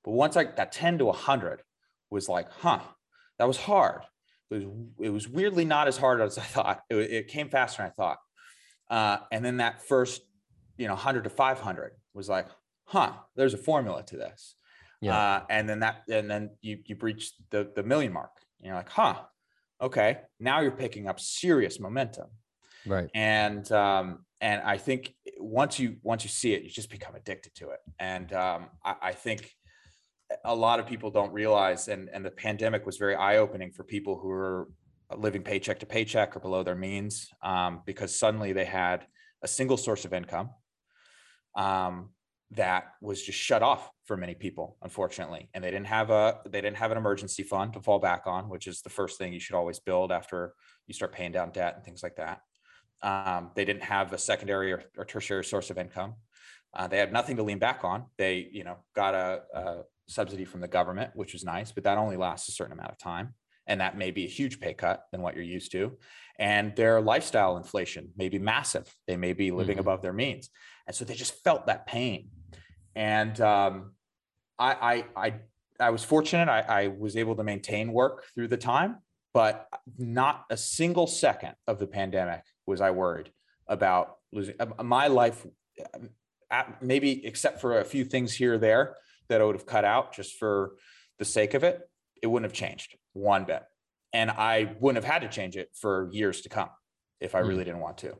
But 0.05 0.13
once 0.13 0.37
I 0.37 0.45
that 0.45 0.73
10 0.73 0.99
to 0.99 1.05
100 1.07 1.63
was 2.11 2.29
like, 2.29 2.51
huh, 2.51 2.81
that 3.39 3.47
was 3.47 3.57
hard. 3.59 4.03
It 4.51 4.55
was, 4.55 4.65
it 5.01 5.11
was 5.11 5.29
weirdly 5.29 5.65
not 5.65 5.87
as 5.89 5.97
hard 5.97 6.21
as 6.21 6.39
I 6.39 6.43
thought. 6.43 6.83
It, 6.91 6.97
it 6.97 7.29
came 7.29 7.49
faster 7.49 7.83
than 7.83 7.91
I 7.91 7.95
thought. 7.95 8.19
Uh, 8.89 9.19
and 9.31 9.45
then 9.45 9.59
that 9.59 9.87
first, 9.87 10.23
you 10.77 10.87
know, 10.89 10.95
100 10.95 11.25
to 11.25 11.31
500 11.31 11.93
was 12.15 12.29
like, 12.29 12.47
huh, 12.87 13.13
there's 13.37 13.55
a 13.55 13.59
formula 13.59 14.03
to 14.05 14.17
this. 14.17 14.57
Yeah. 15.01 15.17
Uh, 15.17 15.43
and 15.49 15.69
then 15.69 15.81
that, 15.81 16.03
and 16.11 16.29
then 16.29 16.51
you, 16.61 16.79
you 16.85 16.97
breach 16.97 17.33
the, 17.51 17.71
the 17.75 17.83
million 17.83 18.13
mark. 18.13 18.33
And 18.59 18.67
you're 18.67 18.75
like, 18.77 18.89
huh, 18.89 19.15
okay, 19.81 20.19
now 20.41 20.61
you're 20.61 20.73
picking 20.73 21.07
up 21.07 21.21
serious 21.21 21.79
momentum. 21.79 22.27
Right. 22.85 23.09
And 23.15 23.71
um, 23.71 24.25
and 24.41 24.63
I 24.63 24.79
think 24.79 25.15
once 25.39 25.79
you 25.79 25.97
once 26.03 26.25
you 26.25 26.31
see 26.31 26.55
it, 26.55 26.63
you 26.63 26.71
just 26.71 26.91
become 26.91 27.15
addicted 27.15 27.55
to 27.57 27.71
it. 27.71 27.81
And 27.99 28.33
um, 28.33 28.69
I, 28.85 28.95
I 29.03 29.13
think 29.13 29.51
a 30.45 30.55
lot 30.55 30.81
of 30.81 30.87
people 30.87 31.11
don't 31.11 31.33
realize, 31.33 31.89
and 31.89 32.09
and 32.13 32.25
the 32.25 32.31
pandemic 32.31 32.87
was 32.87 32.97
very 32.97 33.15
eye 33.15 33.37
opening 33.37 33.71
for 33.73 33.85
people 33.85 34.19
who 34.19 34.31
are 34.31 34.69
living 35.17 35.43
paycheck 35.43 35.81
to 35.81 35.87
paycheck 35.87 36.37
or 36.37 36.41
below 36.41 36.63
their 36.63 36.77
means, 36.77 37.29
um, 37.43 37.83
because 37.85 38.19
suddenly 38.19 38.53
they 38.53 38.65
had 38.65 39.07
a 39.43 39.49
single 39.49 39.77
source 39.77 40.05
of 40.05 40.13
income 40.13 40.51
um, 41.57 42.11
that 42.53 42.85
was 43.01 43.23
just 43.23 43.39
shut 43.39 43.63
off 43.63 43.91
for 44.05 44.17
many 44.17 44.35
people, 44.35 44.77
unfortunately, 44.83 45.49
and 45.53 45.63
they 45.63 45.71
didn't 45.71 45.87
have 45.87 46.11
a 46.11 46.39
they 46.47 46.61
didn't 46.61 46.79
have 46.79 46.93
an 46.93 46.99
emergency 46.99 47.43
fund 47.43 47.75
to 47.75 47.81
fall 47.81 47.99
back 47.99 48.23
on, 48.27 48.49
which 48.49 48.67
is 48.67 48.81
the 48.81 48.91
first 48.91 49.19
thing 49.19 49.33
you 49.33 49.41
should 49.41 49.57
always 49.57 49.81
build 49.81 50.11
after 50.13 50.55
you 50.87 50.95
start 50.95 51.13
paying 51.13 51.33
down 51.33 51.51
debt 51.51 51.75
and 51.77 51.85
things 51.85 52.03
like 52.03 52.17
that. 52.17 52.41
Um, 53.03 53.51
they 53.55 53.65
didn't 53.65 53.85
have 53.85 54.13
a 54.13 54.19
secondary 54.19 54.73
or, 54.73 54.83
or 54.97 55.05
tertiary 55.05 55.45
source 55.45 55.71
of 55.71 55.79
income. 55.79 56.15
Uh, 56.75 56.87
they 56.87 56.99
had 56.99 57.13
nothing 57.13 57.37
to 57.37 57.43
lean 57.43 57.59
back 57.59 57.81
on. 57.83 58.05
They, 58.19 58.49
you 58.53 58.65
know, 58.65 58.77
got 58.95 59.15
a, 59.15 59.43
a 59.55 59.77
subsidy 60.09 60.45
from 60.45 60.61
the 60.61 60.69
government, 60.69 61.13
which 61.15 61.33
was 61.33 61.45
nice, 61.45 61.73
but 61.73 61.85
that 61.85 61.99
only 61.99 62.17
lasts 62.17 62.49
a 62.49 62.53
certain 62.53 62.73
amount 62.73 62.91
of 62.91 62.99
time 62.99 63.35
and 63.71 63.81
that 63.81 63.97
may 63.97 64.11
be 64.11 64.25
a 64.25 64.29
huge 64.29 64.61
pay 64.61 64.75
cut 64.75 65.07
than 65.13 65.23
what 65.23 65.35
you're 65.35 65.45
used 65.45 65.73
to 65.73 65.97
and 66.39 66.75
their 66.77 67.01
lifestyle 67.01 67.57
inflation 67.57 68.11
may 68.17 68.29
be 68.29 68.39
massive 68.39 68.95
they 69.07 69.17
may 69.17 69.33
be 69.33 69.51
living 69.51 69.75
mm-hmm. 69.75 69.81
above 69.81 70.03
their 70.03 70.13
means 70.13 70.51
and 70.87 70.95
so 70.95 71.05
they 71.05 71.15
just 71.15 71.43
felt 71.45 71.67
that 71.67 71.87
pain 71.87 72.29
and 72.95 73.41
um, 73.41 73.93
I, 74.59 75.05
I, 75.17 75.27
I 75.27 75.35
i 75.79 75.91
was 75.91 76.05
fortunate 76.05 76.49
I, 76.49 76.61
I 76.61 76.87
was 76.89 77.17
able 77.17 77.37
to 77.37 77.45
maintain 77.45 77.93
work 77.93 78.25
through 78.35 78.49
the 78.49 78.57
time 78.57 78.99
but 79.33 79.69
not 79.97 80.45
a 80.51 80.57
single 80.57 81.07
second 81.07 81.55
of 81.69 81.79
the 81.79 81.87
pandemic 81.87 82.43
was 82.71 82.81
i 82.81 82.91
worried 82.91 83.31
about 83.67 84.17
losing 84.33 84.55
uh, 84.59 84.83
my 84.83 85.07
life 85.07 85.47
uh, 86.51 86.63
maybe 86.81 87.25
except 87.25 87.61
for 87.61 87.79
a 87.79 87.85
few 87.85 88.05
things 88.05 88.35
here 88.35 88.55
or 88.55 88.59
there 88.59 88.97
that 89.29 89.41
i 89.41 89.45
would 89.45 89.55
have 89.55 89.67
cut 89.67 89.85
out 89.85 90.15
just 90.15 90.37
for 90.37 90.77
the 91.19 91.25
sake 91.25 91.55
of 91.55 91.63
it 91.63 91.91
it 92.23 92.27
wouldn't 92.27 92.51
have 92.51 92.59
changed 92.59 92.97
one 93.13 93.45
bit. 93.45 93.63
And 94.13 94.31
I 94.31 94.75
wouldn't 94.81 95.03
have 95.03 95.13
had 95.13 95.23
to 95.23 95.29
change 95.29 95.57
it 95.57 95.71
for 95.75 96.09
years 96.13 96.43
to 96.43 96.49
come 96.49 96.71
if 97.21 97.35
I 97.35 97.39
really 97.39 97.63
mm. 97.63 97.67
didn't 97.67 97.81
want 97.81 97.99
to. 97.99 98.17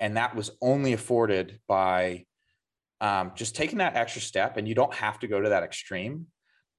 And 0.00 0.16
that 0.16 0.34
was 0.34 0.50
only 0.60 0.92
afforded 0.92 1.60
by 1.68 2.24
um, 3.00 3.32
just 3.34 3.54
taking 3.54 3.78
that 3.78 3.96
extra 3.96 4.22
step. 4.22 4.56
And 4.56 4.66
you 4.66 4.74
don't 4.74 4.94
have 4.94 5.18
to 5.20 5.26
go 5.26 5.40
to 5.40 5.50
that 5.50 5.62
extreme, 5.62 6.26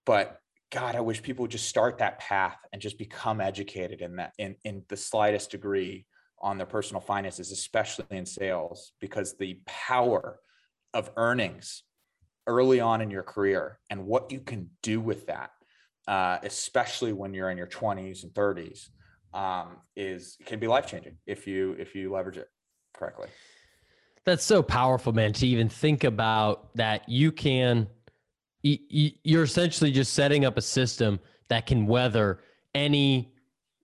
but 0.05 0.39
God, 0.71 0.95
I 0.95 1.01
wish 1.01 1.21
people 1.21 1.43
would 1.43 1.51
just 1.51 1.69
start 1.69 1.99
that 1.99 2.19
path 2.19 2.57
and 2.73 2.81
just 2.81 2.97
become 2.97 3.39
educated 3.39 4.01
in 4.01 4.15
that 4.17 4.33
in, 4.37 4.55
in 4.63 4.83
the 4.89 4.97
slightest 4.97 5.51
degree 5.51 6.05
on 6.45 6.57
their 6.57 6.65
personal 6.65 7.01
finances, 7.01 7.51
especially 7.51 8.05
in 8.11 8.25
sales, 8.25 8.93
because 9.01 9.35
the 9.37 9.59
power 9.65 10.39
of 10.93 11.11
earnings 11.17 11.83
early 12.47 12.79
on 12.79 13.01
in 13.01 13.11
your 13.11 13.23
career 13.23 13.79
and 13.89 14.05
what 14.05 14.31
you 14.31 14.39
can 14.39 14.69
do 14.81 15.01
with 15.01 15.25
that 15.25 15.51
uh, 16.07 16.37
especially 16.43 17.13
when 17.13 17.33
you're 17.33 17.49
in 17.49 17.57
your 17.57 17.67
20s 17.67 18.23
and 18.23 18.33
30s, 18.33 18.89
um, 19.33 19.77
is 19.95 20.37
can 20.45 20.59
be 20.59 20.67
life 20.67 20.87
changing 20.87 21.17
if 21.25 21.45
you 21.45 21.75
if 21.77 21.93
you 21.93 22.11
leverage 22.11 22.37
it 22.37 22.49
correctly. 22.93 23.27
That's 24.23 24.43
so 24.43 24.63
powerful, 24.63 25.13
man. 25.13 25.33
To 25.33 25.47
even 25.47 25.69
think 25.69 26.03
about 26.03 26.75
that, 26.75 27.07
you 27.09 27.31
can. 27.31 27.87
You're 28.63 29.43
essentially 29.43 29.91
just 29.91 30.13
setting 30.13 30.43
up 30.43 30.57
a 30.57 30.61
system 30.61 31.19
that 31.49 31.67
can 31.67 31.85
weather 31.85 32.39
any 32.73 33.34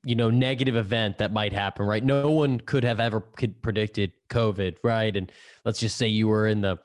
you 0.03 0.15
know 0.15 0.29
negative 0.29 0.75
event 0.75 1.17
that 1.19 1.31
might 1.31 1.53
happen 1.53 1.85
right? 1.85 2.03
No 2.03 2.31
one 2.31 2.59
could 2.59 2.83
have 2.83 2.99
ever 2.99 3.19
predicted 3.19 4.11
covid 4.29 4.77
right? 4.83 5.15
And 5.15 5.31
let's 5.65 5.79
just 5.79 5.97
say 5.97 6.07
you 6.07 6.27
were 6.27 6.47
in 6.47 6.61
the 6.61 6.79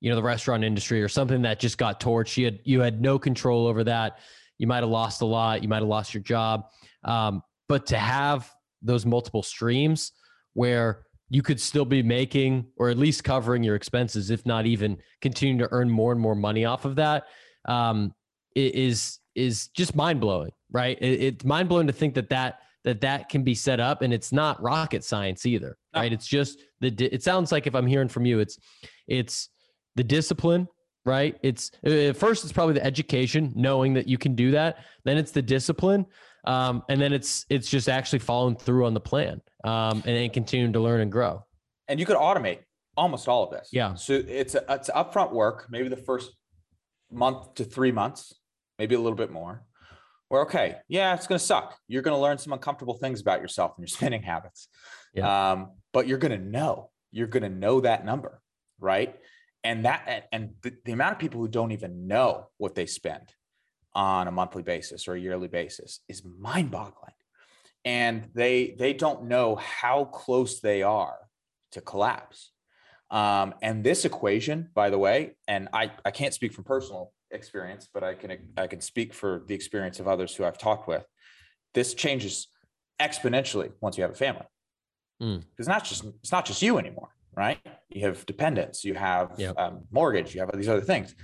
you 0.00 0.10
know 0.10 0.16
the 0.16 0.22
restaurant 0.22 0.64
industry 0.64 1.00
or 1.00 1.08
something 1.08 1.42
that 1.42 1.60
just 1.60 1.78
got 1.78 2.00
torched. 2.00 2.36
You 2.36 2.46
had 2.46 2.58
you 2.64 2.80
had 2.80 3.00
no 3.00 3.18
control 3.18 3.66
over 3.66 3.84
that. 3.84 4.18
You 4.58 4.66
might 4.66 4.82
have 4.82 4.88
lost 4.88 5.22
a 5.22 5.26
lot. 5.26 5.62
You 5.62 5.68
might 5.68 5.78
have 5.78 5.88
lost 5.88 6.12
your 6.12 6.22
job. 6.22 6.64
Um, 7.04 7.42
but 7.68 7.86
to 7.86 7.96
have 7.96 8.52
those 8.82 9.06
multiple 9.06 9.42
streams 9.42 10.12
where 10.54 11.04
you 11.30 11.40
could 11.40 11.60
still 11.60 11.84
be 11.84 12.02
making 12.02 12.66
or 12.76 12.90
at 12.90 12.98
least 12.98 13.24
covering 13.24 13.62
your 13.62 13.76
expenses, 13.76 14.28
if 14.30 14.44
not 14.44 14.66
even 14.66 14.98
continuing 15.20 15.58
to 15.58 15.68
earn 15.70 15.88
more 15.88 16.12
and 16.12 16.20
more 16.20 16.34
money 16.34 16.64
off 16.64 16.84
of 16.84 16.96
that, 16.96 17.24
um, 17.66 18.12
is 18.54 19.20
is 19.34 19.68
just 19.68 19.94
mind 19.94 20.20
blowing, 20.20 20.50
right? 20.72 20.98
It, 21.00 21.20
it's 21.20 21.44
mind 21.44 21.68
blowing 21.68 21.86
to 21.86 21.92
think 21.92 22.14
that 22.14 22.28
that 22.30 22.60
that 22.84 23.00
that 23.02 23.28
can 23.28 23.44
be 23.44 23.54
set 23.54 23.78
up, 23.78 24.02
and 24.02 24.12
it's 24.12 24.32
not 24.32 24.60
rocket 24.60 25.04
science 25.04 25.46
either, 25.46 25.76
right? 25.94 26.12
It's 26.12 26.26
just 26.26 26.60
the. 26.80 26.88
It 26.98 27.22
sounds 27.22 27.52
like 27.52 27.66
if 27.66 27.74
I'm 27.74 27.86
hearing 27.86 28.08
from 28.08 28.26
you, 28.26 28.40
it's 28.40 28.58
it's 29.06 29.48
the 29.94 30.04
discipline 30.04 30.68
right? 31.04 31.36
It's 31.42 31.70
uh, 31.86 32.12
first 32.12 32.44
it's 32.44 32.52
probably 32.52 32.74
the 32.74 32.84
education, 32.84 33.52
knowing 33.54 33.94
that 33.94 34.06
you 34.08 34.18
can 34.18 34.34
do 34.34 34.52
that. 34.52 34.84
Then 35.04 35.16
it's 35.16 35.32
the 35.32 35.42
discipline, 35.42 36.06
um, 36.44 36.82
and 36.88 37.00
then 37.00 37.12
it's 37.12 37.46
it's 37.48 37.68
just 37.68 37.88
actually 37.88 38.20
following 38.20 38.56
through 38.56 38.86
on 38.86 38.94
the 38.94 39.00
plan 39.00 39.40
um, 39.64 40.02
and 40.06 40.16
then 40.16 40.30
continuing 40.30 40.72
to 40.72 40.80
learn 40.80 41.00
and 41.00 41.10
grow. 41.10 41.44
And 41.88 41.98
you 41.98 42.06
could 42.06 42.16
automate 42.16 42.60
almost 42.96 43.28
all 43.28 43.44
of 43.44 43.50
this. 43.50 43.68
Yeah. 43.72 43.94
So 43.94 44.12
it's 44.26 44.54
a, 44.54 44.64
it's 44.68 44.90
upfront 44.90 45.32
work, 45.32 45.66
maybe 45.70 45.88
the 45.88 45.96
first 45.96 46.32
month 47.10 47.54
to 47.54 47.64
three 47.64 47.92
months, 47.92 48.34
maybe 48.78 48.94
a 48.94 49.00
little 49.00 49.16
bit 49.16 49.30
more. 49.30 49.64
Where 50.32 50.42
okay, 50.42 50.76
yeah, 50.88 51.14
it's 51.14 51.26
going 51.26 51.38
to 51.38 51.44
suck. 51.44 51.76
You're 51.88 52.02
going 52.02 52.16
to 52.16 52.20
learn 52.20 52.38
some 52.38 52.52
uncomfortable 52.52 52.94
things 52.94 53.20
about 53.20 53.42
yourself 53.42 53.72
and 53.76 53.82
your 53.82 53.88
spending 53.96 54.22
habits. 54.22 54.68
Yeah. 55.14 55.52
Um, 55.52 55.72
but 55.92 56.08
you're 56.08 56.18
going 56.18 56.38
to 56.38 56.44
know. 56.44 56.90
You're 57.10 57.26
going 57.26 57.42
to 57.42 57.50
know 57.50 57.80
that 57.82 58.06
number, 58.06 58.40
right? 58.80 59.14
and 59.64 59.84
that 59.84 60.28
and 60.32 60.50
the, 60.62 60.72
the 60.84 60.92
amount 60.92 61.12
of 61.12 61.18
people 61.18 61.40
who 61.40 61.48
don't 61.48 61.72
even 61.72 62.06
know 62.06 62.48
what 62.58 62.74
they 62.74 62.86
spend 62.86 63.32
on 63.94 64.26
a 64.26 64.32
monthly 64.32 64.62
basis 64.62 65.06
or 65.06 65.14
a 65.14 65.20
yearly 65.20 65.48
basis 65.48 66.00
is 66.08 66.22
mind-boggling 66.24 67.12
and 67.84 68.28
they 68.34 68.74
they 68.78 68.92
don't 68.92 69.24
know 69.24 69.56
how 69.56 70.04
close 70.04 70.60
they 70.60 70.82
are 70.82 71.16
to 71.72 71.80
collapse 71.80 72.52
um, 73.10 73.54
and 73.62 73.84
this 73.84 74.04
equation 74.04 74.70
by 74.74 74.90
the 74.90 74.98
way 74.98 75.36
and 75.46 75.68
i 75.72 75.90
i 76.04 76.10
can't 76.10 76.34
speak 76.34 76.52
from 76.52 76.64
personal 76.64 77.12
experience 77.32 77.88
but 77.92 78.04
i 78.04 78.14
can 78.14 78.38
i 78.56 78.66
can 78.66 78.80
speak 78.80 79.12
for 79.12 79.42
the 79.46 79.54
experience 79.54 79.98
of 80.00 80.06
others 80.06 80.34
who 80.34 80.44
i've 80.44 80.58
talked 80.58 80.86
with 80.86 81.04
this 81.74 81.94
changes 81.94 82.48
exponentially 83.00 83.72
once 83.80 83.96
you 83.96 84.02
have 84.02 84.12
a 84.12 84.14
family 84.14 84.46
because 85.18 85.66
mm. 85.66 85.68
not 85.68 85.84
just 85.84 86.04
it's 86.04 86.32
not 86.32 86.44
just 86.44 86.62
you 86.62 86.78
anymore 86.78 87.10
right? 87.34 87.58
You 87.90 88.06
have 88.06 88.24
dependents, 88.26 88.84
you 88.84 88.94
have 88.94 89.32
yep. 89.38 89.58
um, 89.58 89.82
mortgage, 89.90 90.34
you 90.34 90.40
have 90.40 90.50
all 90.50 90.56
these 90.56 90.68
other 90.68 90.80
things. 90.80 91.14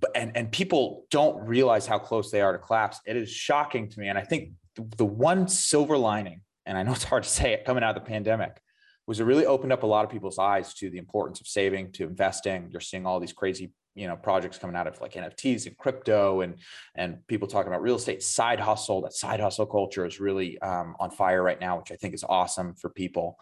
But 0.00 0.10
and 0.14 0.36
and 0.36 0.52
people 0.52 1.06
don't 1.10 1.44
realize 1.46 1.86
how 1.86 1.98
close 1.98 2.30
they 2.30 2.40
are 2.40 2.52
to 2.52 2.58
collapse. 2.58 3.00
It 3.04 3.16
is 3.16 3.30
shocking 3.30 3.88
to 3.88 4.00
me, 4.00 4.08
and 4.08 4.18
I 4.18 4.22
think 4.22 4.52
the, 4.76 4.86
the 4.96 5.04
one 5.04 5.48
silver 5.48 5.98
lining, 5.98 6.42
and 6.66 6.78
I 6.78 6.82
know 6.82 6.92
it's 6.92 7.04
hard 7.04 7.24
to 7.24 7.28
say 7.28 7.52
it 7.52 7.64
coming 7.64 7.82
out 7.82 7.96
of 7.96 8.04
the 8.04 8.08
pandemic, 8.08 8.60
was 9.06 9.18
it 9.18 9.24
really 9.24 9.46
opened 9.46 9.72
up 9.72 9.82
a 9.82 9.86
lot 9.86 10.04
of 10.04 10.10
people's 10.10 10.38
eyes 10.38 10.72
to 10.74 10.90
the 10.90 10.98
importance 10.98 11.40
of 11.40 11.48
saving, 11.48 11.92
to 11.92 12.04
investing. 12.04 12.68
You're 12.70 12.80
seeing 12.80 13.06
all 13.06 13.18
these 13.18 13.32
crazy 13.32 13.72
you 13.98 14.06
know 14.06 14.16
projects 14.16 14.58
coming 14.58 14.76
out 14.76 14.86
of 14.86 15.00
like 15.00 15.14
NFTs 15.14 15.66
and 15.66 15.76
crypto 15.76 16.42
and 16.42 16.54
and 16.94 17.26
people 17.26 17.48
talking 17.48 17.68
about 17.68 17.82
real 17.82 17.96
estate 17.96 18.22
side 18.22 18.60
hustle. 18.60 19.02
That 19.02 19.12
side 19.12 19.40
hustle 19.40 19.66
culture 19.66 20.06
is 20.06 20.20
really 20.20 20.58
um, 20.60 20.94
on 21.00 21.10
fire 21.10 21.42
right 21.42 21.60
now, 21.60 21.78
which 21.78 21.90
I 21.90 21.96
think 21.96 22.14
is 22.14 22.24
awesome 22.24 22.74
for 22.74 22.90
people. 22.90 23.38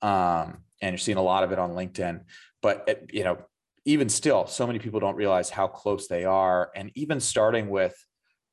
Um, 0.00 0.64
and 0.80 0.92
you're 0.92 0.98
seeing 0.98 1.18
a 1.18 1.22
lot 1.22 1.44
of 1.44 1.52
it 1.52 1.58
on 1.58 1.72
LinkedIn. 1.72 2.22
But 2.62 2.84
it, 2.88 3.10
you 3.12 3.24
know, 3.24 3.38
even 3.84 4.08
still, 4.08 4.46
so 4.46 4.66
many 4.66 4.78
people 4.78 5.00
don't 5.00 5.16
realize 5.16 5.50
how 5.50 5.66
close 5.66 6.08
they 6.08 6.24
are. 6.24 6.70
And 6.74 6.90
even 6.94 7.20
starting 7.20 7.68
with, 7.68 7.94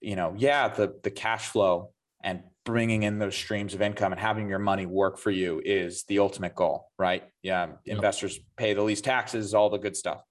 you 0.01 0.17
know, 0.17 0.33
yeah, 0.37 0.67
the 0.67 0.99
the 1.03 1.11
cash 1.11 1.47
flow 1.47 1.91
and 2.21 2.43
bringing 2.65 3.03
in 3.03 3.19
those 3.19 3.35
streams 3.35 3.73
of 3.73 3.81
income 3.81 4.11
and 4.11 4.19
having 4.19 4.49
your 4.49 4.59
money 4.59 4.85
work 4.85 5.17
for 5.17 5.31
you 5.31 5.61
is 5.63 6.03
the 6.09 6.19
ultimate 6.19 6.55
goal, 6.55 6.89
right? 6.99 7.23
Yeah, 7.41 7.67
yep. 7.85 7.95
investors 7.95 8.37
pay 8.57 8.73
the 8.73 8.83
least 8.83 9.05
taxes, 9.05 9.53
all 9.53 9.69
the 9.69 9.77
good 9.77 9.95
stuff. 9.95 10.21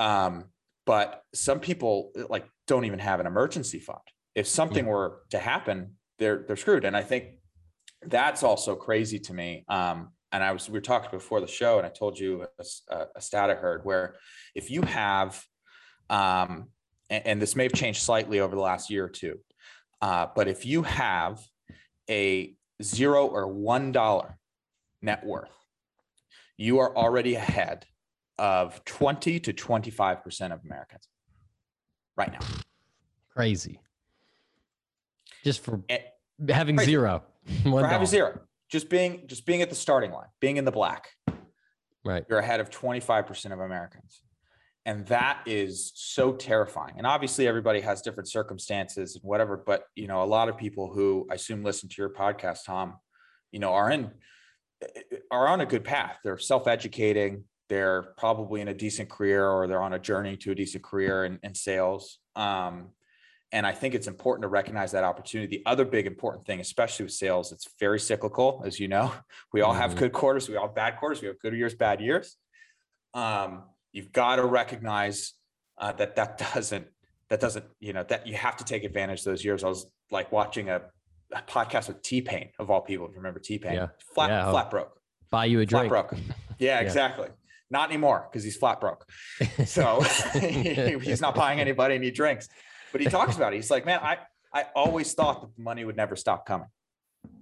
Um, 0.00 0.46
but 0.86 1.22
some 1.34 1.60
people 1.60 2.10
like 2.28 2.46
don't 2.66 2.84
even 2.84 2.98
have 2.98 3.20
an 3.20 3.26
emergency 3.26 3.78
fund. 3.78 4.00
If 4.34 4.48
something 4.48 4.84
yep. 4.84 4.92
were 4.92 5.22
to 5.30 5.38
happen, 5.38 5.96
they're 6.18 6.44
they're 6.46 6.56
screwed. 6.56 6.84
And 6.84 6.96
I 6.96 7.02
think 7.02 7.34
that's 8.02 8.42
also 8.42 8.74
crazy 8.74 9.18
to 9.20 9.34
me. 9.34 9.64
Um, 9.68 10.08
and 10.32 10.42
I 10.42 10.52
was 10.52 10.68
we 10.68 10.74
were 10.74 10.80
talking 10.80 11.10
before 11.10 11.40
the 11.40 11.46
show, 11.46 11.78
and 11.78 11.86
I 11.86 11.90
told 11.90 12.18
you 12.18 12.46
a, 12.88 13.06
a 13.14 13.20
stat 13.20 13.50
I 13.50 13.54
heard 13.54 13.84
where 13.84 14.16
if 14.54 14.70
you 14.70 14.82
have, 14.82 15.42
um, 16.08 16.68
and, 17.08 17.26
and, 17.26 17.42
this 17.42 17.56
may 17.56 17.64
have 17.64 17.72
changed 17.72 18.02
slightly 18.02 18.40
over 18.40 18.54
the 18.54 18.62
last 18.62 18.90
year 18.90 19.04
or 19.04 19.08
two, 19.08 19.38
uh, 20.00 20.26
but 20.34 20.48
if 20.48 20.64
you 20.64 20.82
have 20.82 21.40
a 22.08 22.54
zero 22.82 23.26
or 23.26 23.48
one 23.48 23.92
dollar 23.92 24.38
net 25.02 25.26
worth, 25.26 25.50
you 26.56 26.78
are 26.78 26.96
already 26.96 27.34
ahead 27.34 27.84
of 28.40 28.84
twenty 28.84 29.38
to 29.40 29.52
twenty 29.52 29.90
five 29.90 30.24
percent 30.24 30.52
of 30.52 30.60
Americans 30.64 31.06
right 32.16 32.32
now. 32.32 32.46
Crazy. 33.32 33.80
Just 35.44 35.60
for 35.62 35.80
it, 35.88 36.04
having 36.48 36.76
crazy. 36.76 36.90
zero. 36.90 37.22
for 37.62 37.86
having 37.86 38.06
zero 38.06 38.40
just 38.70 38.88
being 38.88 39.26
just 39.26 39.44
being 39.44 39.62
at 39.62 39.68
the 39.68 39.76
starting 39.76 40.12
line, 40.12 40.28
being 40.40 40.56
in 40.56 40.64
the 40.64 40.72
black, 40.72 41.08
Right. 42.04 42.24
you're 42.30 42.38
ahead 42.38 42.60
of 42.60 42.70
25% 42.70 43.52
of 43.52 43.60
Americans. 43.60 44.22
And 44.86 45.04
that 45.08 45.42
is 45.44 45.92
so 45.94 46.32
terrifying. 46.32 46.94
And 46.96 47.06
obviously 47.06 47.46
everybody 47.46 47.80
has 47.82 48.00
different 48.00 48.30
circumstances 48.30 49.16
and 49.16 49.22
whatever, 49.22 49.58
but 49.58 49.84
you 49.94 50.06
know, 50.06 50.22
a 50.22 50.24
lot 50.24 50.48
of 50.48 50.56
people 50.56 50.90
who 50.90 51.26
I 51.30 51.34
assume 51.34 51.62
listen 51.62 51.88
to 51.90 51.94
your 51.98 52.08
podcast, 52.10 52.60
Tom, 52.64 52.94
you 53.52 53.58
know, 53.58 53.72
are 53.74 53.90
in 53.90 54.10
eh, 54.82 54.86
eh, 55.12 55.16
are 55.30 55.48
on 55.48 55.60
a 55.60 55.66
good 55.66 55.84
path. 55.84 56.18
They're 56.24 56.38
self-educating, 56.38 57.44
they're 57.70 58.02
probably 58.18 58.60
in 58.60 58.66
a 58.68 58.74
decent 58.74 59.08
career 59.08 59.48
or 59.48 59.66
they're 59.68 59.80
on 59.80 59.92
a 59.92 59.98
journey 59.98 60.36
to 60.36 60.50
a 60.50 60.54
decent 60.56 60.82
career 60.82 61.24
in, 61.24 61.38
in 61.44 61.54
sales. 61.54 62.18
Um, 62.34 62.88
and 63.52 63.64
I 63.64 63.70
think 63.72 63.94
it's 63.94 64.08
important 64.08 64.42
to 64.42 64.48
recognize 64.48 64.90
that 64.92 65.04
opportunity. 65.04 65.56
The 65.58 65.62
other 65.70 65.84
big 65.84 66.06
important 66.08 66.44
thing, 66.44 66.58
especially 66.60 67.04
with 67.04 67.12
sales, 67.12 67.52
it's 67.52 67.68
very 67.78 68.00
cyclical, 68.00 68.62
as 68.66 68.80
you 68.80 68.88
know. 68.88 69.12
We 69.52 69.60
all 69.62 69.72
have 69.72 69.92
Mhm. 69.92 69.98
good 69.98 70.12
quarters, 70.12 70.48
we 70.48 70.56
all 70.56 70.66
have 70.66 70.74
bad 70.74 70.98
quarters, 70.98 71.22
we 71.22 71.28
have 71.28 71.38
good 71.38 71.54
years, 71.54 71.74
bad 71.74 72.00
years. 72.00 72.36
Um, 73.14 73.62
you've 73.92 74.12
got 74.12 74.36
to 74.36 74.44
recognize 74.44 75.32
uh, 75.78 75.92
that 75.92 76.16
that 76.16 76.36
doesn't 76.54 76.86
that 77.30 77.40
doesn't 77.40 77.64
you 77.78 77.92
know 77.92 78.02
that 78.04 78.26
you 78.26 78.34
have 78.34 78.56
to 78.56 78.64
take 78.64 78.82
advantage 78.84 79.20
of 79.20 79.24
those 79.26 79.44
years. 79.44 79.62
I 79.64 79.68
was 79.68 79.86
like 80.10 80.30
watching 80.32 80.68
a, 80.70 80.82
a 81.32 81.42
podcast 81.42 81.86
with 81.88 82.02
T 82.02 82.20
Pain 82.20 82.50
of 82.58 82.68
all 82.70 82.80
people. 82.82 83.06
If 83.06 83.12
you 83.12 83.18
remember 83.18 83.38
T 83.40 83.58
Pain, 83.58 83.74
Yeah. 83.74 83.88
flat 84.14 84.28
Yeah. 84.30 84.50
flat 84.50 84.70
broke, 84.70 85.00
Buy 85.30 85.44
you 85.46 85.60
a 85.60 85.66
drink. 85.66 85.88
flat 85.88 86.08
broke. 86.08 86.20
Yeah, 86.58 86.80
Yeah. 86.80 86.86
exactly. 86.86 87.28
Not 87.70 87.88
anymore 87.90 88.28
because 88.30 88.42
he's 88.42 88.56
flat 88.56 88.80
broke. 88.80 89.06
So 89.64 90.00
he's 90.40 91.20
not 91.20 91.34
buying 91.34 91.60
anybody 91.60 91.94
any 91.94 92.10
drinks. 92.10 92.48
But 92.92 93.00
he 93.00 93.06
talks 93.06 93.36
about 93.36 93.52
it. 93.52 93.56
He's 93.56 93.70
like, 93.70 93.86
man, 93.86 94.00
I 94.02 94.18
I 94.52 94.66
always 94.74 95.14
thought 95.14 95.42
that 95.42 95.56
the 95.56 95.62
money 95.62 95.84
would 95.84 95.96
never 95.96 96.16
stop 96.16 96.46
coming, 96.46 96.68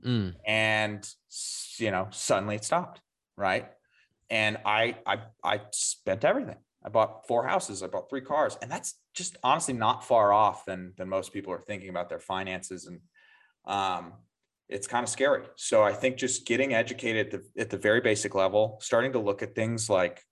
Mm, 0.04 0.34
and 0.46 1.08
you 1.78 1.90
know, 1.90 2.08
suddenly 2.10 2.56
it 2.56 2.64
stopped, 2.64 3.00
right? 3.36 3.68
And 4.30 4.58
I 4.64 4.96
I 5.06 5.18
I 5.42 5.60
spent 5.72 6.24
everything. 6.24 6.56
I 6.84 6.90
bought 6.90 7.26
four 7.26 7.46
houses. 7.46 7.82
I 7.82 7.86
bought 7.86 8.08
three 8.10 8.20
cars, 8.20 8.58
and 8.60 8.70
that's 8.70 8.94
just 9.14 9.36
honestly 9.42 9.74
not 9.74 10.04
far 10.04 10.32
off 10.32 10.64
than 10.64 10.92
than 10.96 11.08
most 11.08 11.32
people 11.32 11.52
are 11.52 11.60
thinking 11.60 11.88
about 11.88 12.08
their 12.08 12.20
finances, 12.20 12.86
and 12.86 13.00
um, 13.64 14.14
it's 14.68 14.86
kind 14.86 15.02
of 15.02 15.08
scary. 15.08 15.44
So 15.56 15.82
I 15.82 15.92
think 15.92 16.16
just 16.16 16.46
getting 16.46 16.74
educated 16.74 17.26
at 17.26 17.42
the, 17.42 17.60
at 17.60 17.70
the 17.70 17.78
very 17.78 18.00
basic 18.00 18.34
level, 18.34 18.78
starting 18.82 19.12
to 19.12 19.18
look 19.18 19.42
at 19.42 19.54
things 19.54 19.88
like 19.88 20.22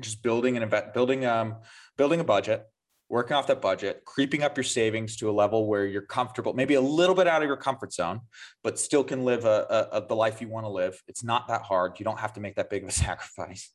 just 0.00 0.22
building 0.22 0.56
an 0.56 0.62
invest, 0.62 0.94
building 0.94 1.26
um 1.26 1.56
building 1.96 2.20
a 2.20 2.24
budget, 2.24 2.64
working 3.08 3.36
off 3.36 3.46
that 3.48 3.60
budget, 3.60 4.04
creeping 4.04 4.42
up 4.42 4.56
your 4.56 4.64
savings 4.64 5.16
to 5.16 5.28
a 5.28 5.32
level 5.32 5.66
where 5.66 5.86
you're 5.86 6.02
comfortable, 6.02 6.52
maybe 6.54 6.74
a 6.74 6.80
little 6.80 7.14
bit 7.14 7.26
out 7.26 7.42
of 7.42 7.48
your 7.48 7.56
comfort 7.56 7.92
zone, 7.92 8.20
but 8.62 8.78
still 8.78 9.02
can 9.02 9.24
live 9.24 9.44
a, 9.44 9.88
a, 9.92 9.98
a 9.98 10.06
the 10.06 10.14
life 10.14 10.40
you 10.40 10.48
want 10.48 10.64
to 10.64 10.70
live. 10.70 11.02
It's 11.08 11.24
not 11.24 11.48
that 11.48 11.62
hard. 11.62 11.98
You 11.98 12.04
don't 12.04 12.20
have 12.20 12.34
to 12.34 12.40
make 12.40 12.56
that 12.56 12.70
big 12.70 12.84
of 12.84 12.88
a 12.88 12.92
sacrifice. 13.06 13.72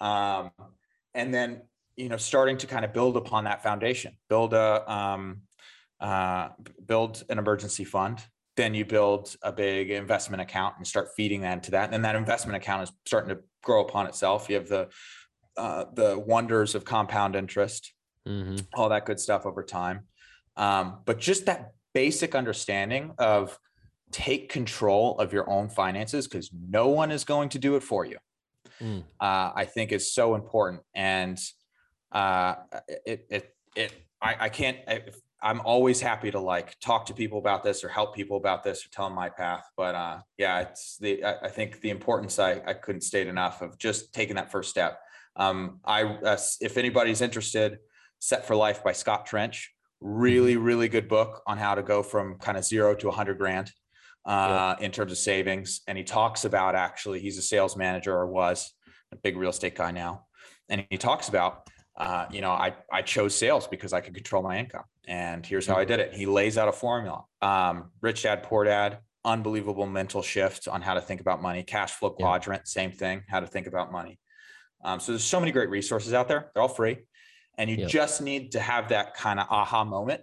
Um, 0.00 0.50
and 1.14 1.32
then 1.32 1.62
you 1.96 2.08
know, 2.08 2.16
starting 2.16 2.56
to 2.58 2.66
kind 2.66 2.84
of 2.84 2.92
build 2.92 3.16
upon 3.16 3.44
that 3.44 3.62
foundation, 3.62 4.16
build 4.28 4.54
a 4.54 4.90
um, 4.90 5.42
uh, 6.00 6.48
build 6.84 7.22
an 7.28 7.38
emergency 7.38 7.84
fund. 7.84 8.22
Then 8.56 8.74
you 8.74 8.84
build 8.84 9.34
a 9.42 9.52
big 9.52 9.90
investment 9.90 10.42
account 10.42 10.74
and 10.76 10.86
start 10.86 11.08
feeding 11.16 11.40
that 11.42 11.54
into 11.54 11.70
that. 11.72 11.94
And 11.94 12.04
that 12.04 12.16
investment 12.16 12.56
account 12.56 12.82
is 12.82 12.92
starting 13.06 13.34
to 13.34 13.42
grow 13.62 13.82
upon 13.82 14.06
itself. 14.06 14.48
You 14.48 14.56
have 14.56 14.68
the 14.68 14.88
uh, 15.56 15.84
the 15.92 16.18
wonders 16.18 16.74
of 16.74 16.84
compound 16.84 17.36
interest 17.36 17.92
mhm. 18.26 18.64
all 18.74 18.88
that 18.88 19.06
good 19.06 19.20
stuff 19.20 19.46
over 19.46 19.62
time. 19.62 20.06
Um, 20.56 20.98
but 21.04 21.18
just 21.18 21.46
that 21.46 21.72
basic 21.94 22.34
understanding 22.34 23.12
of 23.18 23.58
take 24.10 24.50
control 24.50 25.18
of 25.18 25.32
your 25.32 25.48
own 25.48 25.68
finances 25.68 26.28
because 26.28 26.50
no 26.52 26.88
one 26.88 27.10
is 27.10 27.24
going 27.24 27.48
to 27.50 27.58
do 27.58 27.76
it 27.76 27.82
for 27.82 28.04
you. 28.04 28.18
Mm. 28.80 29.04
Uh, 29.20 29.52
I 29.54 29.64
think 29.64 29.92
is 29.92 30.12
so 30.12 30.34
important. 30.34 30.82
And 30.94 31.38
uh, 32.10 32.56
it, 33.06 33.26
it, 33.30 33.54
it, 33.74 33.92
I, 34.20 34.36
I 34.40 34.48
can't, 34.50 34.76
I, 34.86 35.02
I'm 35.42 35.60
always 35.62 36.00
happy 36.00 36.30
to 36.30 36.38
like 36.38 36.78
talk 36.80 37.06
to 37.06 37.14
people 37.14 37.38
about 37.38 37.64
this 37.64 37.82
or 37.82 37.88
help 37.88 38.14
people 38.14 38.36
about 38.36 38.62
this 38.62 38.86
or 38.86 38.90
tell 38.90 39.06
them 39.06 39.14
my 39.14 39.28
path. 39.28 39.64
But 39.76 39.94
uh, 39.94 40.18
yeah, 40.38 40.60
it's 40.60 40.98
the, 40.98 41.24
I, 41.24 41.46
I 41.46 41.48
think 41.48 41.80
the 41.80 41.90
importance 41.90 42.38
I, 42.38 42.62
I 42.64 42.74
couldn't 42.74 43.00
state 43.02 43.26
enough 43.26 43.60
of 43.60 43.76
just 43.78 44.12
taking 44.14 44.36
that 44.36 44.52
first 44.52 44.70
step. 44.70 45.00
Um, 45.34 45.80
I, 45.84 46.04
uh, 46.04 46.38
if 46.60 46.76
anybody's 46.76 47.20
interested, 47.20 47.78
Set 48.20 48.46
for 48.46 48.54
Life 48.54 48.84
by 48.84 48.92
Scott 48.92 49.26
Trench. 49.26 49.72
Really, 50.00 50.56
really 50.56 50.88
good 50.88 51.08
book 51.08 51.42
on 51.46 51.58
how 51.58 51.74
to 51.74 51.82
go 51.82 52.02
from 52.02 52.38
kind 52.38 52.56
of 52.56 52.64
zero 52.64 52.94
to 52.94 53.08
a 53.08 53.12
hundred 53.12 53.38
grand 53.38 53.72
uh, 54.24 54.76
in 54.80 54.92
terms 54.92 55.10
of 55.10 55.18
savings. 55.18 55.80
And 55.88 55.98
he 55.98 56.04
talks 56.04 56.44
about 56.44 56.76
actually, 56.76 57.18
he's 57.18 57.38
a 57.38 57.42
sales 57.42 57.76
manager 57.76 58.14
or 58.14 58.26
was 58.26 58.72
a 59.12 59.16
big 59.16 59.36
real 59.36 59.50
estate 59.50 59.74
guy 59.74 59.90
now. 59.90 60.26
And 60.68 60.86
he 60.90 60.98
talks 60.98 61.28
about, 61.28 61.68
uh, 61.96 62.26
you 62.30 62.40
know, 62.40 62.50
I, 62.50 62.74
I 62.90 63.02
chose 63.02 63.34
sales 63.34 63.66
because 63.66 63.92
I 63.92 64.00
could 64.00 64.14
control 64.14 64.42
my 64.42 64.58
income. 64.58 64.84
And 65.06 65.44
here's 65.44 65.66
how 65.66 65.76
I 65.76 65.84
did 65.84 66.00
it. 66.00 66.14
He 66.14 66.26
lays 66.26 66.56
out 66.56 66.68
a 66.68 66.72
formula. 66.72 67.24
Um, 67.42 67.90
Rich 68.00 68.22
Dad, 68.22 68.42
Poor 68.44 68.64
Dad, 68.64 68.98
unbelievable 69.24 69.86
mental 69.86 70.22
shift 70.22 70.68
on 70.68 70.80
how 70.80 70.94
to 70.94 71.00
think 71.00 71.20
about 71.20 71.42
money. 71.42 71.62
Cash 71.62 71.92
flow 71.92 72.14
Yeah. 72.18 72.24
quadrant, 72.26 72.66
same 72.66 72.92
thing, 72.92 73.22
how 73.28 73.40
to 73.40 73.46
think 73.46 73.66
about 73.66 73.92
money. 73.92 74.18
Um, 74.84 75.00
so 75.00 75.12
there's 75.12 75.24
so 75.24 75.38
many 75.38 75.52
great 75.52 75.70
resources 75.70 76.12
out 76.14 76.28
there. 76.28 76.50
They're 76.54 76.62
all 76.62 76.68
free. 76.68 76.98
And 77.58 77.68
you 77.68 77.76
Yep. 77.76 77.88
just 77.88 78.22
need 78.22 78.52
to 78.52 78.60
have 78.60 78.88
that 78.88 79.14
kind 79.14 79.38
of 79.38 79.46
aha 79.50 79.84
moment 79.84 80.22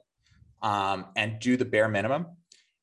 um, 0.61 1.05
and 1.15 1.39
do 1.39 1.55
the 1.55 1.65
bare 1.65 1.88
minimum. 1.88 2.26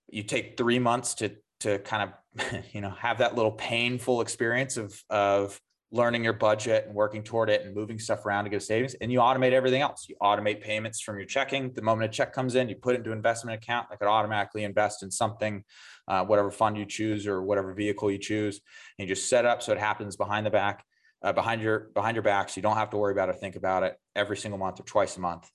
You 0.08 0.22
take 0.22 0.56
three 0.56 0.78
months 0.78 1.14
to 1.14 1.36
to 1.60 1.78
kind 1.80 2.10
of 2.36 2.64
you 2.74 2.80
know 2.82 2.90
have 2.90 3.18
that 3.18 3.34
little 3.34 3.52
painful 3.52 4.20
experience 4.20 4.76
of 4.76 5.02
of 5.10 5.60
learning 5.92 6.24
your 6.24 6.32
budget 6.32 6.84
and 6.86 6.94
working 6.94 7.22
toward 7.22 7.48
it 7.48 7.64
and 7.64 7.74
moving 7.74 7.98
stuff 7.98 8.26
around 8.26 8.44
to 8.44 8.50
get 8.50 8.62
savings 8.62 8.94
and 8.94 9.12
you 9.12 9.20
automate 9.20 9.52
everything 9.52 9.82
else 9.82 10.06
you 10.08 10.16
automate 10.20 10.60
payments 10.60 11.00
from 11.00 11.16
your 11.16 11.26
checking 11.26 11.72
the 11.74 11.82
moment 11.82 12.12
a 12.12 12.12
check 12.12 12.32
comes 12.32 12.56
in 12.56 12.68
you 12.68 12.74
put 12.74 12.94
it 12.94 12.98
into 12.98 13.12
investment 13.12 13.56
account 13.56 13.88
that 13.88 13.98
could 13.98 14.08
automatically 14.08 14.64
invest 14.64 15.02
in 15.04 15.10
something 15.10 15.62
uh, 16.08 16.24
whatever 16.24 16.50
fund 16.50 16.76
you 16.76 16.84
choose 16.84 17.26
or 17.26 17.42
whatever 17.42 17.72
vehicle 17.72 18.10
you 18.10 18.18
choose 18.18 18.60
and 18.98 19.08
you 19.08 19.14
just 19.14 19.28
set 19.28 19.44
up 19.44 19.62
so 19.62 19.70
it 19.70 19.78
happens 19.78 20.16
behind 20.16 20.44
the 20.44 20.50
back 20.50 20.84
uh, 21.22 21.32
behind 21.32 21.62
your 21.62 21.90
behind 21.94 22.16
your 22.16 22.22
back 22.22 22.48
so 22.48 22.58
you 22.58 22.62
don't 22.62 22.76
have 22.76 22.90
to 22.90 22.96
worry 22.96 23.12
about 23.12 23.28
it 23.28 23.36
think 23.36 23.54
about 23.54 23.84
it 23.84 23.96
every 24.16 24.36
single 24.36 24.58
month 24.58 24.80
or 24.80 24.82
twice 24.82 25.16
a 25.16 25.20
month 25.20 25.48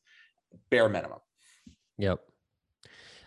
bare 0.69 0.87
minimum 0.87 1.19
Yep. 2.01 2.19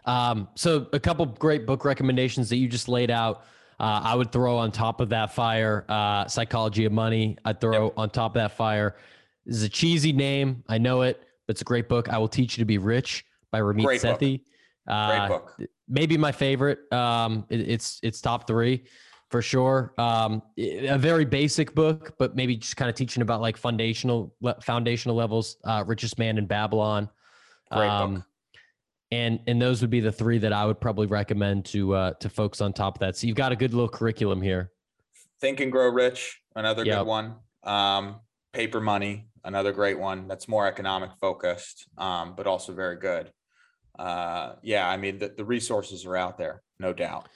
Um, 0.04 0.48
so 0.54 0.88
a 0.92 1.00
couple 1.00 1.24
great 1.26 1.66
book 1.66 1.84
recommendations 1.84 2.48
that 2.50 2.56
you 2.56 2.68
just 2.68 2.88
laid 2.88 3.10
out. 3.10 3.44
Uh, 3.80 4.00
I 4.04 4.14
would 4.14 4.30
throw 4.32 4.56
on 4.58 4.70
top 4.72 5.00
of 5.00 5.08
that 5.10 5.34
fire, 5.34 5.84
uh, 5.88 6.26
Psychology 6.26 6.84
of 6.84 6.92
Money. 6.92 7.36
I'd 7.44 7.60
throw 7.60 7.92
on 7.96 8.10
top 8.10 8.32
of 8.32 8.34
that 8.34 8.52
fire. 8.56 8.96
This 9.46 9.56
is 9.56 9.62
a 9.64 9.68
cheesy 9.68 10.12
name. 10.12 10.62
I 10.68 10.78
know 10.78 11.02
it, 11.02 11.20
but 11.46 11.54
it's 11.54 11.60
a 11.62 11.64
great 11.64 11.88
book. 11.88 12.08
I 12.08 12.18
Will 12.18 12.28
Teach 12.28 12.56
You 12.56 12.62
to 12.62 12.66
Be 12.66 12.78
Rich 12.78 13.24
by 13.50 13.60
Ramit 13.60 13.84
Great 13.84 14.02
book. 14.02 14.20
Sethi. 14.20 14.40
great 14.86 14.94
Uh, 14.94 15.28
book 15.28 15.56
maybe 15.88 16.16
my 16.16 16.32
favorite. 16.32 16.90
Um, 16.92 17.44
it- 17.50 17.68
it's 17.68 18.00
it's 18.02 18.20
top 18.20 18.46
three 18.46 18.84
for 19.30 19.42
sure. 19.42 19.92
Um, 19.98 20.40
a 20.58 20.96
very 20.96 21.24
basic 21.24 21.74
book, 21.74 22.14
but 22.18 22.34
maybe 22.36 22.56
just 22.56 22.76
kind 22.76 22.88
of 22.88 22.94
teaching 22.94 23.22
about 23.22 23.40
like 23.42 23.56
foundational 23.56 24.34
foundational 24.62 25.14
levels. 25.16 25.56
Uh, 25.64 25.82
Richest 25.86 26.18
Man 26.18 26.38
in 26.38 26.46
Babylon. 26.46 27.10
Great 27.70 27.88
Um, 27.88 28.14
book. 28.14 28.24
And 29.14 29.40
and 29.46 29.62
those 29.62 29.80
would 29.80 29.90
be 29.90 30.00
the 30.00 30.12
three 30.12 30.38
that 30.38 30.52
I 30.52 30.66
would 30.66 30.80
probably 30.80 31.06
recommend 31.06 31.64
to 31.66 31.94
uh, 31.94 32.12
to 32.14 32.28
folks 32.28 32.60
on 32.60 32.72
top 32.72 32.96
of 32.96 33.00
that. 33.00 33.16
So 33.16 33.26
you've 33.26 33.36
got 33.36 33.52
a 33.52 33.56
good 33.56 33.72
little 33.72 33.88
curriculum 33.88 34.42
here. 34.42 34.72
Think 35.40 35.60
and 35.60 35.70
Grow 35.70 35.88
Rich, 35.88 36.40
another 36.56 36.84
Yep. 36.84 36.98
good 36.98 37.06
one. 37.06 37.34
Um, 37.62 38.16
Paper 38.52 38.80
Money, 38.80 39.26
another 39.44 39.72
great 39.72 39.98
one. 39.98 40.26
That's 40.28 40.48
more 40.48 40.66
economic 40.66 41.10
focused, 41.20 41.86
um, 41.98 42.34
but 42.36 42.46
also 42.46 42.72
very 42.72 42.96
good. 42.96 43.32
Uh, 43.98 44.54
yeah, 44.62 44.88
I 44.88 44.96
mean 44.96 45.18
the, 45.18 45.28
the 45.28 45.44
resources 45.44 46.04
are 46.04 46.16
out 46.16 46.36
there, 46.36 46.62
no 46.78 46.92
doubt. 46.92 47.28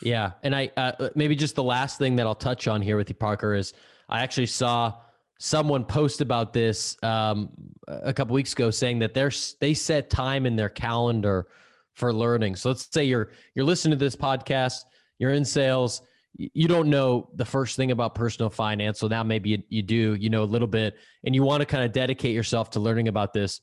Yeah, 0.00 0.32
and 0.42 0.54
I 0.54 0.70
uh, 0.76 1.08
maybe 1.14 1.34
just 1.34 1.56
the 1.56 1.64
last 1.64 1.98
thing 1.98 2.16
that 2.16 2.26
I'll 2.26 2.34
touch 2.34 2.68
on 2.68 2.82
here 2.82 2.96
with 2.96 3.08
you, 3.08 3.16
Parker, 3.16 3.54
is 3.54 3.72
I 4.08 4.22
actually 4.22 4.46
saw 4.46 4.94
someone 5.38 5.84
post 5.84 6.20
about 6.20 6.52
this 6.52 6.96
um, 7.02 7.50
a 7.88 8.12
couple 8.12 8.34
weeks 8.34 8.52
ago, 8.52 8.70
saying 8.70 8.98
that 9.00 9.14
they're 9.14 9.32
they 9.60 9.74
set 9.74 10.10
time 10.10 10.46
in 10.46 10.56
their 10.56 10.68
calendar 10.68 11.46
for 11.94 12.12
learning. 12.12 12.56
So 12.56 12.70
let's 12.70 12.88
say 12.92 13.04
you're 13.04 13.30
you're 13.54 13.64
listening 13.64 13.98
to 13.98 14.04
this 14.04 14.16
podcast, 14.16 14.80
you're 15.18 15.32
in 15.32 15.44
sales, 15.44 16.02
you 16.36 16.68
don't 16.68 16.88
know 16.88 17.28
the 17.34 17.44
first 17.44 17.76
thing 17.76 17.90
about 17.90 18.14
personal 18.14 18.50
finance, 18.50 18.98
so 19.00 19.08
now 19.08 19.22
maybe 19.22 19.50
you, 19.50 19.62
you 19.68 19.82
do, 19.82 20.14
you 20.14 20.30
know 20.30 20.42
a 20.42 20.44
little 20.44 20.68
bit, 20.68 20.96
and 21.24 21.34
you 21.34 21.42
want 21.42 21.60
to 21.60 21.66
kind 21.66 21.84
of 21.84 21.92
dedicate 21.92 22.34
yourself 22.34 22.70
to 22.70 22.80
learning 22.80 23.08
about 23.08 23.32
this. 23.32 23.60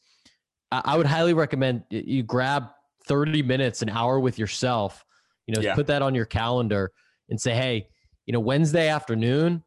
I, 0.71 0.81
I 0.85 0.97
would 0.97 1.05
highly 1.07 1.33
recommend 1.33 1.83
you 1.89 2.23
grab 2.23 2.65
30 3.07 3.41
minutes, 3.43 3.81
an 3.81 3.89
hour 3.89 4.19
with 4.19 4.39
yourself 4.39 5.03
you 5.45 5.53
know 5.53 5.59
Yeah. 5.61 5.75
put 5.75 5.87
that 5.87 6.01
on 6.01 6.15
your 6.15 6.25
calendar 6.25 6.93
and 7.29 7.37
say 7.37 7.53
hey 7.53 7.87
you 8.25 8.31
know 8.31 8.39
wednesday 8.39 8.87
afternoon 8.87 9.61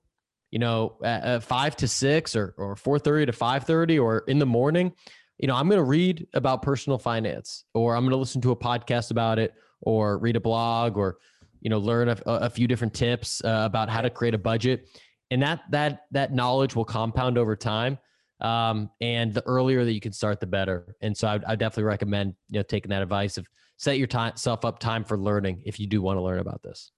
you 0.51 0.59
know 0.59 0.97
at, 1.03 1.23
at 1.23 1.43
5 1.43 1.77
to 1.77 1.89
6 1.89 2.37
or 2.37 2.55
or 2.57 2.75
4:30 2.75 3.27
to 3.27 3.33
5:30 3.33 4.03
or 4.03 4.19
in 4.29 4.39
the 4.39 4.47
morning 4.47 4.93
you 5.39 5.49
know 5.49 5.55
i'm 5.55 5.69
going 5.69 5.79
to 5.79 5.85
read 5.85 6.27
about 6.35 6.63
personal 6.63 6.99
finance 6.99 7.65
or 7.75 7.95
i'm 7.97 8.03
going 8.03 8.13
to 8.13 8.17
listen 8.17 8.41
to 8.43 8.53
a 8.53 8.57
podcast 8.57 9.11
about 9.11 9.39
it 9.39 9.55
or 9.83 10.19
read 10.19 10.37
a 10.37 10.41
blog 10.41 10.97
or 10.97 11.19
you 11.67 11.71
know, 11.71 11.79
learn 11.79 12.09
a, 12.09 12.17
a 12.27 12.49
few 12.49 12.69
different 12.69 12.95
tips 12.95 13.43
uh, 13.45 13.63
about 13.65 13.89
how 13.89 14.01
to 14.01 14.09
create 14.09 14.35
a 14.35 14.39
budget, 14.39 14.89
and 15.33 15.43
that 15.43 15.63
that 15.71 16.03
that 16.13 16.33
knowledge 16.33 16.77
will 16.77 16.85
compound 16.85 17.39
over 17.39 17.57
time. 17.57 17.99
Um, 18.41 18.91
and 19.01 19.35
the 19.35 19.45
earlier 19.47 19.85
that 19.85 19.93
you 19.93 20.01
can 20.01 20.13
start, 20.13 20.39
the 20.39 20.47
better. 20.47 20.95
And 21.01 21.17
so 21.17 21.27
I, 21.27 21.41
I 21.45 21.57
definitely 21.57 21.85
recommend 21.85 22.35
you 22.51 22.61
know 22.61 22.63
taking 22.63 22.91
that 22.91 23.03
advice 23.03 23.37
of 23.37 23.49
set 23.79 23.99
your 23.99 24.07
time 24.07 24.37
self 24.37 24.65
up 24.65 24.79
time 24.79 25.03
for 25.03 25.19
learning 25.19 25.63
if 25.67 25.81
you 25.81 25.89
do 25.89 26.01
want 26.01 26.19
to 26.19 26.23
learn 26.23 26.39
about 26.39 26.63
this. 26.63 26.93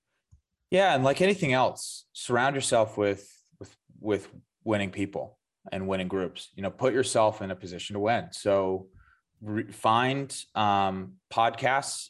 Yeah, 0.70 0.94
and 0.94 1.02
like 1.02 1.22
anything 1.22 1.54
else, 1.54 2.04
surround 2.12 2.54
yourself 2.54 2.98
with 2.98 3.26
with 4.00 4.28
winning 4.64 4.90
people 4.90 5.38
and 5.72 5.86
winning 5.88 6.08
groups. 6.08 6.50
You 6.54 6.62
know, 6.62 6.70
put 6.70 6.94
yourself 6.94 7.42
in 7.42 7.50
a 7.50 7.56
position 7.56 7.94
to 7.94 8.00
win. 8.00 8.28
So 8.32 8.88
re- 9.40 9.70
find 9.70 10.34
um, 10.54 11.14
podcasts 11.32 12.08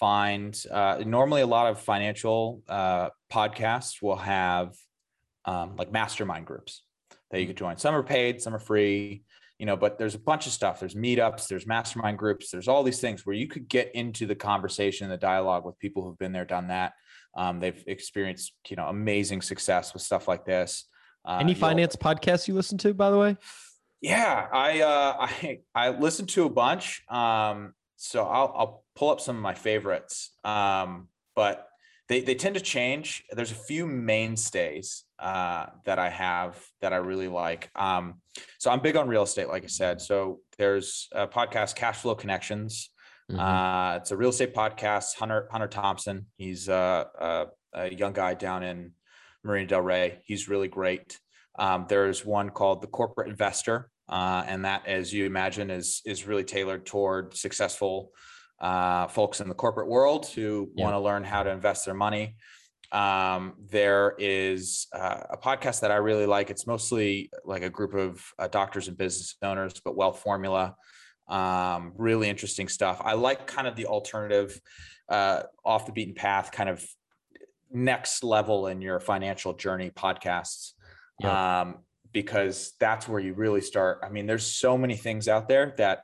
find 0.00 0.64
uh, 0.70 1.02
normally 1.06 1.42
a 1.42 1.46
lot 1.46 1.66
of 1.66 1.78
financial 1.78 2.62
uh, 2.68 3.10
podcasts 3.30 4.00
will 4.00 4.16
have 4.16 4.74
um, 5.44 5.76
like 5.76 5.92
mastermind 5.92 6.46
groups 6.46 6.82
that 7.30 7.40
you 7.40 7.46
could 7.46 7.56
join. 7.56 7.76
Some 7.76 7.94
are 7.94 8.02
paid, 8.02 8.40
some 8.40 8.54
are 8.54 8.58
free, 8.58 9.22
you 9.58 9.66
know, 9.66 9.76
but 9.76 9.98
there's 9.98 10.14
a 10.14 10.18
bunch 10.18 10.46
of 10.46 10.52
stuff. 10.52 10.80
There's 10.80 10.94
meetups, 10.94 11.48
there's 11.48 11.66
mastermind 11.66 12.16
groups, 12.18 12.50
there's 12.50 12.66
all 12.66 12.82
these 12.82 13.00
things 13.00 13.26
where 13.26 13.36
you 13.36 13.46
could 13.46 13.68
get 13.68 13.94
into 13.94 14.26
the 14.26 14.34
conversation, 14.34 15.10
the 15.10 15.18
dialogue 15.18 15.66
with 15.66 15.78
people 15.78 16.02
who've 16.02 16.18
been 16.18 16.32
there, 16.32 16.46
done 16.46 16.68
that. 16.68 16.94
Um, 17.36 17.60
they've 17.60 17.84
experienced, 17.86 18.54
you 18.70 18.76
know, 18.76 18.86
amazing 18.86 19.42
success 19.42 19.92
with 19.92 20.02
stuff 20.02 20.26
like 20.26 20.46
this. 20.46 20.88
Uh, 21.24 21.38
Any 21.40 21.54
finance 21.54 21.96
podcasts 21.96 22.48
you 22.48 22.54
listen 22.54 22.78
to, 22.78 22.94
by 22.94 23.10
the 23.10 23.18
way? 23.18 23.36
Yeah, 24.00 24.46
I 24.52 24.80
uh, 24.80 25.14
I 25.20 25.60
I 25.74 25.88
listen 25.90 26.26
to 26.26 26.44
a 26.44 26.50
bunch. 26.50 27.02
Um, 27.08 27.74
so 27.96 28.24
I'll 28.24 28.52
I'll 28.56 28.84
pull 28.96 29.10
up 29.10 29.20
some 29.20 29.36
of 29.36 29.42
my 29.42 29.54
favorites. 29.54 30.30
Um, 30.44 31.08
but 31.36 31.68
they 32.08 32.20
they 32.22 32.34
tend 32.34 32.54
to 32.56 32.60
change. 32.60 33.24
There's 33.30 33.52
a 33.52 33.56
few 33.56 33.86
mainstays 33.86 35.04
uh, 35.18 35.66
that 35.84 35.98
I 35.98 36.08
have 36.08 36.58
that 36.80 36.92
I 36.92 36.96
really 36.96 37.28
like. 37.28 37.70
Um, 37.76 38.20
so 38.58 38.70
I'm 38.70 38.80
big 38.80 38.96
on 38.96 39.06
real 39.08 39.22
estate, 39.22 39.48
like 39.48 39.64
I 39.64 39.68
said. 39.68 40.00
So 40.00 40.40
there's 40.58 41.08
a 41.12 41.28
podcast, 41.28 41.76
Cash 41.76 41.98
Flow 41.98 42.14
Connections. 42.14 42.90
Mm-hmm. 43.30 43.38
Uh, 43.38 43.96
it's 43.96 44.10
a 44.10 44.16
real 44.16 44.30
estate 44.30 44.54
podcast. 44.54 45.16
Hunter 45.16 45.48
Hunter 45.52 45.68
Thompson. 45.68 46.26
He's 46.36 46.68
uh, 46.68 47.04
a, 47.18 47.46
a 47.74 47.94
young 47.94 48.12
guy 48.12 48.34
down 48.34 48.62
in 48.62 48.92
Marina 49.44 49.66
Del 49.66 49.80
Rey. 49.80 50.20
He's 50.24 50.48
really 50.48 50.68
great. 50.68 51.18
Um, 51.58 51.86
there's 51.88 52.24
one 52.24 52.50
called 52.50 52.82
The 52.82 52.88
Corporate 52.88 53.28
Investor. 53.28 53.90
Uh, 54.08 54.42
and 54.46 54.64
that, 54.64 54.86
as 54.86 55.12
you 55.12 55.24
imagine, 55.24 55.70
is 55.70 56.02
is 56.04 56.26
really 56.26 56.42
tailored 56.42 56.84
toward 56.84 57.36
successful 57.36 58.10
uh, 58.60 59.06
folks 59.06 59.40
in 59.40 59.48
the 59.48 59.54
corporate 59.54 59.88
world 59.88 60.26
who 60.26 60.68
yeah. 60.74 60.84
want 60.84 60.94
to 60.94 60.98
learn 60.98 61.22
how 61.22 61.42
to 61.42 61.50
invest 61.50 61.84
their 61.84 61.94
money. 61.94 62.34
Um, 62.92 63.54
there 63.70 64.16
is 64.18 64.88
uh, 64.92 65.20
a 65.30 65.36
podcast 65.36 65.80
that 65.80 65.92
I 65.92 65.96
really 65.96 66.26
like. 66.26 66.50
It's 66.50 66.66
mostly 66.66 67.30
like 67.44 67.62
a 67.62 67.70
group 67.70 67.94
of 67.94 68.20
uh, 68.38 68.48
doctors 68.48 68.88
and 68.88 68.98
business 68.98 69.36
owners, 69.42 69.80
but 69.84 69.96
Wealth 69.96 70.18
Formula. 70.18 70.74
Um, 71.28 71.92
really 71.96 72.28
interesting 72.28 72.68
stuff. 72.68 73.00
I 73.04 73.12
like 73.12 73.46
kind 73.46 73.68
of 73.68 73.76
the 73.76 73.86
alternative, 73.86 74.60
uh, 75.08 75.44
off 75.64 75.86
the 75.86 75.92
beaten 75.92 76.14
path, 76.14 76.50
kind 76.50 76.68
of 76.68 76.84
next 77.70 78.24
level 78.24 78.66
in 78.66 78.80
your 78.80 79.00
financial 79.00 79.54
journey 79.54 79.90
podcasts. 79.90 80.72
Yeah. 81.20 81.60
Um, 81.60 81.78
because 82.12 82.72
that's 82.80 83.08
where 83.08 83.20
you 83.20 83.34
really 83.34 83.60
start. 83.60 84.00
I 84.02 84.08
mean, 84.08 84.26
there's 84.26 84.46
so 84.46 84.76
many 84.76 84.96
things 84.96 85.28
out 85.28 85.48
there 85.48 85.74
that 85.78 86.02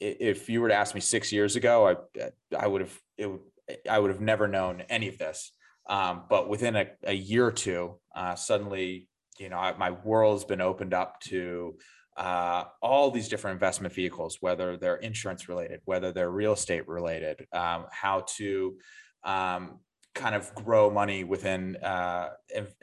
if 0.00 0.48
you 0.48 0.60
were 0.60 0.68
to 0.68 0.74
ask 0.74 0.94
me 0.94 1.00
six 1.00 1.32
years 1.32 1.54
ago, 1.56 1.96
I 2.18 2.30
I 2.56 2.66
would 2.66 2.80
have 2.80 3.00
it 3.16 3.26
would, 3.26 3.40
I 3.88 3.98
would 3.98 4.10
have 4.10 4.20
never 4.20 4.48
known 4.48 4.82
any 4.88 5.08
of 5.08 5.18
this. 5.18 5.52
Um, 5.86 6.24
but 6.28 6.48
within 6.48 6.76
a, 6.76 6.86
a, 7.04 7.12
year 7.12 7.46
or 7.46 7.52
two, 7.52 7.98
uh, 8.14 8.34
suddenly, 8.34 9.06
you 9.38 9.50
know, 9.50 9.58
I, 9.58 9.76
my 9.76 9.90
world 9.90 10.36
has 10.36 10.44
been 10.44 10.62
opened 10.62 10.94
up 10.94 11.20
to 11.28 11.76
uh, 12.16 12.64
all 12.80 13.10
these 13.10 13.28
different 13.28 13.54
investment 13.54 13.92
vehicles, 13.92 14.38
whether 14.40 14.78
they're 14.78 14.96
insurance 14.96 15.48
related, 15.48 15.80
whether 15.84 16.10
they're 16.10 16.30
real 16.30 16.54
estate 16.54 16.88
related, 16.88 17.46
um, 17.52 17.84
how 17.90 18.24
to 18.36 18.76
um, 19.24 19.80
kind 20.14 20.34
of 20.34 20.54
grow 20.54 20.90
money 20.90 21.24
within 21.24 21.76
uh, 21.76 22.30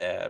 uh 0.00 0.28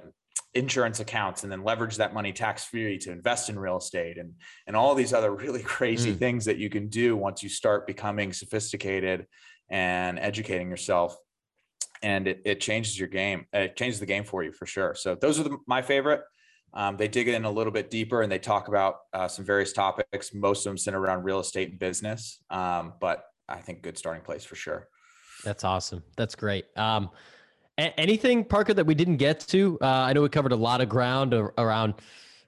insurance 0.54 1.00
accounts 1.00 1.42
and 1.42 1.52
then 1.52 1.64
leverage 1.64 1.96
that 1.96 2.12
money 2.12 2.32
tax 2.32 2.64
free 2.64 2.98
to 2.98 3.10
invest 3.10 3.48
in 3.48 3.58
real 3.58 3.78
estate 3.78 4.18
and 4.18 4.34
and 4.66 4.76
all 4.76 4.94
these 4.94 5.12
other 5.12 5.34
really 5.34 5.62
crazy 5.76 6.14
mm. 6.14 6.18
things 6.18 6.44
that 6.44 6.58
you 6.58 6.68
can 6.68 6.88
do 6.88 7.16
once 7.16 7.42
you 7.42 7.48
start 7.48 7.86
becoming 7.86 8.32
sophisticated 8.32 9.26
and 9.70 10.18
educating 10.18 10.68
yourself. 10.68 11.16
And 12.02 12.26
it, 12.26 12.42
it 12.44 12.60
changes 12.60 12.98
your 12.98 13.08
game 13.08 13.46
it 13.52 13.76
changes 13.76 14.00
the 14.00 14.06
game 14.06 14.24
for 14.24 14.42
you 14.42 14.52
for 14.52 14.66
sure. 14.66 14.94
So 14.94 15.14
those 15.14 15.38
are 15.38 15.44
the, 15.44 15.56
my 15.66 15.82
favorite. 15.82 16.22
Um, 16.74 16.96
they 16.96 17.06
dig 17.06 17.28
in 17.28 17.44
a 17.44 17.50
little 17.50 17.72
bit 17.72 17.90
deeper 17.90 18.22
and 18.22 18.32
they 18.32 18.38
talk 18.38 18.68
about 18.68 18.96
uh, 19.12 19.28
some 19.28 19.44
various 19.44 19.72
topics. 19.72 20.34
Most 20.34 20.66
of 20.66 20.70
them 20.70 20.78
center 20.78 21.00
around 21.00 21.22
real 21.22 21.38
estate 21.38 21.70
and 21.70 21.78
business 21.78 22.42
um, 22.50 22.94
but 23.00 23.24
i 23.48 23.56
think 23.56 23.82
good 23.82 23.98
starting 23.98 24.22
place 24.22 24.44
for 24.44 24.56
sure 24.56 24.88
that's 25.44 25.64
awesome 25.64 26.02
that's 26.16 26.34
great 26.34 26.66
um, 26.76 27.10
anything, 27.78 28.44
Parker, 28.44 28.74
that 28.74 28.84
we 28.84 28.94
didn't 28.94 29.16
get 29.16 29.40
to? 29.48 29.78
Uh, 29.80 29.86
I 29.86 30.12
know 30.12 30.22
we 30.22 30.28
covered 30.28 30.52
a 30.52 30.56
lot 30.56 30.80
of 30.80 30.88
ground 30.88 31.34
around 31.34 31.94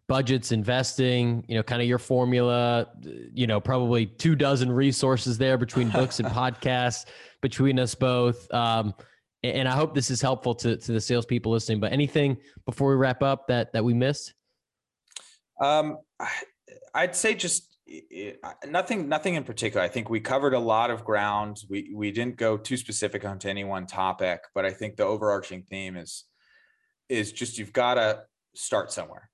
budgets, 0.07 0.53
investing, 0.53 1.45
you 1.49 1.55
know, 1.55 1.63
kind 1.63 1.81
of 1.81 1.89
your 1.89 1.99
formula, 1.99 2.89
you 3.33 3.47
know, 3.47 3.61
probably 3.61 4.07
two 4.07 4.35
dozen 4.35 4.71
resources 4.71 5.39
there 5.39 5.57
between 5.57 5.89
books 5.91 6.21
and 6.21 6.29
podcasts 6.31 7.07
between 7.41 7.79
us 7.79 7.95
both. 7.95 8.53
Um, 8.53 8.95
and 9.43 9.69
I 9.69 9.73
hope 9.73 9.95
this 9.95 10.11
is 10.11 10.21
helpful 10.23 10.55
to, 10.57 10.77
to 10.77 10.93
the 10.93 11.01
salespeople 11.01 11.53
listening. 11.53 11.81
But 11.81 11.93
anything 11.93 12.39
before 12.65 12.91
we 12.91 12.97
wrap 12.97 13.23
up 13.23 13.49
that 13.49 13.73
that 13.73 13.85
we 13.85 13.93
missed? 13.93 14.35
Um, 15.61 15.99
I'd 16.95 17.15
say 17.15 17.35
just 17.35 17.74
nothing 18.67 19.09
nothing 19.09 19.35
in 19.35 19.45
particular. 19.45 19.85
I 19.85 19.89
think 19.89 20.09
we 20.09 20.21
covered 20.21 20.55
a 20.55 20.59
lot 20.59 20.91
of 20.91 21.05
ground. 21.05 21.63
We 21.69 21.93
we 21.95 22.11
didn't 22.11 22.37
go 22.37 22.57
too 22.57 22.77
specific 22.77 23.25
onto 23.25 23.49
any 23.49 23.65
one 23.65 23.87
topic 23.87 24.41
but 24.55 24.65
i 24.65 24.71
think 24.71 24.97
the 24.97 25.05
overarching 25.05 25.63
theme 25.63 25.97
is 25.97 26.25
is 27.09 27.33
just 27.33 27.59
you've 27.59 27.73
got 27.73 27.95
to 27.95 28.23
start 28.55 28.93
somewhere. 28.93 29.31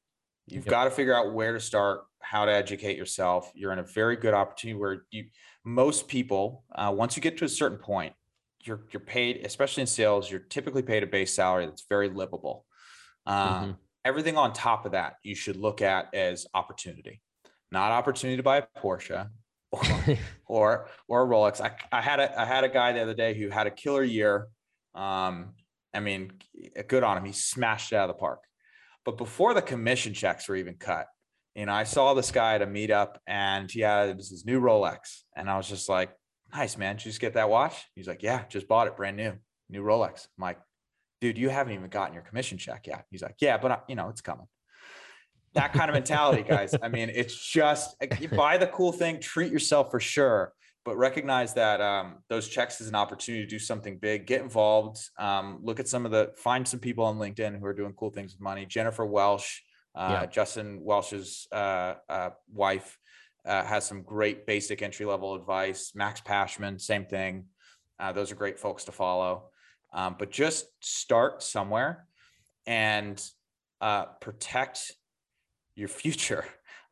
You've 0.46 0.66
yep. 0.66 0.70
got 0.70 0.84
to 0.84 0.90
figure 0.90 1.14
out 1.14 1.32
where 1.32 1.52
to 1.52 1.60
start 1.60 2.02
how 2.20 2.44
to 2.44 2.52
educate 2.52 2.96
yourself. 2.96 3.50
You're 3.54 3.72
in 3.72 3.78
a 3.78 3.84
very 3.84 4.16
good 4.16 4.34
opportunity 4.34 4.78
where 4.78 5.02
you 5.10 5.26
most 5.64 6.08
people 6.08 6.64
uh, 6.74 6.92
once 6.94 7.16
you 7.16 7.22
get 7.22 7.38
to 7.38 7.44
a 7.44 7.48
certain 7.48 7.78
point 7.78 8.14
you're 8.62 8.86
you're 8.90 9.00
paid 9.00 9.44
especially 9.44 9.82
in 9.82 9.86
sales 9.86 10.30
you're 10.30 10.40
typically 10.40 10.82
paid 10.82 11.02
a 11.02 11.06
base 11.06 11.34
salary 11.34 11.66
that's 11.66 11.84
very 11.88 12.08
livable. 12.08 12.66
Uh, 13.26 13.62
mm-hmm. 13.62 13.70
everything 14.04 14.36
on 14.36 14.52
top 14.52 14.86
of 14.86 14.92
that 14.92 15.16
you 15.22 15.34
should 15.34 15.56
look 15.56 15.82
at 15.82 16.12
as 16.14 16.46
opportunity 16.54 17.20
not 17.72 17.92
opportunity 17.92 18.36
to 18.36 18.42
buy 18.42 18.58
a 18.58 18.64
Porsche 18.78 19.28
or 19.70 19.82
or, 20.46 20.88
or 21.08 21.22
a 21.22 21.26
Rolex. 21.26 21.60
I, 21.60 21.72
I 21.92 22.00
had 22.00 22.20
a 22.20 22.40
I 22.40 22.44
had 22.44 22.64
a 22.64 22.68
guy 22.68 22.92
the 22.92 23.02
other 23.02 23.14
day 23.14 23.34
who 23.34 23.48
had 23.48 23.66
a 23.66 23.70
killer 23.70 24.02
year. 24.02 24.48
Um, 24.94 25.54
I 25.94 26.00
mean, 26.00 26.32
good 26.88 27.02
on 27.02 27.18
him. 27.18 27.24
He 27.24 27.32
smashed 27.32 27.92
it 27.92 27.96
out 27.96 28.08
of 28.08 28.16
the 28.16 28.20
park. 28.20 28.40
But 29.04 29.16
before 29.16 29.54
the 29.54 29.62
commission 29.62 30.14
checks 30.14 30.48
were 30.48 30.56
even 30.56 30.74
cut, 30.74 31.06
you 31.54 31.66
know, 31.66 31.72
I 31.72 31.84
saw 31.84 32.14
this 32.14 32.30
guy 32.30 32.54
at 32.54 32.62
a 32.62 32.66
meetup 32.66 33.16
and 33.26 33.70
he 33.70 33.80
had 33.80 34.16
his 34.16 34.44
new 34.46 34.60
Rolex. 34.60 35.22
And 35.36 35.50
I 35.50 35.56
was 35.56 35.68
just 35.68 35.88
like, 35.88 36.10
nice, 36.54 36.76
man. 36.76 36.96
Did 36.96 37.06
you 37.06 37.10
just 37.10 37.20
get 37.20 37.34
that 37.34 37.50
watch? 37.50 37.74
He's 37.94 38.06
like, 38.06 38.22
yeah, 38.22 38.44
just 38.48 38.68
bought 38.68 38.86
it 38.86 38.96
brand 38.96 39.16
new, 39.16 39.32
new 39.68 39.82
Rolex. 39.82 40.28
I'm 40.38 40.42
like, 40.42 40.58
dude, 41.20 41.38
you 41.38 41.48
haven't 41.48 41.74
even 41.74 41.90
gotten 41.90 42.14
your 42.14 42.22
commission 42.22 42.58
check 42.58 42.86
yet. 42.86 43.04
He's 43.10 43.22
like, 43.22 43.36
yeah, 43.40 43.56
but 43.58 43.70
I, 43.72 43.78
you 43.88 43.96
know, 43.96 44.08
it's 44.10 44.20
coming 44.20 44.46
that 45.54 45.72
kind 45.72 45.90
of 45.90 45.94
mentality, 45.94 46.42
guys. 46.42 46.74
I 46.80 46.88
mean, 46.88 47.10
it's 47.12 47.36
just 47.36 47.96
you 48.20 48.28
buy 48.28 48.56
the 48.58 48.68
cool 48.68 48.92
thing, 48.92 49.20
treat 49.20 49.52
yourself 49.52 49.90
for 49.90 50.00
sure, 50.00 50.52
but 50.84 50.96
recognize 50.96 51.54
that 51.54 51.80
um, 51.80 52.18
those 52.28 52.48
checks 52.48 52.80
is 52.80 52.88
an 52.88 52.94
opportunity 52.94 53.44
to 53.44 53.50
do 53.50 53.58
something 53.58 53.98
big. 53.98 54.26
Get 54.26 54.42
involved. 54.42 54.98
Um, 55.18 55.58
look 55.62 55.80
at 55.80 55.88
some 55.88 56.06
of 56.06 56.12
the 56.12 56.32
find 56.36 56.66
some 56.66 56.80
people 56.80 57.04
on 57.04 57.18
LinkedIn 57.18 57.58
who 57.58 57.66
are 57.66 57.74
doing 57.74 57.92
cool 57.94 58.10
things 58.10 58.32
with 58.32 58.40
money. 58.40 58.64
Jennifer 58.64 59.04
Welsh, 59.04 59.60
uh, 59.94 60.20
yeah. 60.20 60.26
Justin 60.26 60.80
Welsh's 60.82 61.48
uh, 61.52 61.94
uh, 62.08 62.30
wife, 62.52 62.98
uh, 63.44 63.64
has 63.64 63.84
some 63.84 64.02
great 64.02 64.46
basic 64.46 64.82
entry 64.82 65.06
level 65.06 65.34
advice. 65.34 65.92
Max 65.94 66.20
Pashman, 66.20 66.80
same 66.80 67.06
thing. 67.06 67.46
Uh, 67.98 68.12
those 68.12 68.30
are 68.30 68.36
great 68.36 68.58
folks 68.58 68.84
to 68.84 68.92
follow. 68.92 69.50
Um, 69.92 70.16
but 70.18 70.30
just 70.30 70.66
start 70.80 71.42
somewhere 71.42 72.06
and 72.66 73.20
uh, 73.80 74.04
protect 74.20 74.92
your 75.80 75.88
future 75.88 76.44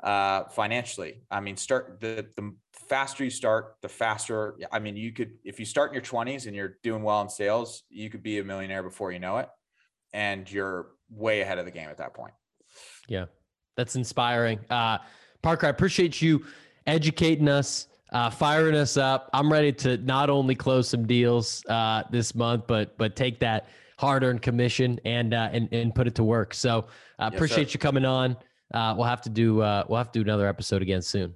uh, 0.03 0.45
financially. 0.45 1.21
I 1.31 1.41
mean, 1.41 1.57
start 1.57 2.01
the 2.01 2.27
the 2.37 2.55
faster 2.89 3.23
you 3.23 3.31
start, 3.31 3.77
the 3.83 3.89
faster. 3.89 4.57
I 4.73 4.79
mean, 4.79 4.97
you 4.97 5.13
could 5.13 5.33
if 5.45 5.61
you 5.61 5.67
start 5.67 5.91
in 5.91 5.95
your 5.95 6.03
twenties 6.03 6.47
and 6.47 6.57
you're 6.57 6.79
doing 6.83 7.03
well 7.03 7.21
in 7.21 7.29
sales, 7.29 7.85
you 7.91 8.11
could 8.11 8.23
be 8.23 8.39
a 8.39 8.45
millionaire 8.45 8.83
before 8.83 9.13
you 9.13 9.19
know 9.19 9.39
it, 9.39 9.49
and 10.13 10.51
you're 10.51 10.89
way 11.11 11.43
ahead 11.43 11.59
of 11.59 11.67
the 11.67 11.71
game 11.71 11.89
at 11.89 11.99
that 11.99 12.15
point. 12.15 12.33
Yeah, 13.09 13.27
that's 13.77 13.95
inspiring, 13.95 14.59
uh, 14.71 14.99
Parker. 15.43 15.67
I 15.67 15.71
appreciate 15.71 16.21
you 16.23 16.45
educating 16.87 17.49
us 17.49 17.89
uh, 18.13 18.31
firing 18.31 18.75
us 18.75 18.97
up. 18.97 19.29
I'm 19.35 19.53
ready 19.53 19.73
to 19.73 19.99
not 19.99 20.31
only 20.31 20.55
close 20.55 20.89
some 20.89 21.07
deals 21.07 21.65
uh, 21.67 22.05
this 22.11 22.35
month, 22.35 22.65
but 22.67 22.97
but 22.97 23.17
take 23.17 23.39
that 23.41 23.69
hard-earned 23.99 24.43
commission 24.43 24.99
and 25.05 25.35
uh, 25.35 25.51
and 25.53 25.69
and 25.73 25.95
put 25.95 26.07
it 26.07 26.15
to 26.15 26.25
work. 26.25 26.55
So 26.55 26.87
uh, 27.19 27.29
Yes, 27.31 27.35
appreciate 27.35 27.69
sir. 27.69 27.75
you 27.75 27.81
coming 27.81 28.05
on. 28.05 28.37
Uh, 28.73 28.95
we'll 28.97 29.07
have 29.07 29.23
to 29.23 29.31
do 29.31 29.61
uh, 29.61 29.85
we'll 29.89 29.99
have 29.99 30.13
to 30.13 30.19
do 30.19 30.23
another 30.23 30.47
episode 30.47 30.83
again 30.83 31.03
soon. 31.03 31.35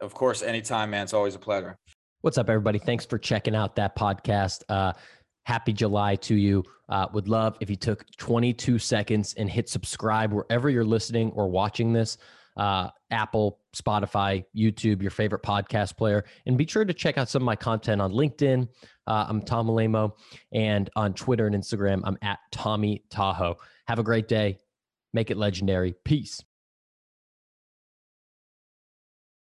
Of 0.00 0.14
course, 0.14 0.42
anytime, 0.42 0.90
man. 0.90 1.04
It's 1.04 1.14
always 1.14 1.34
a 1.34 1.38
pleasure. 1.38 1.76
What's 2.22 2.38
up, 2.38 2.48
everybody? 2.48 2.78
Thanks 2.78 3.04
for 3.04 3.18
checking 3.18 3.54
out 3.54 3.76
that 3.76 3.96
podcast. 3.96 4.62
Uh, 4.68 4.92
happy 5.44 5.72
July 5.72 6.16
to 6.16 6.34
you. 6.34 6.64
Uh, 6.88 7.06
would 7.12 7.28
love 7.28 7.56
if 7.60 7.70
you 7.70 7.76
took 7.76 8.04
22 8.16 8.78
seconds 8.78 9.34
and 9.34 9.48
hit 9.48 9.68
subscribe 9.68 10.32
wherever 10.32 10.68
you're 10.68 10.84
listening 10.84 11.30
or 11.32 11.48
watching 11.48 11.92
this 11.92 12.18
uh, 12.56 12.88
Apple, 13.10 13.60
Spotify, 13.74 14.44
YouTube, 14.56 15.02
your 15.02 15.10
favorite 15.10 15.42
podcast 15.42 15.96
player. 15.96 16.24
And 16.46 16.56
be 16.56 16.66
sure 16.66 16.84
to 16.84 16.94
check 16.94 17.18
out 17.18 17.28
some 17.28 17.42
of 17.42 17.46
my 17.46 17.56
content 17.56 18.00
on 18.00 18.12
LinkedIn. 18.12 18.68
Uh, 19.06 19.26
I'm 19.28 19.42
Tom 19.42 19.66
Alaimo. 19.66 20.12
And 20.52 20.88
on 20.96 21.14
Twitter 21.14 21.46
and 21.46 21.54
Instagram, 21.54 22.02
I'm 22.04 22.18
at 22.22 22.38
Tommy 22.52 23.04
Tahoe. 23.10 23.56
Have 23.86 23.98
a 23.98 24.02
great 24.02 24.28
day. 24.28 24.58
Make 25.12 25.30
it 25.30 25.36
legendary. 25.36 25.94
Peace. 26.04 26.42